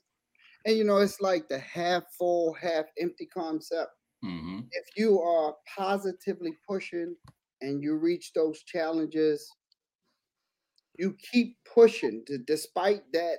and 0.65 0.77
you 0.77 0.85
know 0.85 0.99
it's 0.99 1.21
like 1.21 1.49
the 1.49 1.59
half 1.59 2.05
full, 2.17 2.53
half 2.55 2.85
empty 3.01 3.27
concept. 3.27 3.93
Mm-hmm. 4.25 4.61
If 4.73 4.85
you 4.97 5.21
are 5.21 5.55
positively 5.77 6.53
pushing 6.67 7.17
and 7.61 7.83
you 7.83 7.97
reach 7.97 8.33
those 8.33 8.63
challenges 8.63 9.51
you 10.99 11.15
keep 11.33 11.57
pushing 11.65 12.25
to, 12.27 12.39
despite 12.39 13.03
that 13.13 13.39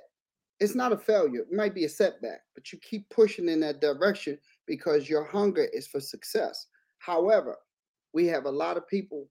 it's 0.60 0.74
not 0.74 0.92
a 0.92 0.96
failure 0.96 1.40
it 1.40 1.52
might 1.52 1.74
be 1.74 1.84
a 1.84 1.88
setback 1.88 2.40
but 2.54 2.72
you 2.72 2.78
keep 2.78 3.08
pushing 3.10 3.48
in 3.48 3.60
that 3.60 3.80
direction 3.80 4.38
because 4.66 5.08
your 5.08 5.24
hunger 5.24 5.66
is 5.72 5.86
for 5.86 6.00
success. 6.00 6.66
However 6.98 7.56
we 8.12 8.26
have 8.26 8.44
a 8.44 8.50
lot 8.50 8.76
of 8.76 8.88
people 8.88 9.28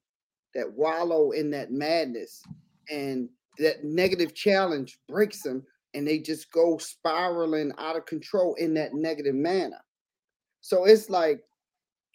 that 0.56 0.72
wallow 0.72 1.32
in 1.32 1.50
that 1.52 1.72
madness 1.72 2.42
and 2.90 3.30
that 3.58 3.84
negative 3.84 4.34
challenge 4.34 5.00
breaks 5.08 5.44
them 5.44 5.64
and 5.94 6.08
they 6.08 6.20
just 6.20 6.52
go 6.52 6.78
spiraling 6.78 7.72
out 7.78 7.96
of 7.96 8.06
control 8.06 8.56
in 8.56 8.74
that 8.76 8.94
negative 8.94 9.36
manner. 9.36 9.80
So 10.62 10.86
it's 10.86 11.10
like 11.10 11.42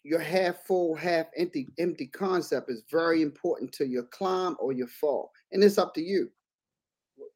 your 0.05 0.19
half 0.19 0.63
full, 0.67 0.95
half 0.95 1.25
empty, 1.35 1.67
empty 1.79 2.05
concept 2.05 2.69
is 2.69 2.83
very 2.91 3.23
important 3.23 3.71
to 3.71 3.87
your 3.87 4.03
climb 4.03 4.55
or 4.59 4.71
your 4.71 4.87
fall, 4.87 5.31
and 5.51 5.63
it's 5.63 5.79
up 5.79 5.95
to 5.95 6.01
you. 6.01 6.29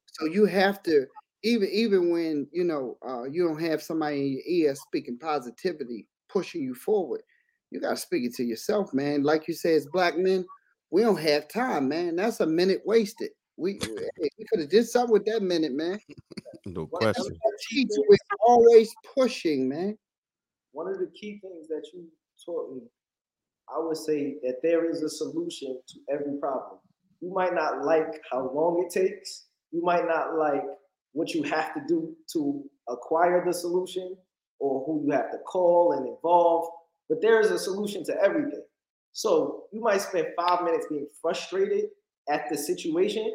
So 0.06 0.26
you 0.26 0.46
have 0.46 0.80
to 0.84 1.06
even 1.42 1.68
even 1.72 2.10
when 2.10 2.46
you 2.52 2.62
know 2.62 2.96
uh, 3.06 3.24
you 3.24 3.46
don't 3.46 3.60
have 3.60 3.82
somebody 3.82 4.20
in 4.20 4.32
your 4.34 4.42
ear 4.46 4.74
speaking 4.76 5.18
positivity, 5.18 6.06
pushing 6.28 6.62
you 6.62 6.76
forward. 6.76 7.22
You 7.72 7.80
got 7.80 7.90
to 7.90 7.96
speak 7.96 8.24
it 8.24 8.34
to 8.34 8.44
yourself, 8.44 8.94
man. 8.94 9.24
Like 9.24 9.48
you 9.48 9.54
say, 9.54 9.74
as 9.74 9.86
black 9.86 10.16
men, 10.16 10.44
we 10.90 11.02
don't 11.02 11.20
have 11.20 11.48
time, 11.48 11.88
man. 11.88 12.14
That's 12.14 12.38
a 12.38 12.46
minute 12.46 12.82
wasted. 12.84 13.30
We 13.56 13.80
we 14.20 14.44
could 14.48 14.60
have 14.60 14.70
did 14.70 14.86
something 14.88 15.12
with 15.12 15.24
that 15.26 15.42
minute, 15.42 15.72
man. 15.72 15.98
No 16.66 16.86
question. 16.86 17.38
We're 18.06 18.16
always 18.46 18.92
pushing, 19.14 19.68
man. 19.68 19.96
One 20.72 20.88
of 20.88 20.98
the 20.98 21.10
key 21.18 21.40
things 21.40 21.68
that 21.68 21.82
you 21.94 22.06
taught 22.44 22.74
me, 22.74 22.82
I 23.68 23.78
would 23.78 23.96
say 23.96 24.36
that 24.42 24.56
there 24.62 24.90
is 24.90 25.02
a 25.02 25.08
solution 25.08 25.80
to 25.88 25.98
every 26.12 26.38
problem. 26.38 26.78
You 27.20 27.32
might 27.32 27.54
not 27.54 27.84
like 27.84 28.20
how 28.30 28.50
long 28.52 28.84
it 28.84 28.92
takes. 28.92 29.46
You 29.70 29.82
might 29.82 30.06
not 30.06 30.36
like 30.36 30.62
what 31.12 31.34
you 31.34 31.42
have 31.44 31.74
to 31.74 31.80
do 31.86 32.14
to 32.32 32.62
acquire 32.88 33.44
the 33.44 33.52
solution 33.52 34.16
or 34.58 34.84
who 34.84 35.04
you 35.04 35.12
have 35.12 35.30
to 35.30 35.38
call 35.38 35.92
and 35.92 36.06
involve, 36.06 36.68
but 37.08 37.20
there 37.22 37.40
is 37.40 37.50
a 37.50 37.58
solution 37.58 38.04
to 38.04 38.22
everything. 38.22 38.62
So 39.12 39.64
you 39.72 39.80
might 39.80 40.02
spend 40.02 40.28
five 40.36 40.62
minutes 40.62 40.86
being 40.88 41.08
frustrated 41.20 41.86
at 42.28 42.48
the 42.50 42.56
situation, 42.56 43.34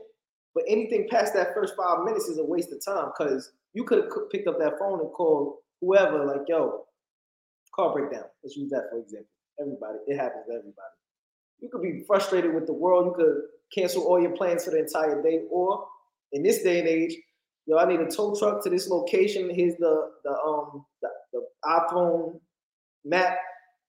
but 0.53 0.63
anything 0.67 1.07
past 1.09 1.33
that 1.33 1.53
first 1.53 1.75
five 1.75 2.05
minutes 2.05 2.25
is 2.25 2.37
a 2.37 2.45
waste 2.45 2.71
of 2.71 2.83
time 2.85 3.11
because 3.17 3.51
you 3.73 3.83
could 3.83 4.03
have 4.03 4.11
picked 4.31 4.47
up 4.47 4.57
that 4.59 4.79
phone 4.79 5.01
and 5.01 5.11
called 5.11 5.57
whoever, 5.81 6.25
like, 6.25 6.47
yo, 6.47 6.85
car 7.75 7.93
breakdown. 7.93 8.25
Let's 8.43 8.55
use 8.55 8.69
that 8.71 8.87
for 8.91 8.99
example. 8.99 9.27
Everybody, 9.59 9.97
it 10.07 10.17
happens 10.17 10.45
to 10.47 10.53
everybody. 10.53 10.95
You 11.59 11.69
could 11.69 11.81
be 11.81 12.03
frustrated 12.05 12.53
with 12.53 12.67
the 12.67 12.73
world. 12.73 13.05
You 13.05 13.13
could 13.13 13.41
cancel 13.73 14.03
all 14.03 14.21
your 14.21 14.31
plans 14.31 14.65
for 14.65 14.71
the 14.71 14.79
entire 14.79 15.21
day, 15.21 15.41
or 15.49 15.87
in 16.33 16.43
this 16.43 16.61
day 16.61 16.79
and 16.79 16.87
age, 16.87 17.15
yo, 17.65 17.77
I 17.77 17.85
need 17.85 18.01
a 18.01 18.09
tow 18.09 18.35
truck 18.37 18.63
to 18.63 18.69
this 18.69 18.89
location. 18.89 19.49
Here's 19.53 19.75
the 19.77 20.11
the 20.23 20.31
um 20.31 20.85
the, 21.01 21.09
the 21.33 21.41
iPhone 21.65 22.39
map. 23.03 23.37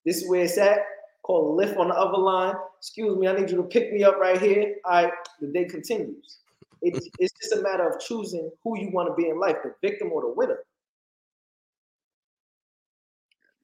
This 0.04 0.18
is 0.18 0.28
where 0.28 0.44
it's 0.44 0.58
at. 0.58 0.78
Call 1.22 1.56
Lyft 1.58 1.76
on 1.76 1.88
the 1.88 1.94
other 1.94 2.18
line. 2.18 2.54
Excuse 2.78 3.16
me, 3.18 3.26
I 3.26 3.32
need 3.32 3.50
you 3.50 3.56
to 3.56 3.64
pick 3.64 3.92
me 3.92 4.04
up 4.04 4.16
right 4.18 4.40
here. 4.40 4.76
All 4.84 5.04
right, 5.04 5.12
the 5.40 5.48
day 5.48 5.64
continues. 5.64 6.38
It's, 6.82 7.08
it's 7.18 7.32
just 7.40 7.54
a 7.54 7.62
matter 7.62 7.88
of 7.88 7.98
choosing 8.00 8.48
who 8.62 8.78
you 8.78 8.90
want 8.92 9.08
to 9.08 9.14
be 9.20 9.28
in 9.28 9.40
life, 9.40 9.56
the 9.64 9.74
victim 9.82 10.12
or 10.12 10.20
the 10.22 10.32
winner. 10.36 10.60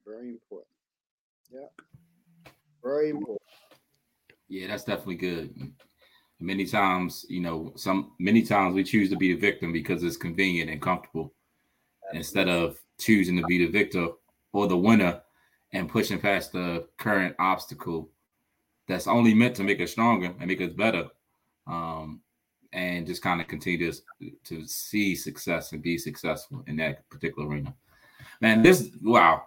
Very 0.05 0.29
important. 0.29 0.67
Yeah. 1.51 2.51
Very 2.83 3.09
important. 3.09 3.41
Yeah, 4.49 4.67
that's 4.67 4.83
definitely 4.83 5.15
good. 5.15 5.73
Many 6.39 6.65
times, 6.65 7.25
you 7.29 7.39
know, 7.39 7.71
some 7.75 8.11
many 8.19 8.41
times 8.41 8.75
we 8.75 8.83
choose 8.83 9.09
to 9.09 9.15
be 9.15 9.33
the 9.33 9.39
victim 9.39 9.71
because 9.71 10.03
it's 10.03 10.17
convenient 10.17 10.69
and 10.69 10.81
comfortable 10.81 11.33
Absolutely. 12.03 12.17
instead 12.17 12.49
of 12.49 12.77
choosing 12.99 13.37
to 13.37 13.43
be 13.43 13.59
the 13.59 13.71
victor 13.71 14.09
or 14.51 14.67
the 14.67 14.77
winner 14.77 15.21
and 15.71 15.89
pushing 15.89 16.19
past 16.19 16.51
the 16.51 16.85
current 16.97 17.35
obstacle 17.39 18.09
that's 18.87 19.07
only 19.07 19.33
meant 19.33 19.55
to 19.55 19.63
make 19.63 19.81
us 19.81 19.91
stronger 19.91 20.33
and 20.39 20.47
make 20.47 20.61
us 20.61 20.73
better. 20.73 21.07
Um, 21.65 22.21
and 22.73 23.05
just 23.05 23.21
kind 23.21 23.39
of 23.39 23.47
continue 23.47 23.91
to, 23.91 23.99
to 24.43 24.67
see 24.67 25.15
success 25.15 25.71
and 25.71 25.81
be 25.81 25.97
successful 25.97 26.63
in 26.67 26.75
that 26.77 27.07
particular 27.09 27.47
arena. 27.47 27.73
Man, 28.41 28.63
this 28.63 28.89
wow, 29.01 29.43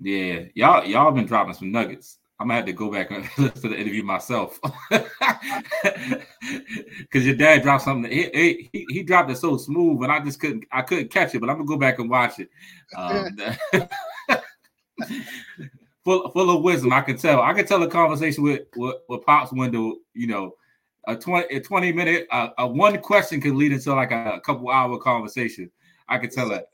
yeah, 0.00 0.44
y'all 0.54 0.84
y'all 0.84 1.12
been 1.12 1.26
dropping 1.26 1.54
some 1.54 1.72
nuggets. 1.72 2.18
I'm 2.40 2.46
gonna 2.46 2.56
have 2.58 2.66
to 2.66 2.72
go 2.72 2.90
back 2.90 3.10
and 3.10 3.28
listen 3.38 3.62
to 3.62 3.68
the 3.68 3.76
interview 3.78 4.04
myself 4.04 4.60
because 7.00 7.26
your 7.26 7.34
dad 7.34 7.62
dropped 7.62 7.82
something. 7.82 8.10
He, 8.10 8.68
he, 8.72 8.86
he 8.88 9.02
dropped 9.02 9.30
it 9.30 9.38
so 9.38 9.56
smooth, 9.56 10.04
and 10.04 10.12
I 10.12 10.20
just 10.20 10.38
couldn't 10.40 10.64
I 10.70 10.82
couldn't 10.82 11.10
catch 11.10 11.34
it. 11.34 11.40
But 11.40 11.50
I'm 11.50 11.56
gonna 11.56 11.66
go 11.66 11.76
back 11.76 11.98
and 11.98 12.08
watch 12.08 12.38
it. 12.38 12.48
Um, 12.96 13.36
full 16.04 16.30
full 16.30 16.56
of 16.56 16.62
wisdom, 16.62 16.92
I 16.92 17.00
can 17.00 17.16
tell. 17.16 17.42
I 17.42 17.52
can 17.54 17.66
tell 17.66 17.82
a 17.82 17.88
conversation 17.88 18.44
with 18.44 18.62
with, 18.76 18.96
with 19.08 19.26
Pop's 19.26 19.52
window. 19.52 19.96
You 20.14 20.28
know, 20.28 20.54
a 21.08 21.16
20 21.16 21.56
a 21.56 21.60
20 21.60 21.92
minute 21.92 22.28
uh, 22.30 22.50
a 22.58 22.68
one 22.68 23.00
question 23.00 23.40
can 23.40 23.58
lead 23.58 23.72
into 23.72 23.92
like 23.94 24.12
a, 24.12 24.34
a 24.34 24.40
couple 24.40 24.70
hour 24.70 24.96
conversation. 24.98 25.72
I 26.08 26.18
can 26.18 26.30
tell 26.30 26.50
that. 26.50 26.68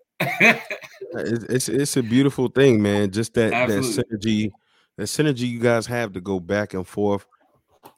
It's, 1.14 1.44
it's 1.44 1.68
it's 1.68 1.96
a 1.96 2.02
beautiful 2.02 2.48
thing, 2.48 2.82
man. 2.82 3.10
Just 3.10 3.34
that 3.34 3.52
Absolutely. 3.52 3.92
that 3.92 4.08
synergy 4.08 4.52
the 4.96 5.04
synergy 5.04 5.48
you 5.48 5.58
guys 5.58 5.86
have 5.86 6.12
to 6.12 6.20
go 6.20 6.40
back 6.40 6.74
and 6.74 6.86
forth 6.86 7.26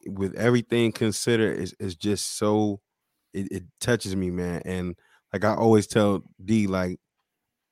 with 0.07 0.35
everything 0.35 0.93
considered 0.93 1.59
is, 1.59 1.75
is 1.79 1.97
just 1.97 2.39
so 2.39 2.81
it, 3.35 3.51
it 3.51 3.63
touches 3.81 4.17
me, 4.17 4.31
man. 4.31 4.63
And 4.65 4.97
like 5.33 5.45
I 5.45 5.55
always 5.55 5.87
tell 5.87 6.23
D, 6.43 6.67
like 6.67 6.99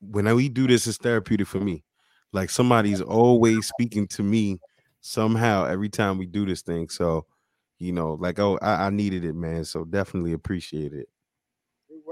when 0.00 0.32
we 0.34 0.48
do 0.48 0.66
this, 0.66 0.86
it's 0.86 0.98
therapeutic 0.98 1.46
for 1.46 1.60
me. 1.60 1.84
Like 2.32 2.50
somebody's 2.50 3.00
always 3.00 3.66
speaking 3.68 4.06
to 4.08 4.22
me 4.22 4.58
somehow 5.00 5.66
every 5.66 5.88
time 5.88 6.18
we 6.18 6.26
do 6.26 6.44
this 6.44 6.62
thing. 6.62 6.88
So, 6.88 7.26
you 7.78 7.92
know, 7.92 8.14
like 8.20 8.38
oh, 8.38 8.58
I, 8.60 8.86
I 8.86 8.90
needed 8.90 9.24
it, 9.24 9.34
man. 9.34 9.64
So 9.64 9.84
definitely 9.84 10.32
appreciate 10.32 10.92
it. 10.92 11.08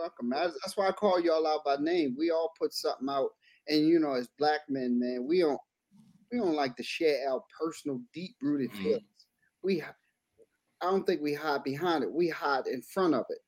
Welcome. 0.02 0.30
That's 0.30 0.76
why 0.76 0.88
I 0.88 0.90
call 0.90 1.20
y'all 1.20 1.46
out 1.46 1.64
by 1.64 1.76
name. 1.76 2.16
We 2.18 2.32
all 2.32 2.52
put 2.58 2.74
something 2.74 3.08
out, 3.08 3.30
and 3.68 3.86
you 3.86 4.00
know, 4.00 4.14
as 4.14 4.26
black 4.36 4.62
men, 4.68 4.98
man, 4.98 5.24
we 5.28 5.38
don't 5.38 5.60
we 6.32 6.38
don't 6.38 6.56
like 6.56 6.74
to 6.78 6.82
share 6.82 7.30
our 7.30 7.40
personal, 7.56 8.00
deep 8.12 8.34
rooted 8.42 8.72
mm. 8.72 8.82
feelings. 8.82 9.04
We, 9.62 9.80
I 9.80 9.86
don't 10.90 11.06
think 11.06 11.20
we 11.22 11.34
hide 11.34 11.62
behind 11.62 12.02
it. 12.02 12.12
We 12.12 12.28
hide 12.28 12.66
in 12.66 12.82
front 12.82 13.14
of 13.14 13.26
it. 13.28 13.38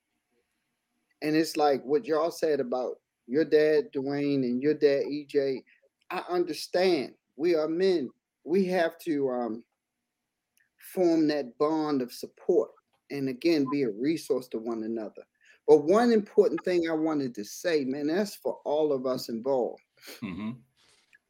And 1.23 1.35
it's 1.35 1.57
like 1.57 1.83
what 1.83 2.05
y'all 2.05 2.31
said 2.31 2.61
about 2.61 2.99
your 3.27 3.45
dad, 3.45 3.87
Dwayne, 3.93 4.45
and 4.45 4.63
your 4.63 4.75
dad, 4.75 5.07
EJ. 5.07 5.65
I 6.13 6.23
understand. 6.29 7.15
We 7.35 7.57
are 7.57 7.67
men. 7.67 8.11
We 8.45 8.65
have 8.67 8.97
to 9.01 9.29
um, 9.29 9.65
form 10.93 11.27
that 11.29 11.59
bond 11.59 12.01
of 12.01 12.13
support 12.13 12.71
and 13.11 13.29
again 13.29 13.67
be 13.73 13.83
a 13.83 13.91
resource 13.91 14.47
to 14.49 14.59
one 14.59 14.85
another. 14.85 15.25
But 15.67 15.85
one 15.85 16.13
important 16.13 16.63
thing 16.65 16.89
I 16.89 16.93
wanted 16.93 17.35
to 17.37 17.45
say, 17.45 17.85
man, 17.85 18.09
that's 18.09 18.37
for 18.37 18.59
all 18.65 18.93
of 18.93 19.07
us 19.07 19.29
involved. 19.29 19.83
Mm-hmm. 20.23 20.51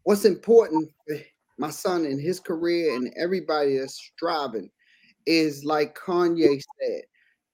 What's 0.03 0.25
important 0.25 0.91
my 1.59 1.71
son 1.71 2.05
in 2.05 2.19
his 2.19 2.41
career 2.41 2.95
and 2.95 3.13
everybody 3.17 3.79
that's 3.79 3.95
striving 3.95 4.71
is 5.27 5.65
like 5.65 5.97
Kanye 5.97 6.61
said, 6.81 7.03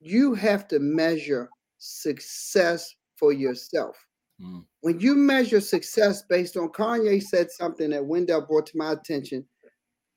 you 0.00 0.34
have 0.34 0.66
to 0.68 0.78
measure 0.78 1.48
success 1.78 2.94
for 3.16 3.32
yourself. 3.32 3.96
Mm. 4.42 4.64
When 4.80 4.98
you 4.98 5.14
measure 5.14 5.60
success 5.60 6.22
based 6.22 6.56
on 6.56 6.70
Kanye 6.70 7.22
said 7.22 7.50
something 7.50 7.90
that 7.90 8.04
Wendell 8.04 8.46
brought 8.46 8.66
to 8.66 8.78
my 8.78 8.92
attention 8.92 9.44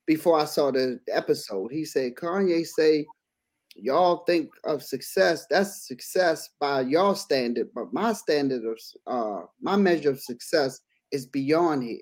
before 0.05 0.39
I 0.39 0.45
saw 0.45 0.71
the 0.71 0.99
episode. 1.09 1.71
He 1.71 1.85
said, 1.85 2.15
Kanye 2.15 2.65
say, 2.65 3.05
y'all 3.75 4.23
think 4.25 4.49
of 4.63 4.83
success, 4.83 5.45
that's 5.49 5.87
success 5.87 6.49
by 6.59 6.81
y'all 6.81 7.15
standard, 7.15 7.69
but 7.73 7.93
my 7.93 8.13
standard 8.13 8.63
of 8.65 8.79
uh 9.07 9.45
my 9.61 9.75
measure 9.75 10.11
of 10.11 10.19
success 10.19 10.81
is 11.11 11.25
beyond 11.25 11.83
here. 11.83 11.99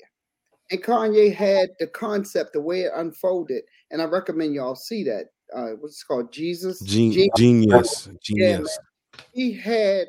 And 0.72 0.82
Kanye 0.82 1.34
had 1.34 1.70
the 1.80 1.88
concept, 1.88 2.54
the 2.54 2.62
way 2.62 2.82
it 2.82 2.92
unfolded, 2.96 3.64
and 3.92 4.02
I 4.02 4.06
recommend 4.06 4.56
y'all 4.56 4.76
see 4.76 5.04
that. 5.04 5.26
Uh, 5.54 5.72
what's 5.80 6.04
called 6.04 6.32
Jesus? 6.32 6.80
Gen- 6.80 7.12
genius. 7.12 7.36
Genius. 7.36 8.10
genius. 8.24 8.80
Yeah, 9.14 9.22
he 9.34 9.54
had 9.54 10.08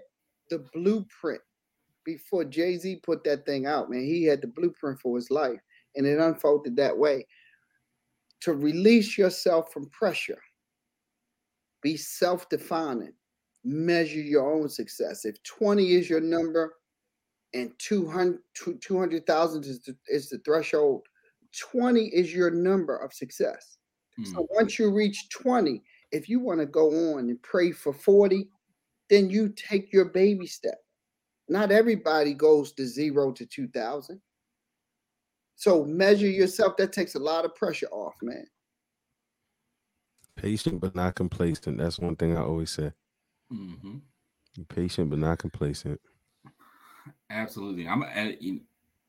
the 0.51 0.65
blueprint 0.73 1.41
before 2.05 2.45
Jay 2.45 2.77
Z 2.77 3.01
put 3.03 3.25
that 3.25 3.47
thing 3.47 3.67
out, 3.67 3.91
man. 3.91 4.05
He 4.05 4.25
had 4.25 4.41
the 4.41 4.49
blueprint 4.49 5.01
for 5.01 5.17
his 5.17 5.31
life, 5.31 5.61
and 5.97 6.07
it 6.07 6.19
unfolded 6.19 6.77
that 6.77 6.97
way. 6.97 7.27
To 8.43 8.55
release 8.55 9.17
yourself 9.17 9.73
from 9.73 9.89
pressure, 9.91 10.39
be 11.83 11.97
self 11.97 12.49
defining, 12.49 13.13
measure 13.65 14.21
your 14.21 14.53
own 14.53 14.69
success. 14.69 15.25
If 15.25 15.43
20 15.43 15.95
is 15.95 16.09
your 16.09 16.21
number, 16.21 16.75
and 17.55 17.73
200 17.79 18.39
200,000 18.55 19.65
is 19.65 19.83
the, 19.83 19.97
is 20.09 20.29
the 20.29 20.39
threshold 20.39 21.03
20 21.71 22.07
is 22.07 22.35
your 22.35 22.51
number 22.51 22.97
of 22.97 23.13
success. 23.13 23.77
Hmm. 24.17 24.25
so 24.25 24.47
once 24.51 24.79
you 24.79 24.91
reach 24.91 25.29
20 25.31 25.83
if 26.11 26.29
you 26.29 26.41
want 26.41 26.61
to 26.61 26.67
go 26.67 27.15
on 27.15 27.29
and 27.29 27.43
pray 27.43 27.73
for 27.73 27.93
40 27.93 28.49
then 29.11 29.29
you 29.29 29.51
take 29.51 29.93
your 29.93 30.07
baby 30.07 30.47
step. 30.47 30.79
Not 31.49 31.71
everybody 31.71 32.33
goes 32.33 32.73
to 32.75 32.87
0 32.87 33.33
to 33.33 33.47
2000 33.47 34.21
so 35.55 35.85
measure 35.85 36.29
yourself. 36.29 36.77
That 36.77 36.93
takes 36.93 37.15
a 37.15 37.21
lot 37.21 37.45
of 37.45 37.55
pressure 37.55 37.89
off 37.93 38.15
man 38.23 38.47
patient 40.37 40.81
but 40.81 40.95
not 40.95 41.15
complacent 41.15 41.79
that's 41.79 41.99
one 41.99 42.17
thing 42.17 42.37
i 42.37 42.41
always 42.41 42.71
say 42.71 42.93
mm-hmm. 43.53 43.99
patient 44.69 45.11
but 45.11 45.19
not 45.19 45.39
complacent 45.39 46.01
Absolutely. 47.31 47.89
I'm 47.89 48.05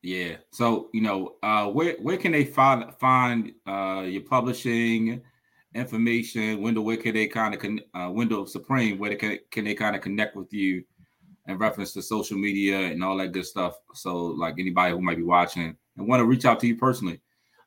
yeah. 0.02 0.36
So, 0.52 0.90
you 0.94 1.02
know, 1.02 1.36
uh 1.44 1.68
where 1.68 1.96
where 2.02 2.18
can 2.18 2.32
they 2.32 2.46
find 2.46 2.94
find 3.00 3.54
uh 3.68 4.04
your 4.08 4.24
publishing 4.24 5.22
information? 5.74 6.62
Window, 6.62 6.82
where 6.82 6.98
can 6.98 7.14
they 7.14 7.28
kind 7.28 7.54
of 7.54 7.60
con- 7.60 7.82
uh 7.94 8.10
Wendell 8.12 8.46
Supreme, 8.46 8.98
where 8.98 9.10
they 9.12 9.16
can, 9.16 9.40
can 9.52 9.66
they 9.66 9.76
kind 9.76 9.96
of 9.96 10.02
connect 10.02 10.36
with 10.36 10.52
you 10.54 10.84
in 11.48 11.58
reference 11.58 11.94
to 11.94 12.02
social 12.02 12.38
media 12.38 12.80
and 12.80 13.04
all 13.04 13.18
that 13.18 13.34
good 13.34 13.46
stuff? 13.46 13.76
So, 13.94 14.18
like 14.18 14.56
anybody 14.58 14.94
who 14.94 15.02
might 15.02 15.18
be 15.18 15.24
watching 15.24 15.76
and 15.98 16.08
want 16.08 16.20
to 16.20 16.26
reach 16.26 16.46
out 16.46 16.60
to 16.62 16.68
you 16.68 16.78
personally, 16.78 17.22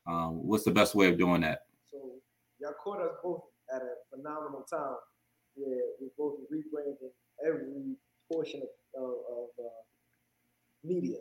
um, 0.07 0.47
what's 0.47 0.65
the 0.65 0.71
best 0.71 0.95
way 0.95 1.09
of 1.09 1.19
doing 1.19 1.43
that? 1.43 1.66
So 2.67 2.73
y'all 2.73 2.77
caught 2.83 3.05
us 3.05 3.17
both 3.23 3.43
at 3.75 3.83
a 3.83 4.17
phenomenal 4.17 4.65
time 4.69 4.97
where 5.55 5.83
we 6.01 6.09
both 6.19 6.35
rebranding 6.53 7.11
every 7.47 7.97
portion 8.33 8.63
of, 8.63 9.03
of, 9.03 9.11
of 9.11 9.65
uh, 9.65 9.83
media. 10.85 11.19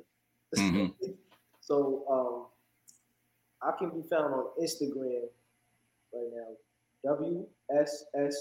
Mm-hmm. 0.58 1.12
so 1.62 2.06
um, 2.10 3.68
I 3.68 3.78
can 3.78 3.90
be 3.90 4.08
found 4.10 4.34
on 4.34 4.46
Instagram 4.62 5.24
right 6.14 6.30
now, 6.34 7.14
WSS 7.14 8.34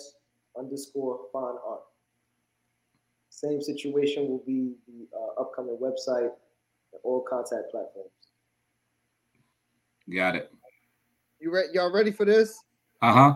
underscore 0.58 1.20
fine 1.32 1.56
art. 1.66 1.80
Same 3.30 3.60
situation 3.60 4.28
will 4.28 4.42
be 4.46 4.74
the 4.86 5.06
uh, 5.16 5.42
upcoming 5.42 5.76
website 5.82 6.30
and 6.92 7.00
all 7.02 7.24
contact 7.28 7.70
platforms. 7.70 8.10
Got 10.12 10.36
it. 10.36 10.52
You 11.40 11.52
re- 11.52 11.68
y'all 11.72 11.92
ready 11.92 12.12
for 12.12 12.24
this? 12.24 12.63
Uh 13.02 13.12
huh. 13.12 13.34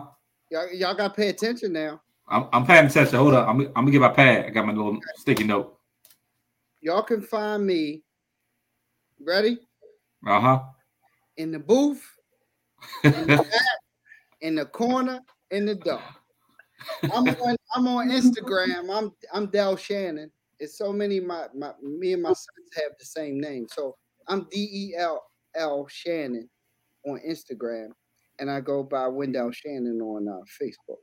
Y'all, 0.51 0.73
y'all 0.73 0.95
got 0.95 1.09
to 1.09 1.13
pay 1.13 1.29
attention 1.29 1.73
now. 1.73 2.01
I'm, 2.27 2.47
I'm 2.53 2.65
paying 2.65 2.85
attention. 2.85 3.17
Hold 3.17 3.33
up. 3.33 3.47
I'm, 3.47 3.61
I'm 3.61 3.73
gonna 3.73 3.91
get 3.91 4.01
my 4.01 4.09
pad. 4.09 4.45
I 4.45 4.49
got 4.49 4.65
my 4.65 4.73
little 4.73 4.99
sticky 5.15 5.43
note 5.43 5.79
y'all 6.81 7.03
can 7.03 7.21
find 7.21 7.65
me. 7.65 8.03
Ready? 9.21 9.59
Uh 10.25 10.39
huh. 10.39 10.59
In 11.37 11.51
the 11.51 11.59
booth, 11.59 12.03
in 13.03 13.11
the, 13.11 13.25
back, 13.37 13.45
in 14.41 14.55
the 14.55 14.65
corner, 14.65 15.19
in 15.51 15.65
the 15.65 15.75
dark. 15.75 16.01
I'm 17.13 17.27
on. 17.27 17.55
I'm 17.75 17.87
on 17.87 18.09
Instagram. 18.09 18.89
I'm 18.89 19.11
I'm 19.33 19.47
Dell 19.47 19.75
Shannon. 19.75 20.31
It's 20.59 20.77
so 20.77 20.93
many. 20.93 21.19
My 21.19 21.47
my 21.53 21.73
me 21.81 22.13
and 22.13 22.23
my 22.23 22.29
sons 22.29 22.69
have 22.75 22.93
the 22.97 23.05
same 23.05 23.39
name. 23.39 23.67
So 23.69 23.95
I'm 24.27 24.47
D 24.49 24.69
E 24.71 24.95
L 24.97 25.21
L 25.55 25.85
Shannon 25.89 26.49
on 27.05 27.19
Instagram, 27.27 27.89
and 28.39 28.49
I 28.49 28.61
go 28.61 28.83
by 28.83 29.07
Wendell 29.07 29.51
Shannon 29.51 30.01
on 30.01 30.27
uh, 30.27 30.41
Facebook. 30.61 30.97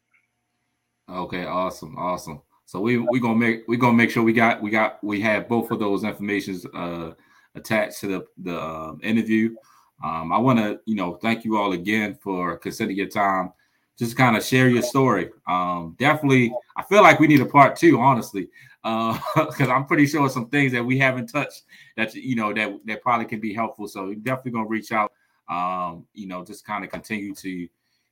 Okay, 1.09 1.45
awesome, 1.45 1.97
awesome. 1.97 2.43
So 2.65 2.81
we 2.81 2.99
we 2.99 3.21
gonna 3.21 3.37
make 3.37 3.63
we 3.69 3.77
gonna 3.77 3.97
make 3.97 4.11
sure 4.11 4.25
we 4.25 4.33
got 4.33 4.61
we 4.61 4.71
got 4.71 5.03
we 5.03 5.21
have 5.21 5.49
both 5.49 5.71
of 5.71 5.79
those 5.79 6.03
informations 6.03 6.67
uh, 6.75 7.13
attached 7.55 8.01
to 8.01 8.09
the 8.09 8.27
the 8.39 8.59
uh, 8.59 8.95
interview. 9.03 9.55
Um, 10.03 10.33
I 10.33 10.39
want 10.39 10.59
to 10.59 10.81
you 10.85 10.97
know 10.97 11.15
thank 11.15 11.45
you 11.45 11.57
all 11.57 11.73
again 11.73 12.19
for 12.21 12.59
considering 12.59 12.97
your 12.97 13.09
time. 13.09 13.53
Just 13.97 14.17
kind 14.17 14.37
of 14.37 14.45
share 14.45 14.69
your 14.69 14.83
story. 14.83 15.31
Um, 15.49 15.95
definitely, 15.99 16.53
I 16.77 16.83
feel 16.83 17.03
like 17.03 17.21
we 17.21 17.29
need 17.29 17.41
a 17.41 17.47
part 17.47 17.77
two, 17.77 17.99
honestly, 17.99 18.49
because 18.83 19.21
uh, 19.69 19.71
I'm 19.73 19.87
pretty 19.87 20.07
sure 20.07 20.29
some 20.29 20.49
things 20.51 20.73
that 20.73 20.85
we 20.85 20.99
haven't 20.99 21.29
touched 21.29 21.63
that 21.97 22.15
you 22.15 22.35
know 22.35 22.53
that 22.53 22.73
that 22.87 23.01
probably 23.01 23.27
can 23.27 23.41
be 23.41 23.55
helpful. 23.55 23.87
So 23.87 24.13
definitely 24.13 24.51
gonna 24.53 24.67
reach 24.67 24.91
out. 24.91 25.13
Um, 25.49 26.07
you 26.13 26.27
know, 26.27 26.45
just 26.45 26.67
kind 26.67 26.85
of 26.85 26.91
continue 26.91 27.35
to 27.37 27.69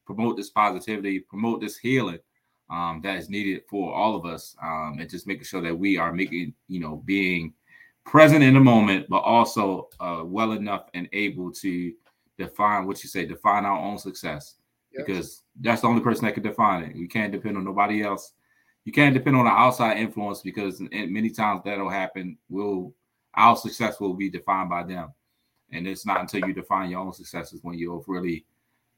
promote 0.06 0.36
this 0.36 0.50
positivity, 0.50 1.20
promote 1.20 1.60
this 1.60 1.76
healing 1.76 2.18
um, 2.70 3.00
that 3.02 3.18
is 3.18 3.28
needed 3.28 3.62
for 3.68 3.92
all 3.92 4.14
of 4.14 4.24
us, 4.24 4.54
um, 4.62 4.98
and 5.00 5.10
just 5.10 5.26
making 5.26 5.44
sure 5.44 5.62
that 5.62 5.76
we 5.76 5.98
are 5.98 6.12
making, 6.12 6.54
you 6.68 6.80
know, 6.80 7.02
being 7.04 7.52
present 8.04 8.44
in 8.44 8.54
the 8.54 8.60
moment, 8.60 9.06
but 9.08 9.18
also 9.18 9.88
uh, 9.98 10.22
well 10.24 10.52
enough 10.52 10.88
and 10.94 11.08
able 11.12 11.50
to 11.50 11.92
define 12.38 12.86
what 12.86 13.02
you 13.02 13.08
say, 13.08 13.24
define 13.24 13.64
our 13.64 13.78
own 13.78 13.98
success, 13.98 14.56
because 14.94 15.42
that's 15.60 15.80
the 15.80 15.88
only 15.88 16.02
person 16.02 16.24
that 16.24 16.34
can 16.34 16.42
define 16.42 16.84
it. 16.84 16.94
We 16.94 17.08
can't 17.08 17.32
depend 17.32 17.56
on 17.56 17.64
nobody 17.64 18.02
else. 18.02 18.32
You 18.84 18.92
can't 18.92 19.14
depend 19.14 19.36
on 19.36 19.46
the 19.46 19.50
outside 19.50 19.96
influence 19.96 20.42
because 20.42 20.80
many 20.92 21.30
times 21.30 21.62
that'll 21.64 21.88
happen. 21.88 22.36
Will 22.50 22.94
our 23.34 23.56
success 23.56 23.98
will 23.98 24.14
be 24.14 24.30
defined 24.30 24.68
by 24.68 24.82
them, 24.84 25.12
and 25.74 25.86
it's 25.86 26.06
not 26.06 26.20
until 26.20 26.46
you 26.46 26.54
define 26.54 26.90
your 26.90 27.00
own 27.00 27.12
successes 27.12 27.60
when 27.62 27.76
you'll 27.76 28.04
really 28.06 28.44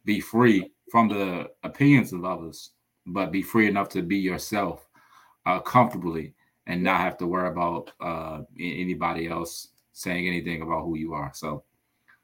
be 0.04 0.20
free 0.20 0.70
from 0.90 1.08
the 1.08 1.50
opinions 1.64 2.12
of 2.12 2.24
others, 2.24 2.70
but 3.06 3.32
be 3.32 3.42
free 3.42 3.66
enough 3.66 3.88
to 3.88 4.02
be 4.02 4.16
yourself 4.16 4.88
uh, 5.46 5.58
comfortably 5.60 6.34
and 6.66 6.82
not 6.82 7.00
have 7.00 7.16
to 7.18 7.26
worry 7.26 7.48
about 7.48 7.92
uh, 8.00 8.42
anybody 8.58 9.28
else 9.28 9.68
saying 9.92 10.26
anything 10.26 10.62
about 10.62 10.84
who 10.84 10.96
you 10.96 11.12
are. 11.14 11.30
So 11.34 11.64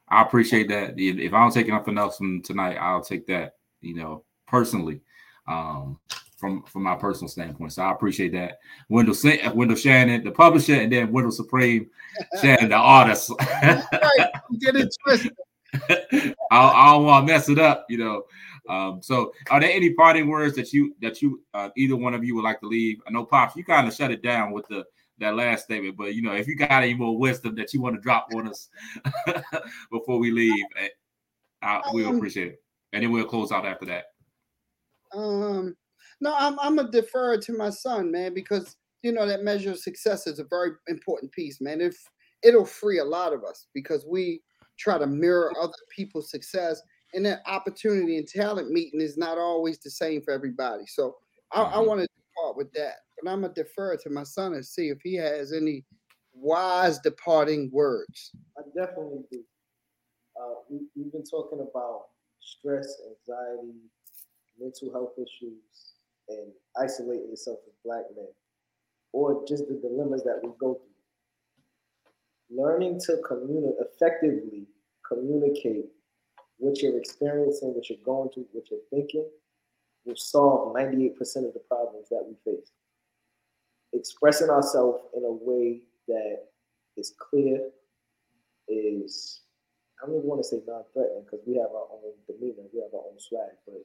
I 0.08 0.22
appreciate 0.22 0.68
that. 0.68 0.94
If 0.96 1.32
I 1.32 1.40
don't 1.40 1.52
take 1.52 1.68
nothing 1.68 1.98
else 1.98 2.18
from 2.18 2.42
tonight, 2.42 2.76
I'll 2.76 3.02
take 3.02 3.26
that, 3.28 3.56
you 3.80 3.94
know, 3.94 4.24
personally, 4.46 5.00
um, 5.48 5.98
from 6.42 6.64
from 6.64 6.82
my 6.82 6.96
personal 6.96 7.28
standpoint. 7.28 7.72
So 7.72 7.84
I 7.84 7.92
appreciate 7.92 8.32
that. 8.32 8.58
Wendell 8.88 9.14
Wendell 9.54 9.76
Shannon, 9.76 10.24
the 10.24 10.32
publisher, 10.32 10.74
and 10.74 10.92
then 10.92 11.12
Wendell 11.12 11.30
Supreme 11.30 11.88
Shannon, 12.42 12.70
the 12.70 12.74
artist. 12.74 13.30
right, 13.40 13.84
get 14.58 14.74
it 14.74 14.92
twisted. 15.04 15.32
I, 15.88 16.34
I 16.50 16.92
don't 16.92 17.06
want 17.06 17.28
to 17.28 17.32
mess 17.32 17.48
it 17.48 17.60
up, 17.60 17.86
you 17.88 17.98
know. 17.98 18.24
Um, 18.68 19.00
so, 19.00 19.32
are 19.50 19.60
there 19.60 19.70
any 19.70 19.94
parting 19.94 20.26
words 20.26 20.56
that 20.56 20.72
you 20.72 20.96
that 21.00 21.22
you 21.22 21.44
uh, 21.54 21.68
either 21.76 21.94
one 21.94 22.12
of 22.12 22.24
you 22.24 22.34
would 22.34 22.44
like 22.44 22.58
to 22.60 22.66
leave? 22.66 22.98
I 23.06 23.12
know, 23.12 23.24
pops, 23.24 23.54
you 23.54 23.64
kind 23.64 23.86
of 23.86 23.94
shut 23.94 24.10
it 24.10 24.20
down 24.20 24.50
with 24.50 24.66
the 24.66 24.84
that 25.18 25.36
last 25.36 25.64
statement, 25.64 25.96
but 25.96 26.16
you 26.16 26.22
know, 26.22 26.32
if 26.32 26.48
you 26.48 26.56
got 26.56 26.72
any 26.72 26.94
more 26.94 27.16
wisdom 27.16 27.54
that 27.54 27.72
you 27.72 27.80
want 27.80 27.94
to 27.94 28.02
drop 28.02 28.26
on 28.34 28.48
us 28.48 28.68
before 29.92 30.18
we 30.18 30.32
leave, 30.32 30.64
eh, 30.80 30.88
I, 31.62 31.82
we'll 31.92 32.08
um, 32.08 32.16
appreciate 32.16 32.48
it, 32.48 32.62
and 32.92 33.04
then 33.04 33.12
we'll 33.12 33.26
close 33.26 33.52
out 33.52 33.64
after 33.64 33.86
that. 33.86 34.06
Um, 35.14 35.76
no, 36.22 36.36
I'm 36.38 36.58
I'm 36.60 36.76
gonna 36.76 36.90
defer 36.90 37.36
to 37.36 37.52
my 37.52 37.68
son, 37.68 38.12
man, 38.12 38.32
because 38.32 38.76
you 39.02 39.10
know 39.10 39.26
that 39.26 39.42
measure 39.42 39.72
of 39.72 39.78
success 39.78 40.28
is 40.28 40.38
a 40.38 40.44
very 40.44 40.70
important 40.86 41.32
piece, 41.32 41.60
man. 41.60 41.80
If 41.80 41.96
it'll 42.44 42.64
free 42.64 43.00
a 43.00 43.04
lot 43.04 43.32
of 43.32 43.42
us 43.42 43.66
because 43.74 44.06
we 44.08 44.40
try 44.78 44.98
to 44.98 45.06
mirror 45.06 45.52
other 45.60 45.72
people's 45.94 46.30
success 46.30 46.80
and 47.12 47.26
that 47.26 47.42
opportunity 47.46 48.18
and 48.18 48.26
talent 48.26 48.70
meeting 48.70 49.00
is 49.00 49.18
not 49.18 49.36
always 49.36 49.78
the 49.78 49.90
same 49.90 50.22
for 50.22 50.32
everybody. 50.32 50.84
So 50.86 51.16
I, 51.52 51.62
I 51.62 51.64
mm-hmm. 51.64 51.88
want 51.88 52.00
to 52.02 52.06
depart 52.06 52.56
with 52.56 52.72
that, 52.74 52.98
but 53.20 53.28
I'm 53.28 53.40
gonna 53.40 53.52
defer 53.52 53.96
to 53.96 54.10
my 54.10 54.22
son 54.22 54.54
and 54.54 54.64
see 54.64 54.90
if 54.90 54.98
he 55.02 55.16
has 55.16 55.52
any 55.52 55.84
wise 56.32 57.00
departing 57.00 57.68
words. 57.72 58.30
I 58.56 58.62
definitely 58.76 59.24
do. 59.28 59.42
Uh, 60.40 60.54
we, 60.70 60.78
we've 60.94 61.12
been 61.12 61.24
talking 61.24 61.58
about 61.58 62.04
stress, 62.40 63.02
anxiety, 63.08 63.74
mental 64.58 64.92
health 64.92 65.14
issues, 65.18 65.91
and 66.38 66.52
isolating 66.82 67.30
yourself 67.30 67.58
as 67.66 67.74
black 67.84 68.04
men, 68.16 68.26
or 69.12 69.44
just 69.46 69.68
the 69.68 69.74
dilemmas 69.74 70.22
that 70.24 70.40
we 70.42 70.50
go 70.58 70.74
through. 70.74 72.62
Learning 72.62 73.00
to 73.00 73.18
communicate 73.26 73.76
effectively 73.80 74.66
communicate 75.06 75.86
what 76.58 76.80
you're 76.80 76.98
experiencing, 76.98 77.74
what 77.74 77.88
you're 77.90 77.98
going 78.04 78.30
through, 78.30 78.46
what 78.52 78.70
you're 78.70 78.80
thinking, 78.90 79.26
will 80.04 80.16
solve 80.16 80.74
98% 80.74 81.12
of 81.20 81.54
the 81.54 81.62
problems 81.68 82.08
that 82.10 82.24
we 82.26 82.34
face. 82.44 82.70
Expressing 83.92 84.48
ourselves 84.48 85.04
in 85.16 85.24
a 85.24 85.30
way 85.30 85.80
that 86.08 86.38
is 86.96 87.14
clear, 87.18 87.60
is, 88.68 89.40
I 90.02 90.06
don't 90.06 90.16
even 90.16 90.28
want 90.28 90.42
to 90.42 90.48
say 90.48 90.60
non 90.66 90.84
threatening 90.92 91.24
because 91.24 91.40
we 91.46 91.56
have 91.56 91.70
our 91.70 91.86
own 91.92 92.14
demeanor, 92.26 92.68
we 92.72 92.80
have 92.80 92.94
our 92.94 93.06
own 93.10 93.18
swag, 93.18 93.50
but 93.66 93.84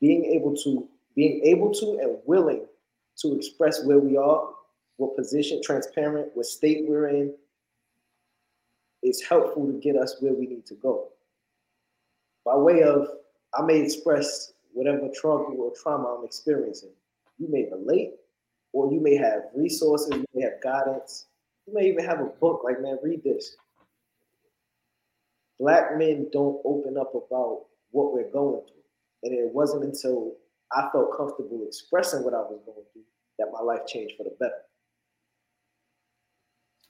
being 0.00 0.24
able 0.26 0.54
to, 0.56 0.88
being 1.18 1.42
able 1.44 1.74
to 1.74 1.98
and 2.00 2.16
willing 2.26 2.64
to 3.16 3.36
express 3.36 3.84
where 3.84 3.98
we 3.98 4.16
are, 4.16 4.50
what 4.98 5.16
position, 5.16 5.60
transparent, 5.62 6.30
what 6.34 6.46
state 6.46 6.84
we're 6.88 7.08
in, 7.08 7.34
is 9.02 9.20
helpful 9.22 9.66
to 9.66 9.72
get 9.80 9.96
us 9.96 10.16
where 10.20 10.32
we 10.32 10.46
need 10.46 10.64
to 10.66 10.74
go 10.74 11.08
by 12.48 12.56
way 12.56 12.82
of 12.82 13.08
I 13.54 13.62
may 13.62 13.80
express 13.80 14.52
whatever 14.72 15.10
trouble 15.14 15.54
or 15.58 15.72
trauma 15.82 16.16
I'm 16.18 16.24
experiencing. 16.24 16.90
You 17.38 17.48
may 17.50 17.68
relate, 17.70 18.14
or 18.72 18.90
you 18.92 19.00
may 19.00 19.16
have 19.16 19.42
resources, 19.54 20.08
you 20.12 20.24
may 20.34 20.42
have 20.42 20.62
guidance, 20.62 21.26
you 21.66 21.74
may 21.74 21.88
even 21.88 22.04
have 22.04 22.20
a 22.20 22.26
book 22.26 22.62
like, 22.64 22.80
man, 22.80 22.98
read 23.02 23.22
this. 23.22 23.56
Black 25.60 25.98
men 25.98 26.28
don't 26.32 26.60
open 26.64 26.96
up 26.96 27.14
about 27.14 27.66
what 27.90 28.14
we're 28.14 28.30
going 28.30 28.62
through. 28.66 28.84
And 29.24 29.34
it 29.34 29.52
wasn't 29.52 29.84
until 29.84 30.32
I 30.72 30.88
felt 30.92 31.16
comfortable 31.16 31.64
expressing 31.66 32.24
what 32.24 32.34
I 32.34 32.38
was 32.38 32.60
going 32.66 32.84
through 32.92 33.02
that 33.38 33.48
my 33.52 33.60
life 33.60 33.86
changed 33.86 34.14
for 34.16 34.24
the 34.24 34.36
better. 34.38 34.52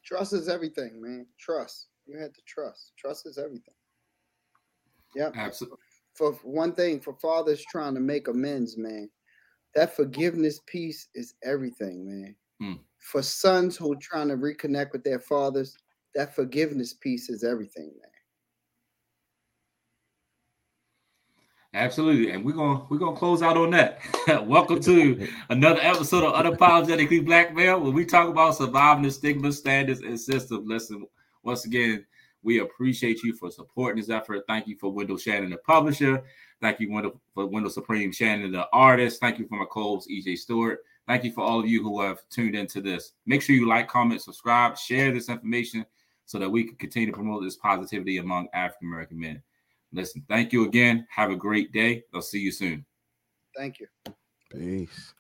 Trust 0.05 0.33
is 0.33 0.49
everything, 0.49 1.01
man. 1.01 1.27
Trust. 1.39 1.89
You 2.07 2.19
had 2.19 2.35
to 2.35 2.41
trust. 2.47 2.93
Trust 2.99 3.27
is 3.27 3.39
everything. 3.39 3.75
Yeah. 5.15 5.31
Absolutely. 5.35 5.79
For 6.15 6.33
one 6.43 6.73
thing, 6.73 7.01
for 7.01 7.15
fathers 7.15 7.65
trying 7.71 7.95
to 7.95 8.01
make 8.01 8.29
amends, 8.29 8.77
man, 8.77 9.11
that 9.75 9.95
forgiveness 9.95 10.61
piece 10.67 11.09
is 11.15 11.35
everything, 11.45 12.07
man. 12.07 12.35
Hmm. 12.61 12.83
For 12.99 13.23
sons 13.23 13.77
who 13.77 13.93
are 13.93 13.99
trying 14.01 14.29
to 14.29 14.37
reconnect 14.37 14.93
with 14.93 15.05
their 15.05 15.21
fathers, 15.21 15.77
that 16.15 16.35
forgiveness 16.35 16.95
piece 16.95 17.29
is 17.29 17.45
everything, 17.45 17.93
man. 18.01 18.11
Absolutely, 21.75 22.31
and 22.31 22.43
we're 22.43 22.53
gonna 22.53 22.83
we're 22.89 22.97
gonna 22.97 23.17
close 23.17 23.43
out 23.43 23.59
on 23.59 23.71
that. 23.73 24.01
Welcome 24.47 24.81
to 24.81 25.29
another 25.51 25.81
episode 25.83 26.25
of 26.25 26.33
Unapologetically 26.33 27.23
Black 27.23 27.55
Male, 27.55 27.79
where 27.79 27.93
we 27.93 28.07
talk 28.07 28.31
about 28.31 28.57
surviving 28.57 29.03
the 29.03 29.11
stigma, 29.11 29.53
standards, 29.53 30.01
and 30.01 30.19
systems. 30.19 30.67
Listen, 30.67 31.07
once 31.43 31.67
again, 31.67 32.07
we 32.43 32.61
appreciate 32.61 33.23
you 33.23 33.35
for 33.35 33.51
supporting 33.51 34.01
this 34.01 34.09
effort. 34.09 34.45
Thank 34.49 34.67
you 34.67 34.79
for 34.79 34.91
Wendell 34.91 35.19
Shannon, 35.19 35.51
the 35.51 35.59
publisher. 35.59 36.23
Thank 36.63 36.81
you 36.81 36.91
Wendell, 36.91 37.21
for 37.35 37.45
Wendell 37.45 37.71
Supreme 37.71 38.13
Shannon, 38.13 38.51
the 38.51 38.67
artist. 38.73 39.21
Thank 39.21 39.39
you 39.39 39.47
for 39.47 39.59
my 39.59 39.67
co-host 39.71 40.09
EJ 40.09 40.39
Stewart. 40.39 40.79
Thank 41.07 41.23
you 41.23 41.33
for 41.33 41.45
all 41.45 41.61
of 41.61 41.67
you 41.67 41.83
who 41.83 42.01
have 42.01 42.27
tuned 42.31 42.55
into 42.55 42.81
this. 42.81 43.13
Make 43.27 43.43
sure 43.43 43.55
you 43.55 43.69
like, 43.69 43.89
comment, 43.89 44.23
subscribe, 44.23 44.79
share 44.79 45.13
this 45.13 45.29
information 45.29 45.85
so 46.25 46.39
that 46.39 46.49
we 46.49 46.65
can 46.65 46.77
continue 46.77 47.09
to 47.09 47.15
promote 47.15 47.43
this 47.43 47.57
positivity 47.57 48.17
among 48.17 48.49
African 48.55 48.89
American 48.89 49.21
men. 49.21 49.43
Listen, 49.93 50.25
thank 50.29 50.53
you 50.53 50.67
again. 50.67 51.07
Have 51.11 51.31
a 51.31 51.37
great 51.37 51.73
day. 51.73 52.03
I'll 52.15 52.23
see 52.23 52.41
you 52.41 52.53
soon. 52.53 52.85
Thank 53.57 53.81
you. 53.81 53.87
Peace. 54.51 55.15